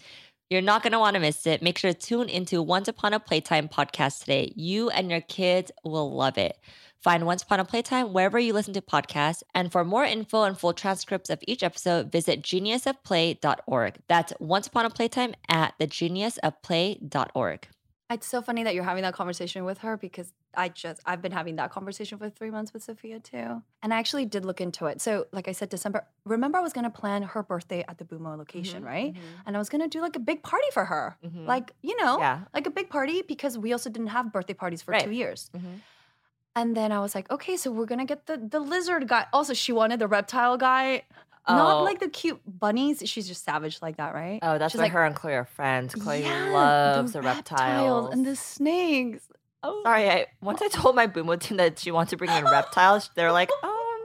You're 0.50 0.62
not 0.62 0.82
going 0.82 0.92
to 0.92 0.98
want 0.98 1.12
to 1.14 1.20
miss 1.20 1.46
it. 1.46 1.61
Make 1.61 1.76
sure 1.76 1.92
to 1.92 1.98
tune 1.98 2.30
into 2.30 2.62
Once 2.62 2.88
Upon 2.88 3.12
a 3.12 3.20
Playtime 3.20 3.68
podcast 3.68 4.20
today. 4.20 4.50
You 4.56 4.88
and 4.88 5.11
your 5.11 5.20
kids 5.20 5.70
will 5.84 6.11
love 6.14 6.38
it. 6.38 6.56
Find 7.02 7.26
Once 7.26 7.42
Upon 7.42 7.61
a 7.61 7.66
Playtime 7.66 8.14
wherever 8.14 8.38
you 8.38 8.54
listen 8.54 8.72
to 8.72 8.80
podcasts. 8.80 9.42
And 9.54 9.70
for 9.70 9.84
more 9.84 10.04
info 10.04 10.44
and 10.44 10.58
full 10.58 10.72
transcripts 10.72 11.28
of 11.28 11.42
each 11.46 11.62
episode, 11.62 12.11
visit 12.11 12.40
geniusofplay.org. 12.42 13.98
That's 14.08 14.32
Once 14.40 14.66
Upon 14.68 14.87
a 14.87 14.90
Playtime 14.90 15.34
at 15.50 15.74
thegeniusofplay.org. 15.78 17.68
It's 18.11 18.27
so 18.27 18.40
funny 18.40 18.64
that 18.64 18.75
you're 18.75 18.85
having 18.85 19.03
that 19.03 19.12
conversation 19.12 19.66
with 19.66 19.79
her 19.79 19.99
because 19.99 20.33
I 20.55 20.71
just 20.71 21.03
I've 21.05 21.21
been 21.21 21.33
having 21.33 21.57
that 21.57 21.71
conversation 21.71 22.16
for 22.16 22.31
three 22.31 22.51
months 22.51 22.73
with 22.73 22.83
Sophia 22.83 23.21
too. 23.21 23.62
And 23.83 23.92
I 23.92 23.99
actually 23.99 24.25
did 24.25 24.47
look 24.47 24.62
into 24.62 24.87
it. 24.87 25.03
So 25.03 25.27
like 25.31 25.47
I 25.47 25.53
said, 25.53 25.68
December. 25.68 26.07
Remember, 26.25 26.57
I 26.57 26.62
was 26.62 26.73
gonna 26.73 26.88
plan 26.90 27.23
her 27.23 27.42
birthday 27.42 27.85
at 27.87 27.99
the 27.99 28.05
Bumo 28.05 28.38
location, 28.38 28.79
mm-hmm, 28.81 28.87
right? 28.88 29.12
Mm-hmm. 29.12 29.42
And 29.47 29.57
I 29.57 29.59
was 29.59 29.68
gonna 29.68 29.88
do 29.88 30.01
like 30.01 30.16
a 30.16 30.21
big 30.21 30.42
party 30.42 30.66
for 30.73 30.87
her, 30.87 31.16
mm-hmm. 31.23 31.44
like 31.47 31.73
you 31.83 31.97
know, 32.03 32.18
Yeah. 32.18 32.40
like 32.55 32.66
a 32.66 32.71
big 32.71 32.88
party 32.88 33.21
because 33.23 33.59
we 33.59 33.73
also 33.73 33.90
didn't 33.90 34.09
have 34.09 34.33
birthday 34.33 34.55
parties 34.55 34.81
for 34.81 34.92
Right. 34.92 35.05
two 35.05 35.11
years. 35.12 35.51
Mhm. 35.55 35.81
And 36.57 36.75
then 36.77 36.90
I 36.92 37.01
was 37.01 37.14
like, 37.14 37.31
okay, 37.31 37.57
so 37.59 37.71
we're 37.71 37.87
gonna 37.87 38.07
get 38.07 38.25
the 38.27 38.38
the 38.38 38.59
lizard 38.59 39.07
guy. 39.07 39.27
Also, 39.35 39.53
she 39.53 39.71
wanted 39.71 39.99
the 40.01 40.09
reptile 40.09 40.57
guy, 40.57 41.03
not 41.46 41.81
Oh. 41.81 41.85
like 41.85 42.01
the 42.01 42.09
cute 42.09 42.40
bunnies. 42.46 43.03
She's 43.05 43.29
just 43.29 43.44
savage 43.44 43.81
like 43.83 43.96
that, 43.98 44.14
right? 44.14 44.38
Oh, 44.42 44.59
that's 44.59 44.72
She's 44.72 44.79
why 44.79 44.85
like, 44.85 44.92
her 44.92 45.05
and 45.05 45.14
Chloe 45.14 45.35
are 45.35 45.44
friends. 45.44 45.94
Chloe 45.94 46.22
"Yeah, 46.22 46.51
loves 46.53 47.12
the, 47.12 47.22
reptiles. 47.22 48.12
and 48.12 48.24
the 48.27 48.35
snakes. 48.37 49.22
Oh, 49.62 49.83
Sorry, 49.85 50.09
I 50.09 50.27
once 50.40 50.62
I 50.62 50.68
told 50.68 50.94
my 50.96 51.07
Bumo 51.07 51.38
team 51.38 51.57
that 51.59 51.79
she 51.79 51.90
wants 51.90 52.11
to 52.11 52.16
bring 52.16 52.31
in 52.31 52.44
reptiles, 52.44 53.11
they're 53.16 53.33
like, 53.33 53.51
um, 53.62 54.01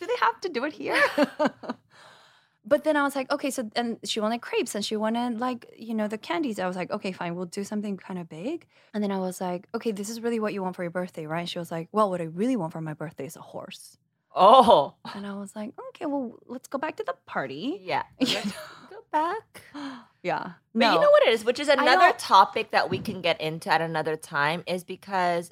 do 0.00 0.06
they 0.06 0.16
have 0.20 0.40
to 0.42 0.48
do 0.48 0.64
it 0.64 0.72
here? 0.72 1.00
but 2.64 2.84
then 2.84 2.96
I 2.96 3.02
was 3.02 3.16
like, 3.16 3.30
okay, 3.32 3.50
so 3.50 3.70
and 3.76 3.98
she 4.04 4.20
wanted 4.20 4.42
crepes 4.42 4.74
and 4.74 4.84
she 4.84 4.96
wanted 4.96 5.38
like, 5.40 5.72
you 5.78 5.94
know, 5.94 6.08
the 6.08 6.18
candies. 6.18 6.58
I 6.58 6.66
was 6.66 6.76
like, 6.76 6.90
okay, 6.90 7.12
fine, 7.12 7.34
we'll 7.34 7.46
do 7.46 7.64
something 7.64 7.96
kind 7.96 8.18
of 8.18 8.28
big. 8.28 8.66
And 8.92 9.02
then 9.02 9.10
I 9.12 9.18
was 9.18 9.40
like, 9.40 9.68
okay, 9.74 9.92
this 9.92 10.10
is 10.10 10.20
really 10.20 10.40
what 10.40 10.52
you 10.52 10.62
want 10.62 10.76
for 10.76 10.82
your 10.82 10.90
birthday, 10.90 11.26
right? 11.26 11.40
And 11.40 11.48
she 11.48 11.58
was 11.58 11.70
like, 11.70 11.88
well, 11.92 12.10
what 12.10 12.20
I 12.20 12.24
really 12.24 12.56
want 12.56 12.72
for 12.72 12.80
my 12.80 12.94
birthday 12.94 13.26
is 13.26 13.36
a 13.36 13.40
horse. 13.40 13.96
Oh, 14.38 14.94
And 15.14 15.26
I 15.26 15.34
was 15.34 15.54
like, 15.56 15.72
okay, 15.90 16.06
well, 16.06 16.38
let's 16.46 16.68
go 16.68 16.78
back 16.78 16.96
to 16.96 17.04
the 17.04 17.14
party. 17.26 17.80
yeah. 17.82 18.04
Go 18.20 19.02
back. 19.12 19.62
yeah. 20.22 20.52
But 20.74 20.94
you 20.94 21.00
know 21.00 21.10
what 21.10 21.22
it 21.26 21.32
is, 21.34 21.44
which 21.44 21.58
is 21.58 21.68
another 21.68 22.12
topic 22.18 22.70
that 22.70 22.88
we 22.90 22.98
can 22.98 23.20
get 23.20 23.40
into 23.40 23.72
at 23.72 23.80
another 23.80 24.16
time, 24.16 24.62
is 24.66 24.84
because, 24.84 25.50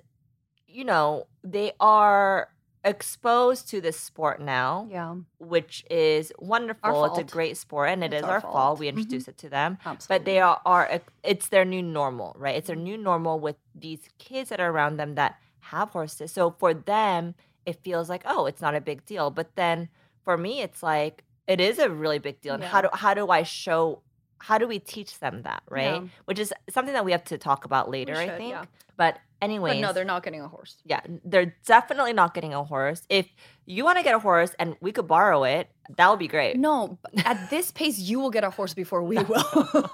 you 0.66 0.84
know, 0.84 1.26
they 1.42 1.72
are 1.80 2.48
exposed 2.84 3.68
to 3.70 3.80
this 3.80 3.98
sport 3.98 4.40
now, 4.40 4.86
Yeah, 4.90 5.16
which 5.38 5.84
is 5.90 6.32
wonderful. 6.38 7.04
It's 7.06 7.18
a 7.18 7.24
great 7.24 7.56
sport, 7.56 7.88
and 7.90 8.04
it 8.04 8.12
It's 8.12 8.20
is 8.22 8.24
our 8.24 8.34
our 8.34 8.40
fault. 8.40 8.52
fault. 8.54 8.78
We 8.78 8.86
Mhm. 9.24 9.28
it 9.28 9.38
to 9.38 9.48
them. 9.48 9.78
absolutely. 9.84 10.18
but 10.18 10.24
they 10.24 10.38
are, 10.40 10.60
are 10.64 11.00
it's 11.24 11.48
their 11.48 11.64
new 11.64 11.82
normal 11.82 12.34
right 12.38 12.54
it's 12.54 12.68
their 12.68 12.76
new 12.76 12.96
normal 12.96 13.40
with 13.40 13.56
these 13.74 14.08
kids 14.18 14.50
that 14.50 14.60
are 14.60 14.70
around 14.70 14.98
them 14.98 15.14
that 15.16 15.36
have 15.72 15.90
horses 15.90 16.30
so 16.30 16.54
for 16.60 16.72
them 16.72 17.34
it 17.66 17.82
feels 17.82 18.08
like 18.08 18.22
oh 18.26 18.46
it's 18.46 18.60
not 18.62 18.74
a 18.74 18.80
big 18.80 19.04
deal 19.04 19.30
but 19.30 19.54
then 19.56 19.88
for 20.24 20.36
me 20.38 20.60
it's 20.62 20.82
like 20.82 21.24
it 21.46 21.60
is 21.60 21.78
a 21.78 21.90
really 21.90 22.18
big 22.18 22.40
deal 22.40 22.54
and 22.54 22.64
how 22.64 22.80
do 22.80 22.88
how 22.92 23.12
do 23.14 23.28
i 23.28 23.42
show 23.42 24.00
how 24.38 24.58
do 24.58 24.66
we 24.68 24.78
teach 24.78 25.18
them 25.18 25.42
that 25.42 25.62
right 25.68 26.00
Yeah. 26.02 26.08
which 26.26 26.38
is 26.38 26.52
something 26.70 26.94
that 26.94 27.04
we 27.04 27.12
have 27.12 27.24
to 27.24 27.38
talk 27.38 27.64
about 27.64 27.90
later 27.90 28.14
i 28.14 28.28
think 28.28 28.50
yeah. 28.50 28.64
but 28.96 29.18
anyway 29.42 29.70
But 29.72 29.80
no, 29.80 29.92
they're 29.92 30.04
not 30.04 30.22
getting 30.22 30.40
a 30.40 30.48
horse. 30.48 30.76
yeah 30.84 31.00
they're 31.24 31.54
definitely 31.66 32.12
not 32.12 32.34
getting 32.34 32.54
a 32.54 32.64
horse 32.64 33.02
if 33.08 33.26
you 33.66 33.84
want 33.84 33.98
to 33.98 34.04
get 34.04 34.14
a 34.14 34.18
horse 34.18 34.54
and 34.58 34.76
we 34.80 34.92
could 34.92 35.06
borrow 35.08 35.44
it 35.44 35.68
that 35.96 36.08
would 36.10 36.18
be 36.18 36.28
great 36.28 36.56
No, 36.56 36.98
at 37.24 37.48
this 37.50 37.70
pace, 37.70 37.98
you 37.98 38.18
will 38.20 38.30
get 38.30 38.44
a 38.44 38.50
horse 38.50 38.74
before 38.74 39.02
we 39.04 39.16
will. 39.30 39.90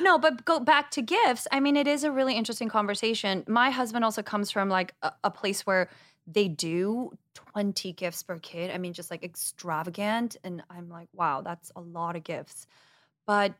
no, 0.00 0.18
but 0.18 0.44
go 0.44 0.58
back 0.58 0.90
to 0.92 1.02
gifts. 1.02 1.46
I 1.52 1.60
mean, 1.60 1.76
it 1.76 1.86
is 1.86 2.02
a 2.02 2.10
really 2.10 2.34
interesting 2.34 2.68
conversation. 2.68 3.44
My 3.46 3.70
husband 3.70 4.04
also 4.04 4.22
comes 4.22 4.50
from 4.50 4.68
like 4.68 4.94
a, 5.02 5.12
a 5.22 5.30
place 5.30 5.64
where 5.64 5.88
they 6.26 6.48
do 6.48 7.12
20 7.34 7.92
gifts 7.94 8.22
per 8.22 8.38
kid. 8.38 8.70
I 8.70 8.78
mean, 8.78 8.92
just 8.92 9.10
like 9.10 9.24
extravagant. 9.24 10.36
And 10.44 10.62
I'm 10.70 10.88
like, 10.88 11.08
wow, 11.14 11.42
that's 11.42 11.72
a 11.76 11.80
lot 11.80 12.16
of 12.16 12.24
gifts. 12.24 12.66
But 13.26 13.54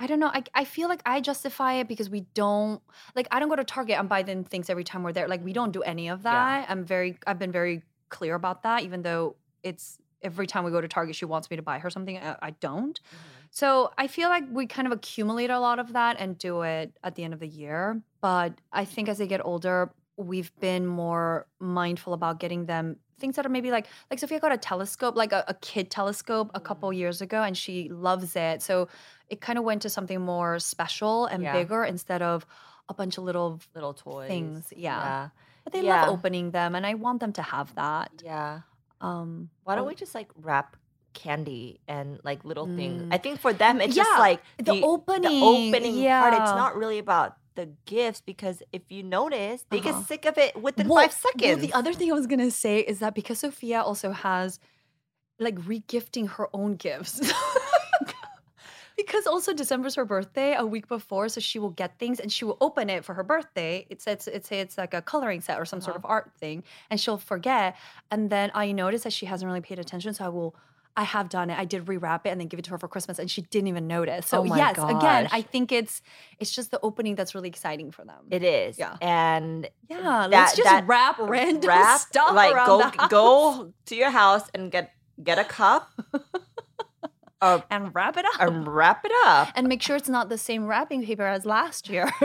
I 0.00 0.06
don't 0.06 0.20
know. 0.20 0.28
I, 0.28 0.42
I 0.54 0.64
feel 0.64 0.88
like 0.88 1.02
I 1.04 1.20
justify 1.20 1.74
it 1.74 1.88
because 1.88 2.08
we 2.08 2.20
don't 2.34 2.80
like 3.16 3.26
I 3.32 3.40
don't 3.40 3.48
go 3.48 3.56
to 3.56 3.64
Target 3.64 3.98
and 3.98 4.08
buy 4.08 4.22
them 4.22 4.44
things 4.44 4.70
every 4.70 4.84
time 4.84 5.02
we're 5.02 5.12
there. 5.12 5.26
Like 5.28 5.44
we 5.44 5.52
don't 5.52 5.72
do 5.72 5.82
any 5.82 6.08
of 6.08 6.20
Yeah. 6.20 6.32
that. 6.32 6.70
I'm 6.70 6.84
very 6.84 7.18
I've 7.26 7.38
been 7.38 7.52
very 7.52 7.82
clear 8.08 8.34
about 8.36 8.62
that, 8.62 8.82
even 8.84 9.02
though 9.02 9.36
it's 9.62 9.98
every 10.22 10.46
time 10.46 10.64
we 10.64 10.70
go 10.70 10.80
to 10.80 10.88
Target, 10.88 11.16
she 11.16 11.24
wants 11.24 11.50
me 11.50 11.56
to 11.56 11.62
buy 11.62 11.78
her 11.80 11.90
something. 11.90 12.16
I, 12.18 12.36
I 12.40 12.50
don't. 12.50 12.98
Mm-hmm. 13.00 13.16
So 13.50 13.92
I 13.98 14.06
feel 14.08 14.28
like 14.28 14.44
we 14.50 14.66
kind 14.66 14.86
of 14.86 14.92
accumulate 14.92 15.50
a 15.50 15.58
lot 15.58 15.78
of 15.78 15.92
that 15.94 16.16
and 16.20 16.36
do 16.38 16.62
it 16.62 16.92
at 17.02 17.14
the 17.14 17.24
end 17.24 17.34
of 17.34 17.40
the 17.40 17.48
year. 17.48 18.00
But 18.20 18.54
I 18.72 18.84
think 18.84 19.08
as 19.08 19.18
they 19.18 19.26
get 19.26 19.44
older, 19.44 19.90
we've 20.18 20.52
been 20.60 20.84
more 20.86 21.46
mindful 21.60 22.12
about 22.12 22.40
getting 22.40 22.66
them 22.66 22.96
things 23.20 23.36
that 23.36 23.46
are 23.46 23.48
maybe 23.48 23.70
like 23.70 23.86
like 24.10 24.18
Sophia 24.18 24.38
got 24.40 24.52
a 24.52 24.58
telescope, 24.58 25.16
like 25.16 25.32
a, 25.32 25.44
a 25.48 25.54
kid 25.54 25.90
telescope 25.90 26.50
a 26.54 26.60
couple 26.60 26.92
years 26.92 27.20
ago, 27.22 27.42
and 27.42 27.56
she 27.56 27.88
loves 27.88 28.36
it. 28.36 28.60
So 28.62 28.88
it 29.28 29.40
kind 29.40 29.58
of 29.58 29.64
went 29.64 29.82
to 29.82 29.88
something 29.88 30.20
more 30.20 30.58
special 30.58 31.26
and 31.26 31.42
Yeah. 31.42 31.52
bigger 31.52 31.84
instead 31.84 32.20
of 32.22 32.44
a 32.88 32.94
bunch 32.94 33.16
of 33.18 33.24
little 33.24 33.60
little 33.74 33.94
toys 33.94 34.28
things. 34.28 34.72
Yeah. 34.76 34.98
yeah 35.00 35.28
But 35.64 35.72
they 35.72 35.82
Yeah. 35.82 36.02
love 36.06 36.10
opening 36.18 36.50
them, 36.50 36.74
and 36.74 36.84
I 36.86 36.94
want 36.94 37.20
them 37.20 37.32
to 37.34 37.42
have 37.42 37.74
that. 37.76 38.10
yeah 38.24 38.60
Um, 39.00 39.50
Why 39.64 39.76
don't 39.76 39.86
we 39.86 39.94
just 39.94 40.14
like 40.14 40.28
wrap 40.34 40.76
candy 41.14 41.80
and 41.88 42.18
like 42.24 42.44
little 42.44 42.66
things? 42.66 43.02
Mm. 43.02 43.14
I 43.14 43.18
think 43.18 43.40
for 43.40 43.52
them 43.52 43.80
it's 43.80 43.94
just 43.94 44.18
like 44.18 44.40
the 44.58 44.82
opening, 44.82 45.22
the 45.40 45.44
opening 45.44 46.04
part. 46.06 46.34
It's 46.34 46.54
not 46.62 46.74
really 46.76 46.98
about 46.98 47.36
the 47.58 47.68
gifts 47.86 48.20
because 48.32 48.62
if 48.72 48.82
you 48.88 49.02
notice, 49.02 49.64
they 49.70 49.80
Uh-huh. 49.80 49.92
get 49.98 50.06
sick 50.06 50.24
of 50.24 50.38
it 50.38 50.52
within 50.66 50.86
Well- 50.88 51.02
five 51.04 51.12
seconds. 51.12 51.42
Well, 51.44 51.56
the 51.66 51.72
other 51.74 51.92
thing 51.92 52.08
I 52.10 52.14
was 52.14 52.26
gonna 52.32 52.50
say 52.50 52.80
is 52.80 53.00
that 53.00 53.14
because 53.14 53.40
Sophia 53.40 53.82
also 53.82 54.12
has 54.12 54.58
like 55.40 55.56
regifting 55.74 56.26
her 56.36 56.48
own 56.54 56.76
gifts. 56.76 57.20
because 58.96 59.26
also 59.26 59.52
December's 59.54 59.94
her 59.94 60.04
birthday 60.04 60.54
a 60.56 60.66
week 60.66 60.88
before, 60.88 61.28
so 61.28 61.40
she 61.40 61.58
will 61.58 61.70
get 61.70 61.98
things 61.98 62.18
and 62.20 62.32
she 62.32 62.44
will 62.44 62.56
open 62.60 62.90
it 62.90 63.04
for 63.04 63.14
her 63.14 63.22
birthday. 63.22 63.86
It 63.90 64.00
says 64.02 64.26
it 64.26 64.44
say 64.46 64.60
it's 64.60 64.76
like 64.76 64.94
a 64.94 65.02
coloring 65.02 65.40
set 65.40 65.58
or 65.60 65.64
some 65.64 65.80
sort 65.80 65.96
Uh-huh. 65.96 66.06
of 66.06 66.10
art 66.10 66.32
thing, 66.40 66.64
and 66.90 67.00
she'll 67.00 67.18
forget. 67.18 67.76
And 68.10 68.30
then 68.30 68.50
I 68.54 68.72
notice 68.72 69.02
that 69.04 69.12
she 69.12 69.26
hasn't 69.26 69.46
really 69.48 69.60
paid 69.60 69.78
attention, 69.78 70.14
so 70.14 70.24
I 70.24 70.28
will. 70.28 70.54
I 70.98 71.04
have 71.04 71.28
done 71.28 71.48
it. 71.48 71.58
I 71.58 71.64
did 71.64 71.86
rewrap 71.86 72.22
it 72.26 72.30
and 72.30 72.40
then 72.40 72.48
give 72.48 72.58
it 72.58 72.64
to 72.64 72.70
her 72.72 72.78
for 72.78 72.88
Christmas, 72.88 73.18
and 73.18 73.30
she 73.30 73.42
didn't 73.42 73.68
even 73.68 73.86
notice. 73.86 74.26
So 74.26 74.40
Oh 74.40 74.44
my 74.44 74.56
yes, 74.58 74.76
again, 74.76 75.28
I 75.30 75.40
think 75.42 75.70
it's 75.72 76.02
it's 76.40 76.50
just 76.50 76.70
the 76.70 76.80
opening 76.82 77.14
that's 77.14 77.34
really 77.34 77.48
exciting 77.48 77.90
for 77.92 78.04
them. 78.04 78.22
it 78.30 78.42
is. 78.42 78.78
Yeah. 78.78 78.96
And 79.00 79.68
yeah, 79.88 80.02
that- 80.02 80.30
let's 80.30 80.56
just 80.56 80.84
wrap 80.86 81.16
random 81.18 81.68
wrap, 81.68 82.00
stuff 82.00 82.34
like 82.34 82.52
around 82.54 82.66
go 82.96 83.06
go 83.08 83.72
to 83.86 83.94
your 83.96 84.10
house 84.10 84.50
and 84.54 84.70
get 84.70 84.90
get 85.22 85.38
a 85.38 85.44
cup 85.44 85.88
or, 87.42 87.62
and 87.70 87.94
wrap 87.94 88.16
it 88.16 88.24
up. 88.34 88.40
and 88.40 88.66
wrap 88.66 89.04
it 89.04 89.12
up. 89.24 89.48
and 89.54 89.68
make 89.68 89.80
sure 89.82 89.96
it's 89.96 90.08
not 90.08 90.28
the 90.28 90.38
same 90.38 90.66
wrapping 90.66 91.04
paper 91.04 91.26
as 91.26 91.46
last 91.46 91.88
year. 91.88 92.10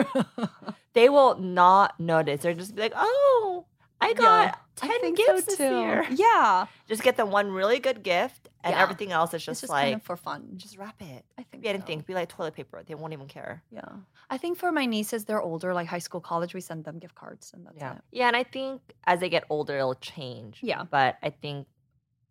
They 0.94 1.10
will 1.10 1.40
not 1.40 2.00
notice. 2.00 2.42
They're 2.44 2.54
just 2.54 2.76
be 2.76 2.82
like, 2.84 2.94
oh, 2.96 3.66
I 4.00 4.14
got 4.14 4.50
I 4.50 4.56
ten 4.76 5.14
gifts 5.14 5.28
so 5.28 5.36
this 5.46 5.58
too. 5.58 5.80
year. 5.80 6.06
Yeah. 6.12 6.66
Just 6.88 7.04
get 7.04 7.18
the 7.18 7.26
one 7.26 7.52
really 7.52 7.80
good 7.80 8.04
gift, 8.04 8.50
and 8.64 8.74
Yeah. 8.74 8.82
everything 8.82 9.12
else 9.12 9.30
is 9.32 9.36
It's 9.36 9.46
just, 9.46 9.62
just 9.62 9.72
like 9.72 9.84
kind 9.86 9.96
of 9.96 10.04
for 10.04 10.18
fun. 10.18 10.54
just 10.58 10.78
wrap 10.78 11.02
it. 11.02 11.26
I 11.38 11.44
think 11.44 11.64
Be 11.64 11.70
anything. 11.70 12.00
so. 12.00 12.06
Be 12.06 12.14
like 12.14 12.30
toilet 12.30 12.54
paper. 12.56 12.82
They 12.86 12.96
won't 12.96 13.14
even 13.14 13.28
care. 13.28 13.64
Yeah. 13.72 13.82
I 14.30 14.38
think 14.38 14.58
for 14.58 14.72
my 14.72 14.86
nieces, 14.86 15.26
they're 15.26 15.42
older, 15.42 15.74
like 15.74 15.88
high 15.88 16.00
school, 16.00 16.22
college, 16.22 16.54
we 16.54 16.62
send 16.62 16.86
them 16.86 16.98
gift 17.00 17.16
cards 17.16 17.52
and 17.54 17.66
that's 17.66 17.78
Yeah. 17.78 17.94
it. 17.96 18.02
Yeah, 18.12 18.28
and 18.28 18.36
I 18.36 18.44
think 18.44 18.82
as 19.06 19.20
they 19.20 19.30
get 19.30 19.44
older, 19.50 19.78
it'll 19.78 19.96
change. 19.96 20.60
Yeah. 20.62 20.84
But 20.84 21.18
I 21.22 21.30
think 21.30 21.68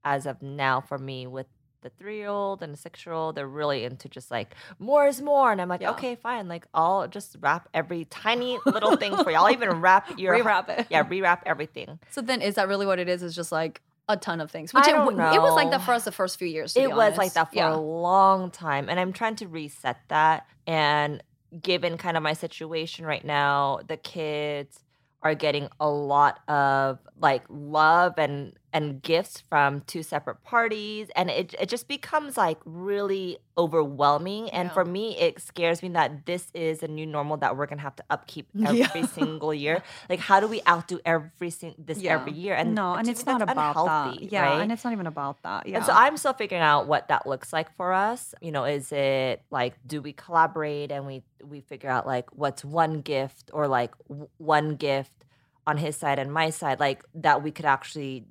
as 0.04 0.26
of 0.26 0.42
now, 0.42 0.80
for 0.80 0.98
me, 0.98 1.26
with 1.26 1.46
the 1.82 1.90
three 1.90 2.16
year 2.16 2.28
old 2.28 2.62
and 2.62 2.72
the 2.72 2.76
six 2.76 3.04
year 3.04 3.14
old, 3.14 3.34
they're 3.34 3.46
really 3.46 3.84
into 3.84 4.08
just 4.08 4.30
like 4.30 4.54
more 4.78 5.06
is 5.06 5.20
more. 5.20 5.52
And 5.52 5.60
I'm 5.60 5.68
like, 5.68 5.80
Yeah. 5.82 5.90
okay, 5.90 6.14
fine. 6.14 6.48
Like 6.48 6.66
I'll 6.74 7.06
just 7.08 7.36
wrap 7.40 7.68
every 7.74 8.06
tiny 8.06 8.58
little 8.66 8.96
thing 8.96 9.14
for 9.22 9.30
you. 9.30 9.36
I'll 9.36 9.50
even 9.50 9.80
wrap 9.80 10.18
your 10.18 10.34
Rewrap 10.34 10.68
it. 10.68 10.86
Yeah, 10.90 11.04
rewrap 11.04 11.40
everything. 11.46 11.98
So 12.10 12.20
then 12.20 12.40
is 12.42 12.54
that 12.54 12.68
really 12.68 12.86
what 12.86 12.98
it 12.98 13.08
is? 13.08 13.22
Is 13.22 13.34
just 13.34 13.52
like 13.52 13.82
a 14.08 14.16
ton 14.16 14.40
of 14.40 14.50
things. 14.50 14.72
Which 14.74 14.84
I 14.84 14.90
it, 14.90 14.92
don't 14.94 15.16
w- 15.16 15.34
it 15.36 15.40
was 15.40 15.54
like 15.54 15.70
that 15.70 15.82
for 15.82 15.92
us 15.92 16.04
the 16.04 16.12
first 16.12 16.38
few 16.38 16.48
years. 16.48 16.74
to 16.74 16.80
It 16.80 16.90
was 16.94 17.16
like 17.16 17.34
that 17.34 17.50
for 17.50 17.56
yeah. 17.56 17.74
a 17.74 17.76
long 17.76 18.50
time. 18.50 18.88
And 18.88 18.98
I'm 18.98 19.12
trying 19.12 19.36
to 19.36 19.46
reset 19.48 19.98
that. 20.08 20.46
And 20.66 21.22
given 21.60 21.98
kind 21.98 22.16
of 22.16 22.22
my 22.22 22.32
situation 22.32 23.04
right 23.04 23.24
now, 23.24 23.80
the 23.86 23.96
kids 23.96 24.80
are 25.22 25.34
getting 25.36 25.68
a 25.78 25.88
lot 25.88 26.40
of 26.48 26.98
like 27.20 27.44
love 27.48 28.14
and 28.18 28.54
and 28.72 29.02
gifts 29.02 29.42
from 29.48 29.80
two 29.82 30.02
separate 30.02 30.42
parties 30.44 31.08
and 31.14 31.28
it 31.30 31.54
it 31.60 31.68
just 31.68 31.88
becomes 31.88 32.36
like 32.36 32.58
really 32.64 33.38
overwhelming 33.58 34.48
and 34.50 34.68
Yeah. 34.68 34.72
for 34.74 34.84
me 34.84 35.16
it 35.18 35.40
scares 35.40 35.82
me 35.82 35.88
that 35.90 36.24
this 36.26 36.48
is 36.54 36.82
a 36.82 36.88
new 36.88 37.06
normal 37.06 37.36
that 37.38 37.56
we're 37.56 37.66
going 37.66 37.78
to 37.78 37.82
have 37.82 37.96
to 37.96 38.04
upkeep 38.10 38.48
every 38.66 38.78
Yeah. 38.80 39.06
single 39.06 39.52
year 39.52 39.82
like 40.08 40.20
how 40.20 40.40
do 40.40 40.48
we 40.48 40.60
outdo 40.66 41.00
every 41.04 41.50
sing- 41.50 41.74
this 41.78 42.02
every 42.04 42.32
year 42.32 42.54
and 42.54 42.74
no, 42.74 42.94
and 42.94 43.08
it's 43.08 43.26
not 43.26 43.42
about 43.42 43.76
unhealthy, 43.76 44.20
that. 44.26 44.32
Yeah, 44.32 44.42
right? 44.42 44.60
and 44.62 44.72
it's 44.72 44.84
not 44.84 44.92
even 44.92 45.06
about 45.06 45.42
that. 45.42 45.66
Yeah. 45.66 45.76
And 45.76 45.84
so 45.86 45.92
I'm 45.92 46.16
still 46.16 46.32
figuring 46.32 46.62
out 46.62 46.86
what 46.86 47.08
that 47.08 47.26
looks 47.26 47.52
like 47.52 47.74
for 47.76 47.92
us. 47.92 48.34
You 48.40 48.52
know, 48.52 48.64
is 48.64 48.90
it 48.92 49.42
like 49.50 49.74
do 49.86 50.00
we 50.02 50.12
collaborate 50.12 50.90
and 50.90 51.06
we 51.06 51.22
we 51.44 51.60
figure 51.60 51.90
out 51.90 52.06
like 52.06 52.26
what's 52.32 52.64
one 52.64 53.00
gift 53.00 53.50
or 53.52 53.68
like 53.68 53.92
w- 54.08 54.28
one 54.38 54.76
gift 54.76 55.24
on 55.66 55.76
his 55.76 55.96
side 55.96 56.18
and 56.18 56.32
my 56.32 56.50
side 56.50 56.80
like 56.80 57.04
that 57.14 57.42
we 57.42 57.50
could 57.52 57.64
actually 57.66 58.24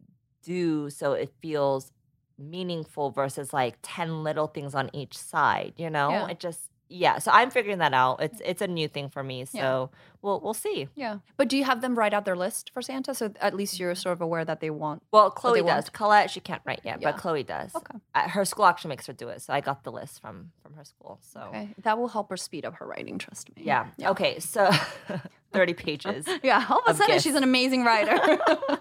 do 0.44 0.90
so 0.90 1.14
it 1.14 1.32
feels 1.42 1.92
meaningful 2.38 3.12
versus 3.12 3.54
like 3.54 3.78
10 3.84 4.24
little 4.24 4.48
things 4.48 4.74
on 4.76 4.90
each 4.94 5.18
side, 5.18 5.74
you 5.78 5.90
know? 5.90 6.10
Yeah. 6.12 6.28
It 6.28 6.40
just 6.40 6.71
yeah, 6.92 7.20
so 7.20 7.32
I'm 7.32 7.50
figuring 7.50 7.80
that 7.80 7.94
out. 7.94 8.22
It's 8.22 8.38
mm. 8.40 8.46
it's 8.46 8.62
a 8.62 8.68
new 8.68 8.88
thing 8.88 9.10
for 9.10 9.24
me, 9.24 9.46
so 9.46 9.90
we'll 10.22 10.40
we'll 10.40 10.54
see. 10.54 10.90
yeah. 10.96 11.20
But 11.38 11.48
do 11.48 11.58
you 11.58 11.64
have 11.64 11.82
them 11.82 11.96
write 11.96 12.14
out 12.14 12.26
their 12.26 12.36
list 12.36 12.72
for 12.74 12.82
Santa? 12.82 13.14
So 13.14 13.34
at 13.40 13.56
least 13.56 13.80
you're 13.80 13.94
mm-hmm. 13.94 14.02
sort 14.02 14.14
of 14.14 14.22
aware 14.22 14.46
that 14.46 14.60
they 14.60 14.70
want. 14.70 15.04
Well, 15.12 15.32
Chloe 15.32 15.60
does. 15.60 15.66
want? 15.66 15.94
Colette, 15.94 16.30
she 16.30 16.40
can't 16.40 16.62
write 16.66 16.82
yet, 16.84 17.02
Yeah. 17.02 17.12
but 17.12 17.20
Chloe 17.20 17.44
does. 17.44 17.74
Okay. 17.76 17.98
Her 18.14 18.46
school 18.46 18.66
actually 18.66 18.90
makes 18.90 19.08
her 19.08 19.14
do 19.14 19.30
it, 19.30 19.42
so 19.42 19.54
I 19.54 19.62
got 19.62 19.84
the 19.84 19.92
list 19.92 20.22
from 20.22 20.52
from 20.62 20.74
her 20.74 20.84
school. 20.84 21.20
So 21.22 21.40
Okay. 21.50 21.70
That 21.84 21.98
will 21.98 22.10
help 22.10 22.30
her 22.30 22.38
speed 22.38 22.66
up 22.66 22.76
her 22.76 22.86
writing, 22.86 23.18
trust 23.18 23.50
me. 23.56 23.64
Yeah. 23.64 23.88
Okay. 24.04 24.40
So 24.40 24.70
30 25.54 25.74
pages. 25.74 26.28
Yeah. 26.44 26.66
All 26.70 26.80
of 26.80 26.84
a 26.88 26.98
sudden, 26.98 27.16
gifts. 27.16 27.24
she's 27.24 27.36
an 27.36 27.44
amazing 27.44 27.84
writer. 27.84 28.40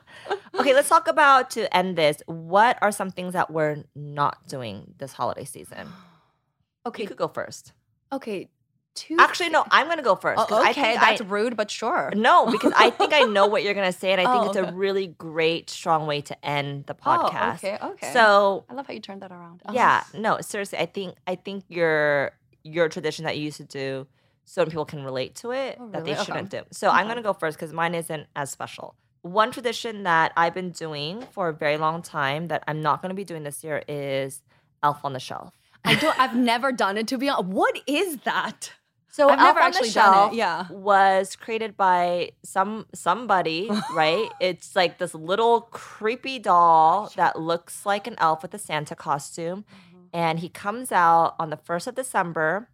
Okay, 0.59 0.75
let's 0.75 0.89
talk 0.89 1.07
about 1.07 1.51
to 1.51 1.75
end 1.75 1.97
this. 1.97 2.23
What 2.27 2.77
are 2.83 2.91
some 2.91 3.11
things 3.11 3.33
that 3.35 3.51
we're 3.51 3.85
not 3.95 4.47
doing 4.49 4.95
this 4.99 5.13
holiday 5.13 5.45
season? 5.45 5.89
okay. 6.87 7.05
You 7.05 7.09
could 7.09 7.17
go 7.17 7.29
first. 7.29 7.73
Okay. 8.13 8.49
Two. 8.97 9.17
Actually, 9.21 9.51
no, 9.51 9.65
I'm 9.71 9.87
gonna 9.87 10.03
go 10.03 10.17
first. 10.17 10.43
Oh, 10.51 10.69
okay, 10.71 10.97
that's 10.97 11.21
I, 11.21 11.25
rude, 11.25 11.57
but 11.57 11.71
sure. 11.71 12.11
no, 12.17 12.47
because 12.51 12.73
I 12.77 12.91
think 12.91 13.13
I 13.13 13.21
know 13.21 13.47
what 13.47 13.63
you're 13.63 13.73
gonna 13.73 13.93
say, 13.93 14.11
and 14.11 14.21
I 14.21 14.25
think 14.25 14.45
Oh, 14.45 14.49
it's 14.49 14.57
okay. 14.59 14.69
a 14.69 14.73
really 14.73 15.07
great, 15.07 15.71
strong 15.71 16.09
way 16.09 16.21
to 16.23 16.45
end 16.45 16.87
the 16.87 16.97
Oh, 17.07 17.31
podcast. 17.31 17.55
okay, 17.59 17.79
okay. 17.81 18.13
So 18.13 18.65
I 18.69 18.75
love 18.75 18.89
how 18.89 18.93
you 18.93 18.99
turned 19.01 19.23
that 19.23 19.31
around. 19.31 19.63
Oh. 19.65 19.73
yeah, 19.73 20.03
no, 20.13 20.41
seriously, 20.41 20.79
I 20.81 20.87
think 20.87 21.15
I 21.29 21.37
think 21.37 21.65
your 21.69 22.33
your 22.65 22.89
tradition 22.89 23.25
that 23.27 23.39
you 23.39 23.45
used 23.45 23.59
to 23.59 23.65
do, 23.65 24.09
so 24.45 24.67
people 24.67 24.85
can 24.85 25.05
relate 25.05 25.37
to 25.37 25.53
it 25.53 25.79
Oh, 25.81 25.89
that 25.93 26.05
they 26.05 26.17
shouldn't 26.17 26.51
do. 26.51 26.63
So 26.73 26.91
I'm 26.91 27.07
gonna 27.07 27.23
go 27.23 27.33
first 27.33 27.59
because 27.59 27.73
mine 27.73 27.95
isn't 27.95 28.27
as 28.35 28.51
special. 28.51 28.97
One 29.23 29.53
tradition 29.53 30.03
that 30.03 30.33
I've 30.37 30.53
been 30.55 30.71
doing 30.73 31.23
for 31.31 31.49
a 31.49 31.53
very 31.55 31.77
long 31.77 32.03
time 32.03 32.49
that 32.49 32.65
I'm 32.67 32.83
not 32.83 33.03
gonna 33.03 33.15
be 33.15 33.25
doing 33.25 33.45
this 33.45 33.63
year 33.63 33.85
is 33.87 34.43
Elf 34.83 35.05
on 35.05 35.13
the 35.13 35.21
Shelf. 35.21 35.55
I 35.85 35.95
don't. 35.95 36.19
I've 36.19 36.37
never 36.37 36.73
done 36.73 36.97
it 36.99 37.09
to 37.09 37.19
be 37.19 37.29
honest. 37.29 37.49
What 37.49 37.81
is 37.87 38.19
that? 38.25 38.73
So 39.13 39.29
I've 39.29 39.39
Elf 39.41 39.49
never 39.49 39.61
on 39.61 39.67
actually 39.67 39.89
the 39.89 39.95
done 39.95 40.13
it, 40.13 40.17
Shelf 40.17 40.33
yeah. 40.35 40.67
was 40.71 41.35
created 41.35 41.77
by 41.77 42.31
some 42.45 42.87
somebody, 42.95 43.69
right? 43.93 44.29
It's 44.41 44.77
like 44.77 44.99
this 44.99 45.15
little 45.15 45.63
creepy 45.73 46.39
doll 46.39 47.11
that 47.17 47.39
looks 47.41 47.85
like 47.85 48.07
an 48.07 48.15
elf 48.19 48.43
with 48.43 48.55
a 48.55 48.59
Santa 48.59 48.95
costume, 48.95 49.65
Mm-hmm. 49.65 50.07
and 50.13 50.39
he 50.39 50.49
comes 50.49 50.93
out 50.93 51.35
on 51.41 51.51
the 51.51 51.57
first 51.57 51.87
of 51.89 51.95
December, 51.97 52.69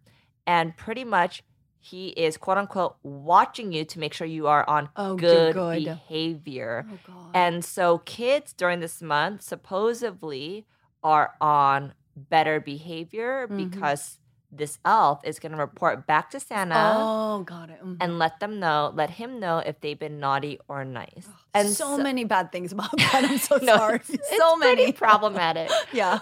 and 0.45 0.77
pretty 0.77 1.03
much 1.03 1.43
he 1.79 2.09
is 2.09 2.37
quote 2.37 2.57
unquote 2.57 2.97
watching 3.01 3.71
you 3.71 3.83
to 3.85 3.97
make 3.99 4.13
sure 4.13 4.27
you 4.27 4.45
are 4.47 4.67
on 4.69 4.89
Oh, 4.95 5.15
good, 5.15 5.53
good. 5.55 5.85
behavior. 5.85 6.85
Oh 6.91 6.97
God. 7.07 7.31
And 7.33 7.65
so 7.65 7.99
kids 7.99 8.53
during 8.53 8.79
this 8.79 9.01
month 9.01 9.41
supposedly 9.41 10.65
are 11.03 11.33
on 11.41 11.93
better 12.17 12.59
behavior 12.59 13.47
Mhm. 13.47 13.69
because 13.71 14.19
this 14.49 14.79
elf 14.85 15.19
is 15.25 15.39
going 15.39 15.51
to 15.51 15.57
report 15.57 16.07
back 16.07 16.29
to 16.31 16.39
Santa 16.39 16.95
oh, 16.97 17.43
got 17.43 17.69
it. 17.69 17.83
Mhm. 17.83 17.97
and 17.99 18.17
let 18.17 18.39
them 18.39 18.59
know, 18.61 18.91
let 18.95 19.09
him 19.11 19.39
know 19.41 19.57
if 19.59 19.81
they've 19.81 19.99
been 19.99 20.19
naughty 20.21 20.57
or 20.69 20.85
nice. 20.85 21.27
And 21.53 21.67
so, 21.69 21.97
many 21.97 22.23
bad 22.23 22.51
things 22.53 22.71
about 22.71 22.91
that. 22.97 23.25
I'm 23.25 23.37
so 23.39 23.57
No, 23.57 23.75
sorry. 23.75 23.99
so 24.37 24.55
many. 24.55 24.93
problematic. 24.93 25.69
Yeah. 25.93 26.19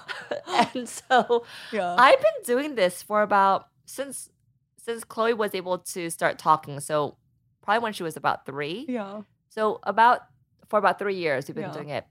and 0.73 0.89
so 0.89 1.45
Yeah. 1.71 1.95
I've 1.99 2.19
been 2.19 2.39
doing 2.45 2.75
this 2.75 3.03
for 3.03 3.21
about 3.21 3.67
since 3.85 4.29
since 4.77 5.03
Chloe 5.03 5.33
was 5.33 5.53
able 5.55 5.77
to 5.79 6.09
start 6.09 6.37
talking. 6.39 6.79
So 6.79 7.17
probably 7.61 7.81
when 7.83 7.93
she 7.93 8.03
was 8.03 8.17
about 8.17 8.45
three. 8.45 8.85
yeah. 8.89 9.21
So 9.49 9.79
about 9.83 10.21
for 10.67 10.79
about 10.79 10.97
three 10.97 11.15
years, 11.15 11.47
we've 11.47 11.55
been 11.55 11.65
Yeah. 11.65 11.71
doing 11.71 11.89
it 11.89 12.05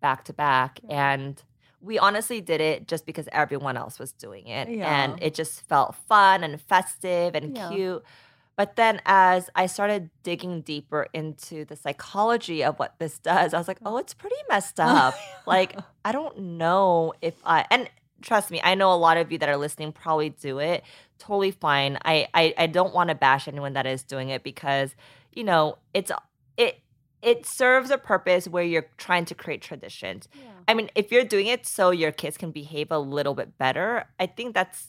back 0.00 0.24
to 0.24 0.32
back, 0.32 0.80
and 0.88 1.42
we 1.80 1.98
honestly 1.98 2.40
did 2.40 2.60
it 2.60 2.86
just 2.86 3.06
because 3.06 3.28
everyone 3.32 3.76
else 3.76 3.98
was 3.98 4.12
doing 4.12 4.46
it, 4.48 4.68
and 4.86 5.22
it 5.22 5.34
just 5.34 5.62
felt 5.62 5.94
fun 5.94 6.44
and 6.44 6.60
festive 6.60 7.34
and 7.34 7.56
Yeah. 7.56 7.68
cute. 7.68 8.04
But 8.56 8.76
then, 8.76 9.00
as 9.06 9.48
I 9.54 9.64
started 9.66 10.10
digging 10.22 10.60
deeper 10.60 11.06
into 11.14 11.64
the 11.64 11.76
psychology 11.76 12.62
of 12.62 12.78
what 12.78 12.96
this 12.98 13.18
does, 13.18 13.54
I 13.54 13.58
was 13.58 13.66
like, 13.68 13.78
oh, 13.86 13.96
it's 13.96 14.12
pretty 14.12 14.36
messed 14.50 14.78
up. 14.80 15.14
like, 15.46 15.76
I 16.04 16.12
don't 16.12 16.38
know 16.58 17.14
if 17.22 17.34
I 17.44 17.64
and 17.70 17.88
trust 18.20 18.50
me, 18.50 18.60
I 18.62 18.74
know 18.74 18.92
a 18.92 18.96
lot 18.96 19.16
of 19.16 19.32
you 19.32 19.38
that 19.38 19.48
are 19.48 19.56
listening 19.56 19.92
probably 19.92 20.28
do 20.28 20.58
it. 20.58 20.84
Totally 21.18 21.52
fine. 21.52 21.98
I 22.04 22.28
I, 22.34 22.54
I 22.58 22.66
don't 22.66 22.92
want 22.92 23.08
to 23.08 23.14
bash 23.14 23.48
anyone 23.48 23.72
that 23.72 23.86
is 23.86 24.02
doing 24.02 24.28
it 24.28 24.42
because 24.42 24.94
you 25.32 25.44
know 25.44 25.78
it's 25.94 26.12
it 26.58 26.80
it 27.22 27.46
serves 27.46 27.90
a 27.90 27.98
purpose 27.98 28.48
where 28.48 28.64
you're 28.64 28.88
trying 28.96 29.24
to 29.26 29.34
create 29.34 29.62
traditions. 29.62 30.28
I 30.68 30.74
mean, 30.74 30.90
if 30.94 31.10
you're 31.12 31.24
doing 31.24 31.46
it 31.46 31.66
so 31.66 31.90
your 31.90 32.12
kids 32.12 32.36
can 32.36 32.50
behave 32.50 32.90
a 32.90 32.98
little 32.98 33.34
bit 33.34 33.58
better, 33.58 34.04
I 34.18 34.26
think 34.26 34.54
that's 34.54 34.88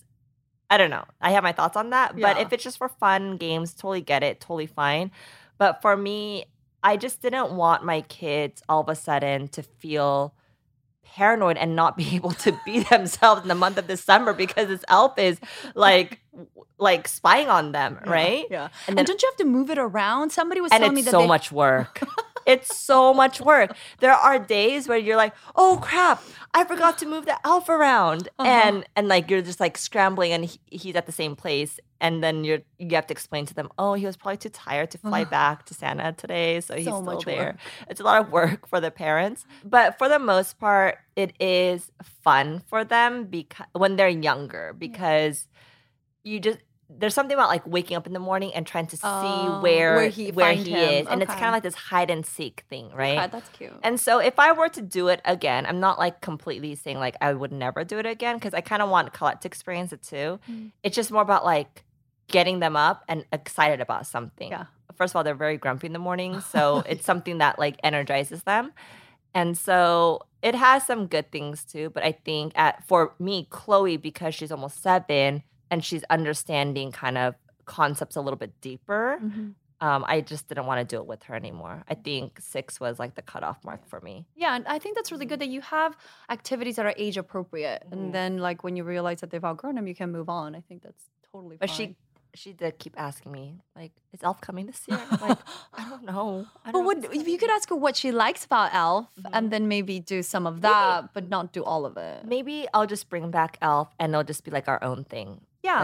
I 0.69 0.77
don't 0.77 0.89
know. 0.89 1.03
I 1.19 1.31
have 1.31 1.43
my 1.43 1.51
thoughts 1.51 1.75
on 1.75 1.89
that, 1.89 2.17
but 2.17 2.37
if 2.39 2.53
it's 2.53 2.63
just 2.63 2.77
for 2.77 2.87
fun 2.87 3.35
games, 3.35 3.73
totally 3.73 3.99
get 3.99 4.23
it, 4.23 4.39
totally 4.39 4.67
fine. 4.67 5.11
But 5.57 5.81
for 5.81 5.97
me, 5.97 6.45
I 6.81 6.95
just 6.95 7.21
didn't 7.21 7.51
want 7.51 7.83
my 7.83 8.01
kids 8.01 8.63
all 8.69 8.79
of 8.81 8.87
a 8.87 8.95
sudden 8.95 9.49
to 9.49 9.63
feel 9.63 10.33
paranoid 11.03 11.57
and 11.57 11.75
not 11.75 11.97
be 11.97 12.15
able 12.15 12.31
to 12.31 12.57
be 12.65 12.81
themselves 12.81 13.41
in 13.41 13.47
the 13.47 13.55
month 13.55 13.77
of 13.77 13.87
December 13.87 14.33
because 14.33 14.67
this 14.67 14.83
elf 14.87 15.17
is 15.17 15.39
like 15.75 16.19
like 16.77 17.07
spying 17.07 17.47
on 17.47 17.71
them, 17.73 17.99
right? 18.05 18.45
Yeah. 18.49 18.63
And 18.63 18.71
And, 18.89 18.97
then 18.97 19.05
don't 19.05 19.21
you 19.21 19.29
have 19.29 19.37
to 19.37 19.45
move 19.45 19.69
it 19.69 19.77
around? 19.77 20.31
Somebody 20.31 20.61
was 20.61 20.71
and 20.71 20.81
telling 20.81 20.95
me 20.95 21.01
that 21.03 21.11
so 21.11 21.19
they, 21.19 21.27
much 21.27 21.51
work. 21.51 22.01
it's 22.45 22.75
so 22.77 23.13
much 23.13 23.39
work. 23.41 23.75
There 23.99 24.13
are 24.13 24.39
days 24.39 24.87
where 24.87 24.97
you're 24.97 25.17
like, 25.17 25.33
"Oh 25.55 25.79
crap, 25.81 26.21
I 26.53 26.63
forgot 26.63 26.97
to 26.99 27.05
move 27.05 27.25
the 27.25 27.37
elf 27.45 27.69
around," 27.69 28.29
Uh-huh. 28.39 28.49
and 28.49 28.85
and 28.95 29.07
like 29.07 29.29
you're 29.29 29.41
just 29.41 29.59
like 29.59 29.77
scrambling, 29.77 30.31
and 30.33 30.45
he, 30.45 30.59
he's 30.71 30.95
at 30.95 31.05
the 31.05 31.11
same 31.11 31.35
place, 31.35 31.79
and 31.99 32.23
then 32.23 32.43
you're 32.43 32.59
you 32.79 32.95
have 32.95 33.07
to 33.07 33.13
explain 33.13 33.45
to 33.47 33.53
them, 33.53 33.69
"Oh, 33.77 33.93
he 33.93 34.05
was 34.05 34.17
probably 34.17 34.37
too 34.37 34.49
tired 34.49 34.91
to 34.91 34.97
fly 34.97 35.23
back 35.23 35.65
to 35.67 35.73
Santa 35.73 36.13
today, 36.13 36.59
so 36.61 36.75
he's 36.75 36.85
So 36.85 37.01
still 37.01 37.19
there." 37.21 37.45
work. 37.45 37.55
It's 37.89 37.99
a 37.99 38.03
lot 38.03 38.21
of 38.21 38.31
work 38.31 38.67
for 38.67 38.79
the 38.79 38.91
parents, 38.91 39.45
but 39.63 39.97
for 39.97 40.07
the 40.09 40.19
most 40.19 40.59
part, 40.59 40.97
it 41.15 41.33
is 41.39 41.91
fun 42.03 42.61
for 42.67 42.83
them 42.83 43.25
because 43.25 43.67
when 43.73 43.95
they're 43.95 44.09
younger 44.09 44.73
because 44.77 45.47
you 46.23 46.39
just 46.39 46.59
there's 46.99 47.13
something 47.13 47.35
about 47.35 47.49
like 47.49 47.65
waking 47.65 47.95
up 47.97 48.05
in 48.05 48.13
the 48.13 48.19
morning 48.19 48.53
and 48.53 48.65
trying 48.67 48.87
to 48.87 48.95
see 48.97 49.01
Oh, 49.05 49.59
where 49.61 49.95
where 49.95 50.09
he- 50.09 50.31
where 50.31 50.53
he 50.53 50.73
is, 50.73 51.07
and 51.07 51.21
it's 51.21 51.31
kind 51.33 51.45
of 51.47 51.51
like 51.53 51.63
this 51.63 51.75
hide 51.75 52.09
and 52.09 52.25
seek 52.25 52.63
thing, 52.69 52.91
right? 52.93 53.31
That's 53.31 53.49
cute. 53.49 53.71
And 53.83 53.99
so 53.99 54.19
if 54.19 54.37
I 54.39 54.51
were 54.51 54.69
to 54.69 54.81
do 54.81 55.07
it 55.07 55.21
again, 55.25 55.65
I'm 55.65 55.79
not 55.79 55.97
like 55.99 56.21
completely 56.21 56.75
saying 56.75 56.99
like 56.99 57.15
I 57.21 57.33
would 57.33 57.51
never 57.51 57.83
do 57.83 57.97
it 57.99 58.05
again 58.05 58.35
because 58.35 58.53
I 58.53 58.61
kind 58.61 58.81
of 58.81 58.89
want 58.89 59.13
Colette 59.13 59.41
to 59.41 59.47
experience 59.47 59.93
it 59.93 60.03
too. 60.03 60.39
Mm. 60.49 60.71
It's 60.83 60.95
just 60.95 61.11
more 61.11 61.21
about 61.21 61.45
like 61.45 61.83
getting 62.27 62.59
them 62.59 62.75
up 62.75 63.03
and 63.07 63.25
excited 63.31 63.81
about 63.81 64.05
something. 64.07 64.49
Yeah. 64.51 64.65
First 64.95 65.11
of 65.13 65.15
all, 65.17 65.23
they're 65.23 65.33
very 65.35 65.57
grumpy 65.57 65.87
in 65.87 65.93
the 65.93 65.99
morning, 65.99 66.41
so 66.51 66.83
it's 66.87 67.05
something 67.05 67.39
that 67.39 67.57
like 67.57 67.77
energizes 67.83 68.43
them. 68.43 68.73
And 69.33 69.57
so 69.57 70.21
it 70.41 70.55
has 70.55 70.85
some 70.85 71.07
good 71.07 71.31
things 71.31 71.63
too, 71.63 71.89
but 71.89 72.03
I 72.03 72.11
think 72.11 72.51
at 72.55 72.85
for 72.87 73.13
me, 73.17 73.47
Chloe, 73.49 73.95
because 73.95 74.35
she's 74.35 74.51
almost 74.51 74.81
seven 74.83 75.43
and 75.71 75.83
she's 75.83 76.03
understanding 76.11 76.91
kind 76.91 77.17
of 77.17 77.33
concepts 77.65 78.15
a 78.15 78.21
little 78.21 78.37
bit 78.37 78.53
deeper, 78.61 79.19
Mhm. 79.23 79.55
um, 79.79 80.03
I 80.07 80.21
just 80.21 80.47
didn't 80.49 80.65
want 80.67 80.79
to 80.87 80.95
do 80.95 81.01
it 81.01 81.07
with 81.07 81.23
her 81.23 81.33
anymore. 81.35 81.83
I 81.87 81.95
think 81.95 82.39
six 82.39 82.79
was 82.79 82.99
like 82.99 83.15
the 83.15 83.21
cutoff 83.21 83.63
mark 83.63 83.87
for 83.87 83.99
me. 84.01 84.25
Yeah, 84.35 84.55
and 84.55 84.67
I 84.67 84.77
think 84.77 84.95
that's 84.95 85.11
really 85.11 85.25
good 85.25 85.39
that 85.39 85.47
you 85.55 85.61
have 85.61 85.97
activities 86.29 86.75
that 86.75 86.85
are 86.85 86.93
age 86.97 87.17
appropriate, 87.17 87.81
Mhm. 87.87 87.91
and 87.93 88.13
then 88.13 88.37
like 88.37 88.63
when 88.65 88.75
you 88.75 88.83
realize 88.83 89.21
that 89.21 89.29
they've 89.31 89.43
outgrown 89.51 89.75
them, 89.75 89.87
you 89.87 89.95
can 89.95 90.11
move 90.11 90.29
on. 90.29 90.53
I 90.55 90.61
think 90.61 90.83
that's 90.83 91.05
totally. 91.31 91.57
But 91.57 91.69
fine. 91.69 91.77
she 91.77 91.95
she 92.33 92.53
did 92.53 92.79
keep 92.79 92.97
asking 92.97 93.29
me, 93.29 93.59
like, 93.75 93.91
is 94.13 94.23
Elf 94.23 94.39
coming 94.39 94.65
this 94.65 94.87
year? 94.87 95.01
Like, 95.19 95.37
I 95.73 95.89
don't 95.89 96.03
know. 96.05 96.45
I 96.63 96.71
But 96.71 96.71
don't 96.71 96.81
know 96.83 96.87
what 97.09 97.13
if 97.21 97.27
you 97.27 97.37
could 97.37 97.49
ask 97.49 97.67
her 97.67 97.75
what 97.75 97.97
she 97.97 98.09
likes 98.13 98.45
about 98.45 98.73
Elf, 98.73 99.07
Mhm. 99.19 99.29
and 99.33 99.51
then 99.51 99.67
maybe 99.67 99.99
do 99.99 100.23
some 100.23 100.47
of 100.47 100.61
that, 100.61 101.13
but 101.13 101.27
not 101.27 101.51
do 101.51 101.61
all 101.61 101.85
of 101.85 101.97
it. 101.97 102.23
Maybe 102.23 102.67
I'll 102.73 102.87
just 102.87 103.09
bring 103.09 103.31
back 103.31 103.57
Elf 103.61 103.89
and 103.99 104.13
it'll 104.13 104.23
just 104.23 104.45
be 104.45 104.51
like 104.51 104.69
our 104.69 104.81
own 104.81 105.03
thing. 105.03 105.41
Yeah, 105.63 105.83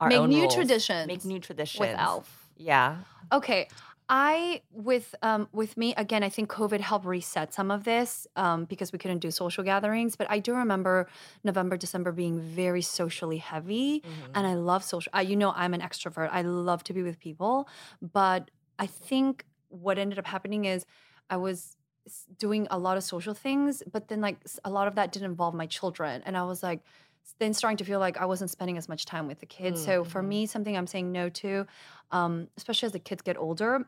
Like, 0.00 0.08
Make 0.08 0.28
new 0.28 0.40
rules. 0.42 0.54
traditions 0.54 1.06
Make 1.06 1.24
new 1.24 1.40
traditions 1.40 1.80
with 1.80 1.96
Elf. 1.98 2.48
Yeah. 2.56 2.98
Okay. 3.32 3.68
I 4.12 4.62
with 4.72 5.14
um 5.22 5.48
with 5.52 5.76
me 5.76 5.94
again, 5.94 6.22
I 6.24 6.30
think 6.30 6.50
COVID 6.50 6.80
helped 6.80 7.06
reset 7.06 7.54
some 7.54 7.70
of 7.70 7.84
this 7.84 8.26
um, 8.34 8.64
because 8.64 8.92
we 8.92 8.98
couldn't 8.98 9.18
do 9.20 9.30
social 9.30 9.62
gatherings. 9.62 10.16
But 10.16 10.26
I 10.30 10.38
do 10.40 10.52
remember 10.54 11.06
November, 11.44 11.76
December 11.76 12.10
being 12.12 12.40
very 12.40 12.82
socially 12.82 13.36
heavy, 13.38 14.00
Mm-hmm. 14.00 14.32
and 14.34 14.46
I 14.46 14.54
love 14.54 14.82
social. 14.82 15.10
I, 15.12 15.22
you 15.22 15.36
know, 15.36 15.52
I'm 15.54 15.74
an 15.74 15.80
extrovert. 15.80 16.28
I 16.32 16.42
love 16.42 16.82
to 16.84 16.92
be 16.92 17.02
with 17.02 17.20
people, 17.20 17.68
but 18.00 18.50
I 18.80 18.86
think 18.86 19.44
what 19.68 19.96
ended 19.98 20.18
up 20.18 20.26
happening 20.26 20.64
is 20.64 20.84
I 21.28 21.36
was 21.36 21.76
doing 22.38 22.66
a 22.70 22.78
lot 22.78 22.96
of 22.96 23.04
social 23.04 23.34
things, 23.34 23.82
but 23.92 24.08
then 24.08 24.20
like 24.20 24.38
a 24.64 24.70
lot 24.70 24.88
of 24.88 24.96
that 24.96 25.12
didn't 25.12 25.30
involve 25.30 25.54
my 25.54 25.66
children, 25.66 26.22
and 26.26 26.36
I 26.36 26.42
was 26.42 26.62
like 26.64 26.80
then 27.38 27.54
starting 27.54 27.76
to 27.78 27.84
feel 27.84 28.00
like 28.00 28.18
I 28.18 28.26
wasn't 28.26 28.50
spending 28.50 28.76
as 28.76 28.88
much 28.88 29.04
time 29.06 29.26
with 29.26 29.40
the 29.40 29.46
kids. 29.46 29.82
So 29.84 30.04
for 30.04 30.22
Mhm. 30.22 30.28
me, 30.28 30.46
something 30.46 30.76
I'm 30.76 30.86
saying 30.86 31.10
no 31.12 31.28
to, 31.28 31.66
um, 32.10 32.48
especially 32.56 32.86
as 32.86 32.92
the 32.92 32.98
kids 32.98 33.22
get 33.22 33.36
older, 33.38 33.86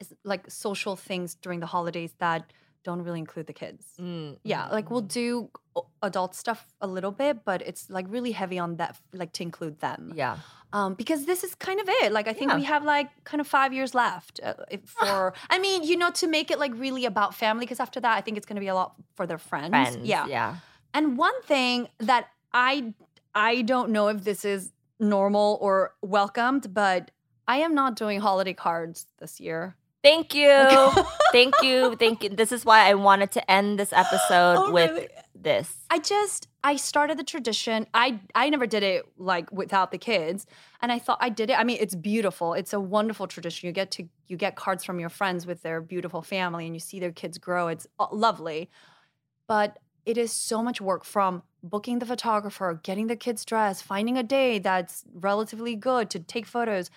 is 0.00 0.12
like 0.24 0.50
social 0.50 0.96
things 0.96 1.34
during 1.36 1.60
the 1.60 1.66
holidays 1.66 2.12
that 2.18 2.52
don't 2.84 3.02
really 3.02 3.20
include 3.20 3.46
the 3.46 3.52
kids. 3.52 3.94
Mm, 4.00 4.38
Yeah, 4.42 4.66
mhm, 4.66 4.72
like 4.72 4.90
we'll 4.90 5.02
mhm. 5.04 5.08
do 5.22 5.50
adult 6.02 6.34
stuff 6.34 6.74
a 6.80 6.86
little 6.88 7.12
bit, 7.12 7.44
but 7.44 7.62
it's 7.62 7.88
like 7.88 8.06
really 8.08 8.32
heavy 8.32 8.58
on 8.58 8.76
that, 8.76 8.98
like 9.12 9.32
to 9.34 9.42
include 9.44 9.78
them. 9.78 10.12
Yeah. 10.16 10.38
Um, 10.72 10.94
because 10.94 11.24
this 11.26 11.44
is 11.44 11.54
kind 11.54 11.78
of 11.80 11.88
it. 11.88 12.10
Like 12.12 12.26
I 12.26 12.32
think 12.32 12.50
Yeah. 12.50 12.56
we 12.56 12.64
have 12.64 12.82
like 12.84 13.08
kind 13.24 13.40
of 13.40 13.46
five 13.46 13.72
years 13.72 13.94
left 13.94 14.40
uh, 14.42 14.54
for. 14.86 15.32
I 15.48 15.58
mean, 15.60 15.84
you 15.84 15.96
know, 15.96 16.10
to 16.10 16.26
make 16.26 16.50
it 16.50 16.58
like 16.58 16.72
really 16.74 17.04
about 17.06 17.34
family. 17.34 17.64
Because 17.64 17.78
after 17.80 18.00
that, 18.00 18.18
I 18.18 18.20
think 18.22 18.36
it's 18.36 18.46
going 18.46 18.56
to 18.56 18.60
be 18.60 18.68
a 18.68 18.74
lot 18.74 18.94
for 19.14 19.26
their 19.26 19.38
friends. 19.38 19.70
Friends. 19.70 19.98
Yeah. 20.04 20.26
Yeah. 20.26 20.56
And 20.92 21.16
one 21.16 21.40
thing 21.42 21.88
that 22.00 22.28
I 22.54 22.94
I 23.34 23.62
don't 23.62 23.90
know 23.90 24.08
if 24.08 24.24
this 24.24 24.44
is 24.44 24.72
normal 25.00 25.58
or 25.60 25.94
welcomed, 26.02 26.72
but 26.74 27.10
I 27.48 27.58
am 27.58 27.74
not 27.74 27.96
doing 27.96 28.20
holiday 28.20 28.54
cards 28.54 29.06
this 29.18 29.40
year. 29.40 29.76
Thank 30.02 30.34
you. 30.34 30.48
Thank 31.32 31.54
you. 31.62 31.94
Thank 31.96 32.24
you. 32.24 32.28
This 32.30 32.50
is 32.50 32.64
why 32.64 32.88
I 32.88 32.94
wanted 32.94 33.30
to 33.32 33.50
end 33.50 33.78
this 33.78 33.92
episode 33.92 34.56
Oh, 34.58 34.72
with 34.72 34.90
really? 34.90 35.08
this. 35.34 35.72
I 35.90 35.98
just 35.98 36.48
I 36.64 36.74
started 36.76 37.18
the 37.18 37.24
tradition. 37.24 37.86
I 37.94 38.20
I 38.34 38.50
never 38.50 38.66
did 38.66 38.82
it 38.82 39.04
like 39.16 39.50
without 39.52 39.92
the 39.92 39.98
kids, 39.98 40.46
and 40.80 40.90
I 40.90 40.98
thought 40.98 41.18
I 41.20 41.28
did 41.28 41.50
it. 41.50 41.58
I 41.58 41.62
mean, 41.64 41.78
it's 41.80 41.94
beautiful. 41.94 42.54
It's 42.54 42.72
a 42.72 42.80
wonderful 42.80 43.28
tradition. 43.28 43.68
You 43.68 43.72
get 43.72 43.92
to 43.92 44.08
you 44.26 44.36
get 44.36 44.56
cards 44.56 44.82
from 44.82 44.98
your 44.98 45.08
friends 45.08 45.46
with 45.46 45.62
their 45.62 45.80
beautiful 45.80 46.20
family, 46.20 46.66
and 46.66 46.74
you 46.74 46.80
see 46.80 46.98
their 46.98 47.12
kids 47.12 47.38
grow. 47.38 47.68
It's 47.68 47.86
uh, 48.00 48.06
lovely, 48.12 48.70
but 49.46 49.78
it 50.04 50.18
is 50.18 50.32
so 50.32 50.62
much 50.64 50.80
work 50.80 51.04
from 51.04 51.44
booking 51.62 51.98
the 52.00 52.06
photographer, 52.06 52.80
getting 52.82 53.06
the 53.06 53.16
kids 53.16 53.44
dressed, 53.44 53.84
finding 53.84 54.16
a 54.18 54.22
day 54.22 54.58
that's 54.58 55.04
relatively 55.14 55.76
good 55.76 56.10
to 56.10 56.18
take 56.20 56.46
photos. 56.46 56.90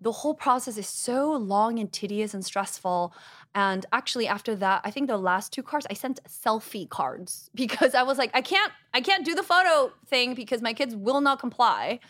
The 0.00 0.12
whole 0.12 0.34
process 0.34 0.76
is 0.76 0.86
so 0.88 1.32
long 1.32 1.78
and 1.78 1.90
tedious 1.90 2.34
and 2.34 2.44
stressful. 2.44 3.14
And 3.54 3.86
actually, 3.92 4.26
after 4.28 4.54
that, 4.56 4.82
I 4.84 4.90
think 4.90 5.06
the 5.08 5.16
last 5.16 5.52
two 5.52 5.62
cards 5.62 5.86
I 5.90 5.94
sent 5.94 6.20
selfie 6.28 6.88
cards 6.88 7.50
because 7.54 7.94
I 7.94 8.02
was 8.02 8.18
like, 8.18 8.30
I 8.34 8.42
can't, 8.42 8.72
I 8.92 9.00
can't 9.00 9.24
do 9.24 9.34
the 9.34 9.42
photo 9.42 9.92
thing 10.06 10.34
because 10.34 10.60
my 10.60 10.72
kids 10.74 10.94
will 10.94 11.20
not 11.22 11.38
comply. 11.38 12.00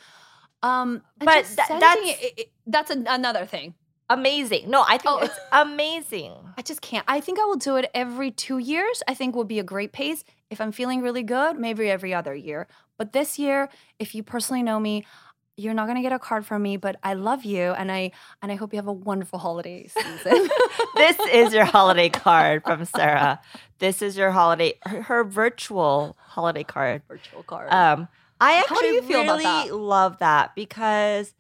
Um, 0.63 1.03
But 1.19 1.47
sending 1.47 1.79
that's- 1.81 2.23
it- 2.23 2.35
it- 2.39 2.51
that's 2.67 2.91
an, 2.91 3.07
another 3.09 3.45
thing. 3.45 3.75
Amazing. 4.09 4.71
No, 4.71 4.85
I 4.87 4.99
think 4.99 5.15
Oh. 5.17 5.19
it's 5.19 5.39
amazing. 5.53 6.33
I 6.57 6.63
just 6.63 6.81
can't. 6.81 7.05
I 7.09 7.21
think 7.21 7.39
I 7.41 7.45
will 7.45 7.57
do 7.57 7.77
it 7.77 7.91
every 7.95 8.31
two 8.31 8.59
years. 8.59 9.03
I 9.09 9.15
think 9.15 9.35
would 9.35 9.49
be 9.49 9.59
a 9.59 9.65
great 9.65 9.93
pace. 9.93 10.25
If 10.51 10.61
I'm 10.61 10.73
feeling 10.73 11.03
really 11.03 11.23
good, 11.23 11.59
maybe 11.59 11.91
every 11.91 12.15
other 12.15 12.35
year. 12.35 12.69
But 12.99 13.13
this 13.13 13.39
year, 13.39 13.69
if 13.99 14.15
you 14.15 14.23
personally 14.23 14.63
know 14.63 14.79
me, 14.79 15.05
you're 15.57 15.75
not 15.75 15.87
gonna 15.87 16.03
get 16.03 16.13
a 16.13 16.19
card 16.19 16.45
from 16.45 16.63
me. 16.63 16.77
But 16.77 16.97
I 17.03 17.15
love 17.15 17.45
you, 17.45 17.73
and 17.73 17.91
I 17.91 18.13
and 18.43 18.53
I 18.53 18.57
hope 18.57 18.73
you 18.73 18.77
have 18.77 18.87
a 18.87 18.93
wonderful 18.93 19.39
holiday 19.39 19.87
season. 19.89 20.49
this 20.97 21.19
is 21.33 21.55
your 21.55 21.65
holiday 21.65 22.09
card 22.09 22.63
from 22.65 22.85
Sara. 22.97 23.41
This 23.79 24.03
is 24.03 24.17
your 24.17 24.31
holiday, 24.31 24.75
her, 24.85 25.03
her 25.03 25.25
virtual 25.25 26.17
holiday 26.21 26.65
card. 26.65 27.03
virtual 27.09 27.43
card. 27.43 27.73
Um, 27.73 28.09
I 28.41 28.59
actually 28.59 28.97
you 28.97 29.03
feel 29.03 29.23
about 29.23 29.39
really 29.39 29.71
love 29.71 30.19
that 30.19 30.55
because 30.55 31.35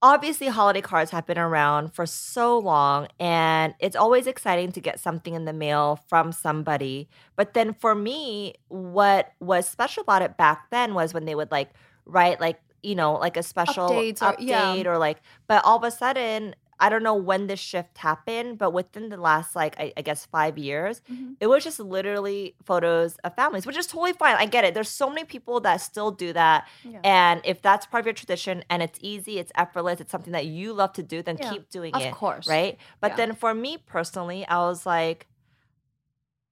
obviously 0.00 0.46
holiday 0.46 0.80
cards 0.80 1.10
have 1.10 1.26
been 1.26 1.38
around 1.38 1.92
for 1.92 2.06
so 2.06 2.58
long 2.58 3.08
and 3.18 3.74
it's 3.80 3.96
always 3.96 4.26
exciting 4.26 4.70
to 4.72 4.80
get 4.80 5.00
something 5.00 5.34
in 5.34 5.44
the 5.44 5.52
mail 5.52 5.98
from 6.08 6.30
somebody. 6.30 7.08
But 7.36 7.54
then 7.54 7.74
for 7.74 7.94
me, 7.94 8.54
what 8.68 9.32
was 9.40 9.68
special 9.68 10.02
about 10.02 10.22
it 10.22 10.36
back 10.36 10.70
then 10.70 10.94
was 10.94 11.12
when 11.12 11.24
they 11.24 11.34
would 11.34 11.50
like 11.50 11.70
write 12.06 12.40
like, 12.40 12.60
you 12.82 12.94
know, 12.94 13.14
like 13.14 13.36
a 13.36 13.42
special 13.42 13.90
Updates 13.90 14.22
or- 14.22 14.36
yeah. 14.38 14.66
update 14.74 14.86
or 14.86 14.98
like 14.98 15.20
but 15.48 15.64
all 15.64 15.76
of 15.76 15.84
a 15.84 15.90
sudden 15.90 16.54
I 16.80 16.88
don't 16.88 17.02
know 17.02 17.14
when 17.14 17.46
this 17.48 17.58
shift 17.60 17.98
happened, 17.98 18.58
but 18.58 18.72
within 18.72 19.08
the 19.08 19.16
last 19.16 19.56
like 19.56 19.74
I, 19.80 19.92
I 19.96 20.02
guess 20.02 20.24
five 20.26 20.56
years, 20.56 21.00
Mhm. 21.10 21.36
it 21.40 21.46
was 21.48 21.64
just 21.64 21.80
literally 21.80 22.54
photos 22.64 23.16
of 23.24 23.34
families, 23.34 23.66
which 23.66 23.76
is 23.76 23.86
totally 23.86 24.12
fine. 24.12 24.36
I 24.38 24.46
get 24.46 24.64
it. 24.64 24.74
There's 24.74 24.88
so 24.88 25.08
many 25.08 25.24
people 25.24 25.60
that 25.60 25.76
still 25.80 26.10
do 26.10 26.32
that. 26.34 26.68
Yeah. 26.84 27.00
And 27.04 27.40
if 27.44 27.60
that's 27.62 27.86
part 27.86 28.02
of 28.02 28.06
your 28.06 28.12
tradition 28.14 28.62
and 28.70 28.82
it's 28.82 28.98
easy, 29.02 29.38
it's 29.38 29.50
effortless, 29.56 30.00
it's 30.00 30.12
something 30.12 30.32
that 30.32 30.46
you 30.46 30.72
love 30.72 30.92
to 30.94 31.02
do, 31.02 31.22
then 31.22 31.38
Yeah, 31.40 31.50
keep 31.50 31.68
doing 31.70 31.94
of 31.94 32.02
it. 32.02 32.08
Of 32.08 32.14
course. 32.14 32.46
Right. 32.46 32.78
But 33.00 33.12
Yeah. 33.12 33.16
then 33.16 33.34
for 33.34 33.54
me 33.54 33.76
personally, 33.78 34.46
I 34.46 34.58
was 34.58 34.86
like, 34.86 35.26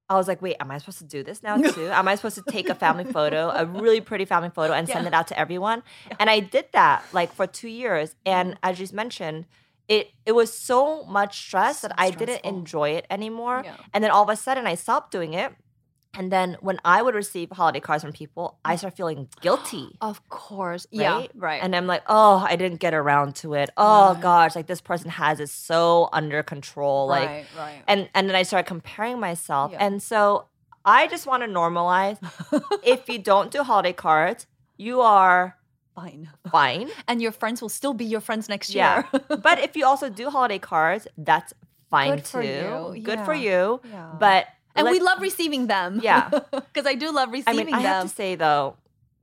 I 0.08 0.14
was 0.14 0.28
like, 0.28 0.40
wait, 0.40 0.56
am 0.60 0.70
I 0.70 0.78
supposed 0.78 0.98
to 0.98 1.04
do 1.04 1.24
this 1.24 1.42
now 1.42 1.56
too? 1.56 1.88
am 1.88 2.06
I 2.06 2.14
supposed 2.14 2.36
to 2.36 2.42
take 2.42 2.68
a 2.68 2.74
family 2.76 3.04
photo, 3.04 3.50
a 3.50 3.66
really 3.66 4.00
pretty 4.00 4.24
family 4.24 4.50
photo, 4.50 4.72
and 4.78 4.88
send 4.88 5.06
it 5.06 5.14
out 5.14 5.26
to 5.28 5.38
everyone? 5.38 5.82
And 6.20 6.30
I 6.30 6.38
did 6.40 6.66
that 6.72 7.04
like 7.12 7.32
for 7.32 7.46
two 7.46 7.68
years. 7.68 8.14
And 8.24 8.56
as 8.62 8.78
you 8.78 8.86
mentioned, 8.92 9.46
it 9.88 10.10
it 10.24 10.32
was 10.32 10.52
so 10.52 11.04
much 11.04 11.38
stress 11.46 11.80
So 11.80 11.88
that 11.88 11.94
I 11.98 12.10
didn't 12.10 12.44
enjoy 12.44 12.90
it 12.90 13.06
anymore. 13.10 13.62
Yeah. 13.64 13.76
And 13.94 14.02
then 14.02 14.10
all 14.10 14.22
of 14.22 14.28
a 14.28 14.36
sudden, 14.36 14.66
I 14.66 14.74
stopped 14.74 15.12
doing 15.12 15.34
it. 15.34 15.52
And 16.18 16.32
then 16.32 16.56
when 16.60 16.78
I 16.82 17.02
would 17.02 17.14
receive 17.14 17.50
holiday 17.50 17.78
cards 17.80 18.02
from 18.02 18.12
people, 18.12 18.58
I 18.64 18.76
start 18.76 18.96
feeling 18.96 19.28
guilty. 19.42 19.98
of 20.00 20.26
course. 20.30 20.86
Yeah. 20.90 21.14
Right? 21.16 21.30
Right. 21.34 21.62
And 21.62 21.76
I'm 21.76 21.86
like, 21.86 22.02
oh, 22.06 22.44
I 22.48 22.56
didn't 22.56 22.80
get 22.80 22.94
around 22.94 23.36
to 23.36 23.52
it. 23.54 23.68
Oh 23.76 24.14
Right. 24.14 24.22
gosh, 24.22 24.56
like 24.56 24.66
this 24.66 24.80
person 24.80 25.10
has 25.10 25.40
it 25.40 25.50
so 25.50 26.08
under 26.14 26.42
control. 26.42 27.06
Like 27.06 27.28
right. 27.28 27.46
Right. 27.56 27.82
and 27.86 28.08
and 28.14 28.28
then 28.28 28.34
I 28.34 28.44
started 28.44 28.66
comparing 28.66 29.20
myself. 29.20 29.72
Yeah. 29.72 29.84
And 29.86 30.02
so 30.02 30.46
I 30.86 31.06
just 31.06 31.26
want 31.26 31.42
to 31.42 31.48
normalize 31.48 32.18
if 32.82 33.08
you 33.10 33.18
don't 33.18 33.50
do 33.50 33.62
holiday 33.62 33.92
cards, 33.92 34.46
you 34.78 35.02
are 35.02 35.56
fine. 35.96 36.22
fine. 36.52 36.88
And 37.08 37.16
your 37.24 37.32
friends 37.32 37.58
will 37.62 37.74
still 37.80 37.94
be 37.94 38.04
your 38.04 38.20
friends 38.20 38.48
next 38.48 38.68
Yeah. 38.70 39.02
year. 39.12 39.20
but 39.48 39.56
if 39.58 39.72
you 39.76 39.84
also 39.90 40.06
do 40.20 40.30
holiday 40.30 40.60
cards, 40.60 41.08
that's 41.16 41.50
fine 41.90 42.10
Good 42.16 42.26
for 42.26 42.42
too. 42.42 42.94
you. 42.94 43.02
Good 43.02 43.20
for 43.28 43.34
you. 43.34 43.80
Yeah. 43.96 44.12
But 44.24 44.46
and 44.76 44.84
we 44.92 45.00
love 45.00 45.18
receiving 45.24 45.66
them. 45.74 45.90
Yeah. 46.02 46.28
Because 46.68 46.86
I 46.86 46.94
do 46.94 47.08
love 47.10 47.28
I 47.30 47.40
receiving 47.40 47.66
mean, 47.66 47.74
I 47.74 47.82
them. 47.82 47.92
have 47.92 48.02
to 48.04 48.12
say 48.12 48.36
though, 48.36 48.76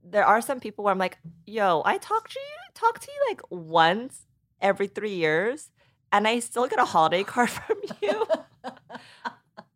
there 0.04 0.26
are 0.26 0.42
some 0.42 0.60
people 0.60 0.84
where 0.84 0.92
I'm 0.92 1.00
like, 1.08 1.18
yo, 1.46 1.82
I 1.86 1.96
talk 2.02 2.24
to 2.36 2.40
you, 2.50 2.60
talk 2.74 3.00
to 3.00 3.08
you 3.14 3.20
like 3.30 3.42
once 3.54 4.26
every 4.60 4.88
three 4.90 5.14
years, 5.16 5.70
and 6.12 6.28
I 6.28 6.40
still 6.42 6.66
get 6.68 6.80
a 6.80 6.86
holiday 6.86 7.24
card 7.24 7.50
from 7.58 7.78
you. 8.02 8.18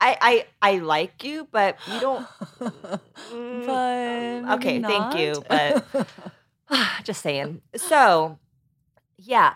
I 0.02 0.12
I 0.32 0.34
I 0.62 0.72
like 0.80 1.24
you, 1.24 1.48
but 1.52 1.78
you 1.92 2.00
don't. 2.02 2.26
Mm, 3.34 3.66
but 3.68 4.56
okay, 4.56 4.80
maybe 4.80 4.88
thank 4.88 5.16
you, 5.22 5.44
but 5.50 5.86
just 7.04 7.22
saying. 7.22 7.62
So, 7.76 8.40
yeah, 9.18 9.54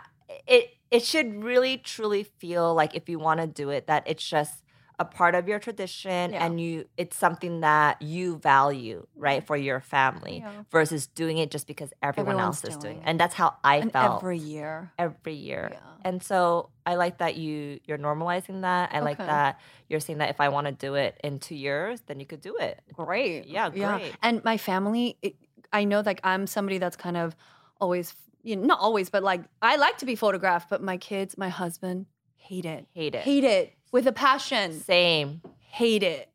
it 0.48 0.70
it 0.90 1.04
should 1.04 1.44
really 1.44 1.78
truly 1.78 2.24
feel 2.24 2.74
like 2.74 2.96
if 2.96 3.08
you 3.08 3.18
want 3.20 3.40
to 3.40 3.48
do 3.48 3.70
it, 3.70 3.88
that 3.88 4.04
it's 4.06 4.28
just 4.28 4.64
a 5.00 5.06
part 5.06 5.34
of 5.34 5.48
your 5.48 5.58
tradition 5.58 6.32
Yeah. 6.34 6.46
and 6.46 6.62
you 6.62 6.86
it's 6.96 7.18
something 7.18 7.62
that 7.62 8.02
you 8.04 8.38
value, 8.38 9.08
right, 9.16 9.40
mm-hmm. 9.40 9.48
for 9.48 9.58
your 9.58 9.80
family 9.80 10.40
Yeah. 10.40 10.64
versus 10.70 11.08
doing 11.08 11.40
it 11.40 11.50
just 11.50 11.66
because 11.66 11.92
everyone 12.04 12.36
Everyone's 12.36 12.64
else 12.64 12.76
is 12.76 12.78
doing 12.78 12.98
it. 12.98 13.04
And 13.06 13.20
that's 13.20 13.34
how 13.34 13.56
I 13.64 13.78
and 13.78 13.92
felt 13.92 14.22
every 14.22 14.38
year. 14.38 14.92
every 15.00 15.34
year. 15.34 15.70
Yeah. 15.74 15.80
And 16.04 16.22
so 16.22 16.70
I 16.86 16.96
like 16.96 17.18
that 17.18 17.36
you 17.36 17.80
you're 17.86 17.98
normalizing 17.98 18.62
that. 18.62 18.92
I 18.94 19.00
like 19.00 19.18
that 19.18 19.60
you're 19.90 20.00
saying 20.02 20.20
that 20.20 20.30
if 20.30 20.40
I 20.40 20.50
want 20.50 20.68
to 20.68 20.74
do 20.74 20.94
it 20.96 21.20
in 21.24 21.40
2 21.40 21.56
years, 21.56 22.02
then 22.06 22.20
you 22.20 22.26
could 22.28 22.42
do 22.42 22.58
it. 22.58 22.80
Great. 22.94 23.48
Yeah, 23.48 23.70
great. 23.72 24.14
And 24.22 24.44
my 24.44 24.58
family, 24.58 25.18
it, 25.24 25.36
I 25.74 25.84
know 25.86 26.02
like 26.06 26.20
I'm 26.24 26.48
somebody 26.48 26.78
that's 26.78 26.96
kind 26.96 27.18
of 27.18 27.36
always, 27.80 28.14
you 28.44 28.56
know, 28.56 28.66
not 28.66 28.80
always, 28.80 29.10
but 29.10 29.24
like 29.24 29.42
I 29.62 29.76
like 29.78 29.98
to 30.00 30.06
be 30.06 30.16
photographed, 30.16 30.70
but 30.70 30.82
my 30.82 30.98
kids, 30.98 31.38
my 31.38 31.50
husband, 31.50 32.06
hate 32.36 32.66
it. 32.66 32.88
Hate 32.94 33.16
it. 33.16 33.22
Hate 33.22 33.44
it 33.44 33.74
with 33.92 34.08
a 34.08 34.12
passion. 34.12 34.80
Same. 34.80 35.42
Hate 35.60 36.04
it. 36.04 36.30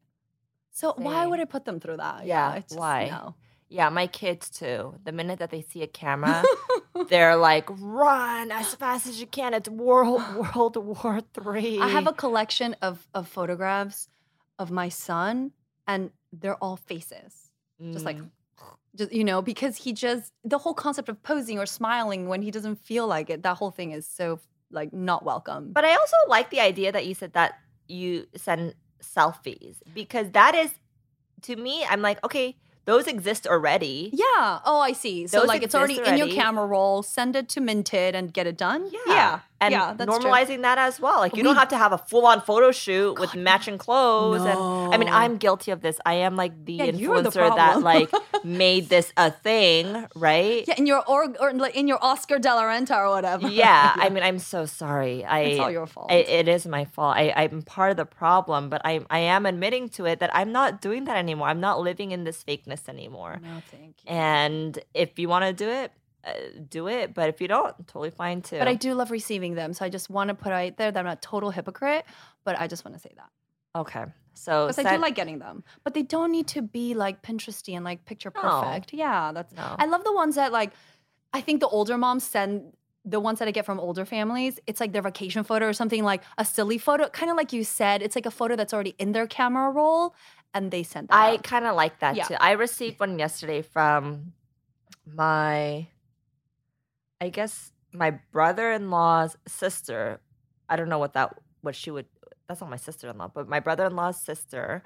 So 0.71 0.95
why 0.97 1.27
would 1.27 1.41
I 1.41 1.45
put 1.47 1.65
them 1.65 1.81
through 1.81 1.97
that? 1.99 2.27
Yeah, 2.27 2.55
it's 2.57 2.69
just, 2.69 2.79
why? 2.79 3.09
no. 3.11 3.35
Yeah, 3.69 3.89
my 3.89 4.07
kids 4.07 4.49
too. 4.49 4.95
The 5.05 5.11
minute 5.11 5.41
that 5.41 5.51
they 5.51 5.61
see 5.63 5.83
a 5.83 5.89
camera, 5.89 6.45
they're 7.09 7.35
like, 7.35 7.69
"Run 7.81 8.53
as 8.53 8.75
fast 8.77 9.09
as 9.09 9.21
you 9.21 9.27
can!" 9.27 9.55
It's 9.55 9.69
World 9.69 10.23
World 10.37 10.77
War 10.77 11.21
Three. 11.35 11.81
I 11.81 11.89
have 11.89 12.07
a 12.07 12.13
collection 12.13 12.77
of 12.81 13.07
of 13.13 13.27
photographs 13.27 14.09
of 14.59 14.71
my 14.71 14.89
son, 14.89 15.51
and 15.89 16.11
they're 16.33 16.55
all 16.63 16.77
faces, 16.77 17.51
just 17.93 18.05
like 18.05 18.19
Mm. 18.19 18.31
You 19.11 19.25
know 19.25 19.43
because 19.43 19.77
he 19.77 19.93
just 19.93 20.33
the 20.45 20.59
whole 20.59 20.75
concept 20.75 21.09
of 21.09 21.23
posing 21.23 21.59
or 21.59 21.67
smiling 21.67 22.29
when 22.29 22.43
he 22.43 22.51
doesn't 22.51 22.77
feel 22.77 23.07
like 23.07 23.31
it 23.31 23.43
that 23.43 23.57
whole 23.57 23.71
thing 23.71 23.93
is 23.93 24.07
so 24.07 24.41
like 24.71 24.93
not 24.93 25.25
welcome. 25.25 25.73
But 25.73 25.85
I 25.85 25.95
also 25.95 26.17
like 26.29 26.51
the 26.51 26.61
idea 26.61 26.93
that 26.93 27.07
you 27.07 27.15
said 27.15 27.33
that 27.35 27.59
you 27.89 28.27
send 28.37 28.75
selfies 29.03 29.77
because 29.95 30.31
that 30.33 30.55
is, 30.55 30.71
to 31.43 31.57
me, 31.57 31.85
I'm 31.89 32.03
like, 32.03 32.23
okay, 32.25 32.57
those 32.87 33.07
exist 33.07 33.47
already. 33.47 34.11
yeah 34.13 34.61
oh 34.65 34.81
i 34.81 34.93
see 34.93 35.27
so 35.27 35.41
Those 35.41 35.49
like 35.49 35.63
it's 35.63 35.75
already, 35.75 35.95
exist 35.99 36.11
in 36.13 36.19
your 36.23 36.29
camera 36.41 36.67
roll 36.67 37.03
send 37.03 37.37
it 37.37 37.49
to 37.55 37.61
minted 37.61 38.15
and 38.15 38.33
get 38.33 38.47
it 38.47 38.57
done 38.57 38.83
Yeah. 38.91 39.15
yeah 39.19 39.35
And 39.65 39.73
yeah 39.73 39.95
that's 39.97 40.05
true. 40.07 40.13
normalizing 40.31 40.61
that 40.69 40.77
as 40.87 41.01
well. 41.05 41.19
Like 41.25 41.35
you 41.39 41.43
don't 41.47 41.57
have 41.57 41.73
to 41.77 41.79
have 41.85 41.93
a 41.99 42.01
full 42.11 42.25
on 42.33 42.39
photo 42.49 42.69
shoot 42.83 43.13
with 43.23 43.33
matching 43.49 43.79
clothes. 43.85 44.45
And 44.53 44.59
I 44.93 44.97
mean, 45.01 45.09
I'm 45.21 45.35
guilty 45.45 45.71
of 45.77 45.81
this. 45.87 45.97
I 46.05 46.15
am 46.29 46.37
like 46.43 46.53
the 46.69 46.75
Yeah, 46.77 46.85
you're 46.93 47.23
the 47.25 47.31
influencer 47.33 47.49
that 47.61 47.81
like 47.93 48.11
made 48.63 48.85
this 48.95 49.07
a 49.17 49.29
thing, 49.47 49.87
right? 50.15 50.61
yeah 50.69 50.77
in 50.77 50.85
your 50.93 51.01
or, 51.13 51.33
or 51.41 51.49
like 51.65 51.75
in 51.81 51.89
your 51.93 51.97
oscar 52.11 52.37
de 52.39 52.53
la 52.59 52.65
renta 52.73 52.95
or 53.05 53.09
whatever 53.17 53.49
Yeah, 53.49 53.97
I 53.97 54.07
mean, 54.13 54.23
I'm 54.29 54.39
so 54.39 54.61
sorry. 54.83 55.25
I 55.25 55.41
It's 55.41 55.61
all 55.65 55.73
your 55.79 55.89
fault. 55.95 56.13
I, 56.13 56.17
it 56.41 56.49
is 56.57 56.63
my 56.77 56.85
fault. 56.85 57.17
I, 57.17 57.33
I'm 57.41 57.63
part 57.77 57.91
of 57.95 57.97
the 58.03 58.05
problem, 58.23 58.69
but 58.69 58.81
I 58.85 59.01
I 59.09 59.21
am 59.37 59.43
admitting 59.53 59.89
to 59.97 60.05
it 60.11 60.17
that 60.21 60.31
I'm 60.37 60.53
not 60.53 60.71
doing 60.87 61.03
that 61.09 61.17
anymore. 61.17 61.49
I'm 61.49 61.65
not 61.69 61.81
living 61.81 62.13
in 62.17 62.21
this 62.29 62.45
fakeness 62.49 62.76
anymore. 62.89 63.41
no 63.43 63.63
thank 63.71 63.95
you 64.05 64.11
And 64.11 64.79
if 64.95 65.19
you 65.19 65.29
want 65.29 65.45
to 65.45 65.53
do 65.65 65.69
it, 65.71 65.93
uh, 66.25 66.33
do 66.69 66.89
it. 66.89 67.15
But 67.15 67.29
if 67.29 67.41
you 67.41 67.49
don't, 67.49 67.75
totally 67.87 68.11
fine 68.11 68.43
too. 68.43 68.59
but 68.59 68.69
i 68.69 68.75
do 68.75 68.95
love 68.95 69.11
receiving 69.11 69.55
them 69.55 69.73
so 69.73 69.85
i 69.85 69.89
just 69.89 70.09
want 70.11 70.29
to 70.29 70.35
put 70.35 70.53
out 70.53 70.77
there 70.77 70.91
that 70.93 71.01
i'm 71.07 71.13
a 71.13 71.17
total 71.17 71.51
hypocrite 71.51 72.05
but 72.45 72.59
i 72.61 72.67
just 72.67 72.85
want 72.85 72.95
to 72.97 73.01
say 73.01 73.13
that 73.17 73.31
okay. 73.83 74.05
So 74.39 74.67
Because 74.67 74.85
I 74.85 74.97
do 74.97 75.01
like 75.01 75.15
getting 75.15 75.39
them, 75.39 75.65
but 75.83 75.95
they 75.95 76.03
don't 76.03 76.31
need 76.31 76.47
to 76.49 76.61
be 76.61 76.93
like 76.93 77.23
Pinteresty 77.23 77.75
and 77.75 77.83
like 77.91 78.05
picture 78.05 78.31
No. 78.35 78.43
perfect. 78.43 78.93
Yeah, 78.93 79.33
that's. 79.33 79.55
No. 79.55 79.77
I 79.79 79.87
love 79.87 80.05
the 80.05 80.13
ones 80.13 80.35
that 80.35 80.53
like. 80.53 80.73
I 81.33 81.41
think 81.41 81.61
the 81.61 81.69
older 81.69 81.97
moms 81.97 82.23
send 82.25 82.76
the 83.09 83.21
ones 83.21 83.39
that 83.39 83.47
I 83.47 83.53
get 83.53 83.65
from 83.65 83.79
older 83.79 84.05
families. 84.05 84.59
It's 84.67 84.81
like 84.81 84.93
their 84.93 85.01
vacation 85.01 85.45
photo 85.45 85.69
or 85.69 85.73
something 85.73 86.03
like 86.03 86.23
a 86.39 86.45
silly 86.45 86.77
photo, 86.77 87.09
kind 87.09 87.31
of 87.31 87.37
like 87.37 87.53
you 87.53 87.63
said. 87.63 88.03
It's 88.03 88.17
like 88.17 88.27
a 88.27 88.33
photo 88.33 88.57
that's 88.57 88.75
already 88.75 88.97
in 88.99 89.13
their 89.13 89.29
camera 89.29 89.71
roll, 89.71 90.15
and 90.53 90.73
they 90.73 90.83
send 90.83 91.09
that. 91.09 91.15
I 91.15 91.37
kind 91.39 91.65
of 91.67 91.77
like 91.77 92.01
that 92.01 92.17
Yeah. 92.17 92.25
too. 92.25 92.35
I 92.41 92.53
received 92.53 92.99
one 92.99 93.19
yesterday 93.19 93.63
from 93.63 94.33
my, 95.07 95.87
I 97.21 97.29
guess 97.31 97.73
my 97.93 98.11
brother-in-law's 98.33 99.37
sister. 99.47 100.21
I 100.69 100.75
don't 100.75 100.89
know 100.89 100.99
what 100.99 101.13
that 101.13 101.39
what 101.61 101.77
she 101.77 101.93
would. 101.93 102.07
That's 102.49 102.61
not 102.61 102.71
my 102.71 102.77
sister-in-law, 102.77 103.31
but 103.35 103.49
my 103.49 103.61
brother-in-law's 103.61 104.21
sister, 104.21 104.83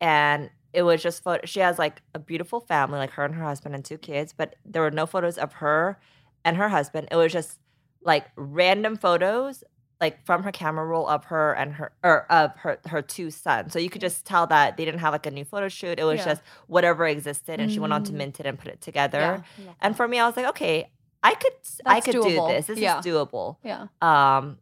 and 0.00 0.50
it 0.72 0.82
was 0.82 1.02
just 1.02 1.24
photo. 1.24 1.44
She 1.46 1.60
has 1.60 1.80
like 1.80 2.00
a 2.14 2.20
beautiful 2.20 2.60
family, 2.60 2.98
like 2.98 3.10
her 3.10 3.24
and 3.24 3.34
her 3.34 3.44
husband 3.44 3.74
and 3.74 3.84
two 3.84 3.98
kids, 3.98 4.32
but 4.36 4.54
there 4.64 4.82
were 4.82 4.90
no 4.92 5.06
photos 5.06 5.36
of 5.36 5.54
her 5.54 5.98
and 6.46 6.56
her 6.56 6.70
husband. 6.70 7.08
It 7.10 7.16
was 7.16 7.30
just 7.32 7.58
like 8.02 8.24
random 8.36 8.96
photos 8.96 9.62
like 10.00 10.24
from 10.26 10.42
her 10.42 10.52
camera 10.52 10.84
roll 10.84 11.06
of 11.08 11.24
her 11.24 11.54
and 11.54 11.72
her 11.72 11.90
or 12.04 12.30
of 12.30 12.54
her 12.58 12.78
her 12.86 13.00
two 13.02 13.30
sons. 13.30 13.72
So 13.72 13.78
you 13.78 13.88
could 13.90 14.02
just 14.02 14.24
tell 14.26 14.46
that 14.48 14.76
they 14.76 14.84
didn't 14.84 15.00
have 15.00 15.12
like 15.12 15.24
a 15.26 15.30
new 15.30 15.44
photo 15.44 15.68
shoot. 15.68 15.98
It 15.98 16.04
was 16.04 16.18
Yeah. 16.20 16.24
just 16.32 16.42
whatever 16.66 17.06
existed 17.06 17.60
and 17.60 17.70
she 17.72 17.80
went 17.80 17.92
on 17.94 18.02
to 18.04 18.12
Mm. 18.12 18.16
mint 18.16 18.40
it 18.40 18.46
and 18.46 18.58
put 18.58 18.68
it 18.68 18.80
together. 18.82 19.42
Yeah, 19.58 19.72
And 19.80 19.96
for 19.96 20.06
me 20.06 20.18
I 20.20 20.26
was 20.26 20.36
like, 20.36 20.46
okay, 20.54 20.90
I 21.22 21.34
could 21.34 21.52
I 21.86 21.94
That's 21.94 22.06
could 22.06 22.12
do 22.22 22.46
this. 22.48 22.66
This 22.66 22.78
Yeah. 22.78 22.98
is 23.00 23.06
doable. 23.06 23.56
yeah, 23.64 23.86
Um 24.02 24.58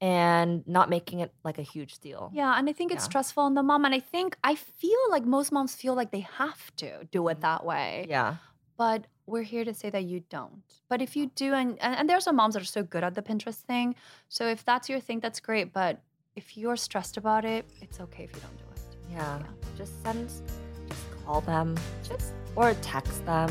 and 0.00 0.66
not 0.66 0.90
making 0.90 1.20
it 1.20 1.32
like 1.44 1.58
a 1.58 1.62
huge 1.62 1.98
deal. 2.00 2.30
yeah, 2.34 2.58
and 2.58 2.68
I 2.68 2.72
think 2.72 2.92
it's 2.92 3.04
Yeah. 3.04 3.10
stressful 3.12 3.42
on 3.44 3.54
the 3.54 3.62
mom, 3.62 3.84
and 3.84 3.94
I 3.94 4.00
think 4.00 4.36
I 4.42 4.54
feel 4.56 4.98
like 5.10 5.24
most 5.24 5.52
moms 5.52 5.74
feel 5.76 5.94
like 5.94 6.10
they 6.10 6.26
have 6.38 6.74
to 6.76 7.04
do 7.10 7.26
it 7.28 7.40
that 7.40 7.64
way. 7.64 8.06
Yeah. 8.08 8.36
but 8.78 9.06
we're 9.26 9.42
here 9.42 9.64
to 9.64 9.74
say 9.74 9.90
that 9.90 10.04
you 10.04 10.22
don't. 10.30 10.62
But 10.88 11.00
if 11.00 11.16
you 11.16 11.26
oh. 11.26 11.30
do, 11.34 11.54
and, 11.54 11.78
and 11.80 11.96
and 11.96 12.08
there's 12.08 12.24
some 12.24 12.36
moms 12.36 12.54
that 12.54 12.62
are 12.62 12.66
so 12.66 12.82
good 12.82 13.04
at 13.04 13.14
the 13.14 13.22
Pinterest 13.22 13.60
thing. 13.60 13.94
So 14.28 14.46
if 14.46 14.64
that's 14.64 14.88
your 14.88 15.00
thing, 15.00 15.20
that's 15.20 15.40
great. 15.40 15.72
But 15.72 16.00
if 16.36 16.56
you're 16.56 16.76
stressed 16.76 17.16
about 17.16 17.44
it, 17.44 17.64
it's 17.80 18.00
okay 18.00 18.24
if 18.24 18.34
you 18.34 18.40
don't 18.40 18.58
do 18.58 18.64
it. 18.74 18.80
Yeah. 19.12 19.38
Just 19.76 20.02
send 20.02 20.28
just 20.28 21.24
call 21.24 21.40
them. 21.42 21.76
Just 22.08 22.32
or 22.56 22.74
text 22.82 23.24
them. 23.24 23.50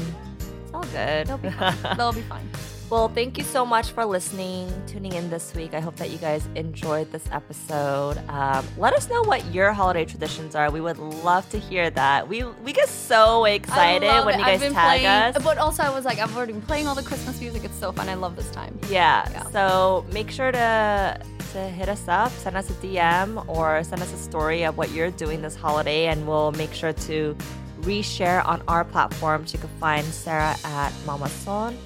It's 0.64 0.74
all 0.74 0.84
good. 0.84 1.28
They'll 1.28 1.38
be 1.38 1.50
fine. 1.50 1.76
They'll 1.98 2.14
be 2.14 2.22
fine. 2.22 2.50
Well, 2.92 3.08
thank 3.08 3.38
you 3.38 3.46
so 3.46 3.66
much 3.66 3.92
for 3.92 4.04
listening, 4.04 4.70
tuning 4.86 5.14
in 5.14 5.30
this 5.30 5.54
week. 5.56 5.74
I 5.74 5.80
hope 5.80 5.96
that 5.96 6.10
you 6.10 6.18
guys 6.18 6.46
enjoyed 6.56 7.10
this 7.14 7.24
episode. 7.32 8.18
Um, 8.28 8.68
let 8.78 8.94
us 8.94 9.10
know 9.10 9.22
what 9.22 9.46
your 9.54 9.72
holiday 9.72 10.04
traditions 10.04 10.56
are. 10.56 10.70
We 10.70 10.82
would 10.82 10.98
love 10.98 11.50
to 11.52 11.58
hear 11.58 11.90
that. 11.90 12.28
We 12.28 12.44
we 12.44 12.74
get 12.74 12.90
so 12.90 13.46
excited 13.46 14.26
when 14.26 14.36
it. 14.36 14.40
you 14.40 14.46
guys 14.46 14.60
tag 14.60 14.74
playing, 14.74 15.06
us. 15.06 15.42
But 15.42 15.58
also, 15.58 15.84
I 15.84 15.90
was 15.90 16.04
like, 16.04 16.20
I've 16.20 16.36
already 16.36 16.52
been 16.52 16.62
playing 16.64 16.86
all 16.86 16.94
the 16.94 17.02
Christmas 17.02 17.40
music. 17.40 17.64
It's 17.64 17.80
so 17.80 17.94
fun. 17.94 18.10
I 18.10 18.16
love 18.16 18.36
this 18.36 18.52
time. 18.52 18.78
Yeah. 18.90 19.26
Yeah. 19.32 19.44
So 19.52 20.06
make 20.12 20.30
sure 20.30 20.52
to 20.52 21.22
to 21.54 21.60
hit 21.60 21.88
us 21.88 22.10
up, 22.10 22.34
send 22.34 22.58
us 22.58 22.70
a 22.70 22.74
DM, 22.74 23.48
or 23.48 23.86
send 23.86 24.02
us 24.02 24.12
a 24.12 24.18
story 24.18 24.64
of 24.64 24.78
what 24.78 24.92
you're 24.92 25.12
doing 25.12 25.42
this 25.42 25.56
holiday, 25.56 26.08
and 26.08 26.28
we'll 26.28 26.52
make 26.52 26.74
sure 26.74 26.92
to 26.92 27.38
reshare 27.84 28.46
on 28.46 28.62
our 28.68 28.84
platforms. 28.84 29.54
You 29.54 29.60
can 29.60 29.70
find 29.80 30.06
Sara 30.08 30.58
at 30.66 30.92
Momma 31.06 31.30
Sohn 31.30 31.78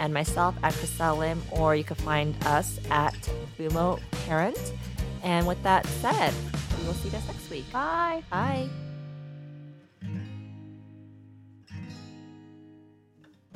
and 0.00 0.12
myself 0.12 0.54
at 0.62 0.72
Chriselle 0.74 1.18
Lim, 1.18 1.42
or 1.50 1.74
you 1.76 1.84
can 1.84 1.96
find 1.96 2.34
us 2.46 2.78
at 2.90 3.14
Bumo 3.58 4.00
Parent. 4.26 4.72
And 5.22 5.46
with 5.46 5.62
that 5.62 5.86
said, 5.86 6.32
we 6.78 6.86
will 6.86 6.94
see 6.94 7.08
you 7.08 7.12
guys 7.12 7.26
next 7.26 7.50
week. 7.50 7.70
Bye. 7.72 8.22
Bye. 8.30 8.68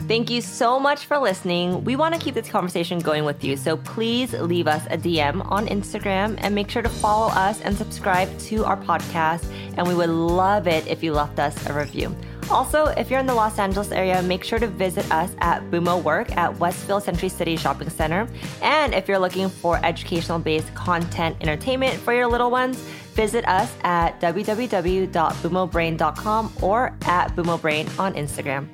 Thank 0.06 0.30
you 0.30 0.40
so 0.40 0.80
much 0.80 1.04
for 1.04 1.18
listening. 1.18 1.84
We 1.84 1.94
want 1.94 2.14
to 2.14 2.20
keep 2.20 2.34
this 2.34 2.48
conversation 2.48 2.98
going 2.98 3.24
with 3.26 3.44
you, 3.44 3.58
so 3.58 3.76
please 3.76 4.32
leave 4.32 4.66
us 4.66 4.86
a 4.86 4.96
DM 4.96 5.46
on 5.50 5.66
Instagram 5.66 6.38
and 6.38 6.54
make 6.54 6.70
sure 6.70 6.80
to 6.80 6.88
follow 6.88 7.26
us 7.32 7.60
and 7.60 7.76
subscribe 7.76 8.38
to 8.38 8.64
our 8.64 8.78
podcast. 8.78 9.44
And 9.76 9.86
we 9.86 9.94
would 9.94 10.08
love 10.08 10.66
it 10.66 10.86
if 10.86 11.02
you 11.02 11.12
left 11.12 11.38
us 11.38 11.66
a 11.66 11.74
review. 11.74 12.16
Also, 12.50 12.86
if 12.86 13.10
you're 13.10 13.20
in 13.20 13.26
the 13.26 13.34
Los 13.34 13.58
Angeles 13.58 13.92
area, 13.92 14.22
make 14.22 14.42
sure 14.42 14.58
to 14.58 14.66
visit 14.66 15.12
us 15.12 15.30
at 15.38 15.62
Bumo 15.70 16.02
Work 16.02 16.34
at 16.36 16.58
Westfield 16.58 17.02
Century 17.02 17.28
City 17.28 17.56
Shopping 17.56 17.90
Center. 17.90 18.26
And 18.62 18.94
if 18.94 19.06
you're 19.06 19.18
looking 19.18 19.50
for 19.50 19.78
educational 19.84 20.38
based 20.38 20.74
content 20.74 21.36
entertainment 21.40 22.00
for 22.00 22.14
your 22.14 22.26
little 22.26 22.50
ones, 22.50 22.78
visit 23.14 23.46
us 23.46 23.70
at 23.82 24.18
www.bumobrain.com 24.20 26.52
or 26.62 26.96
at 27.02 27.36
boomobrain 27.36 27.98
on 27.98 28.14
Instagram. 28.14 28.66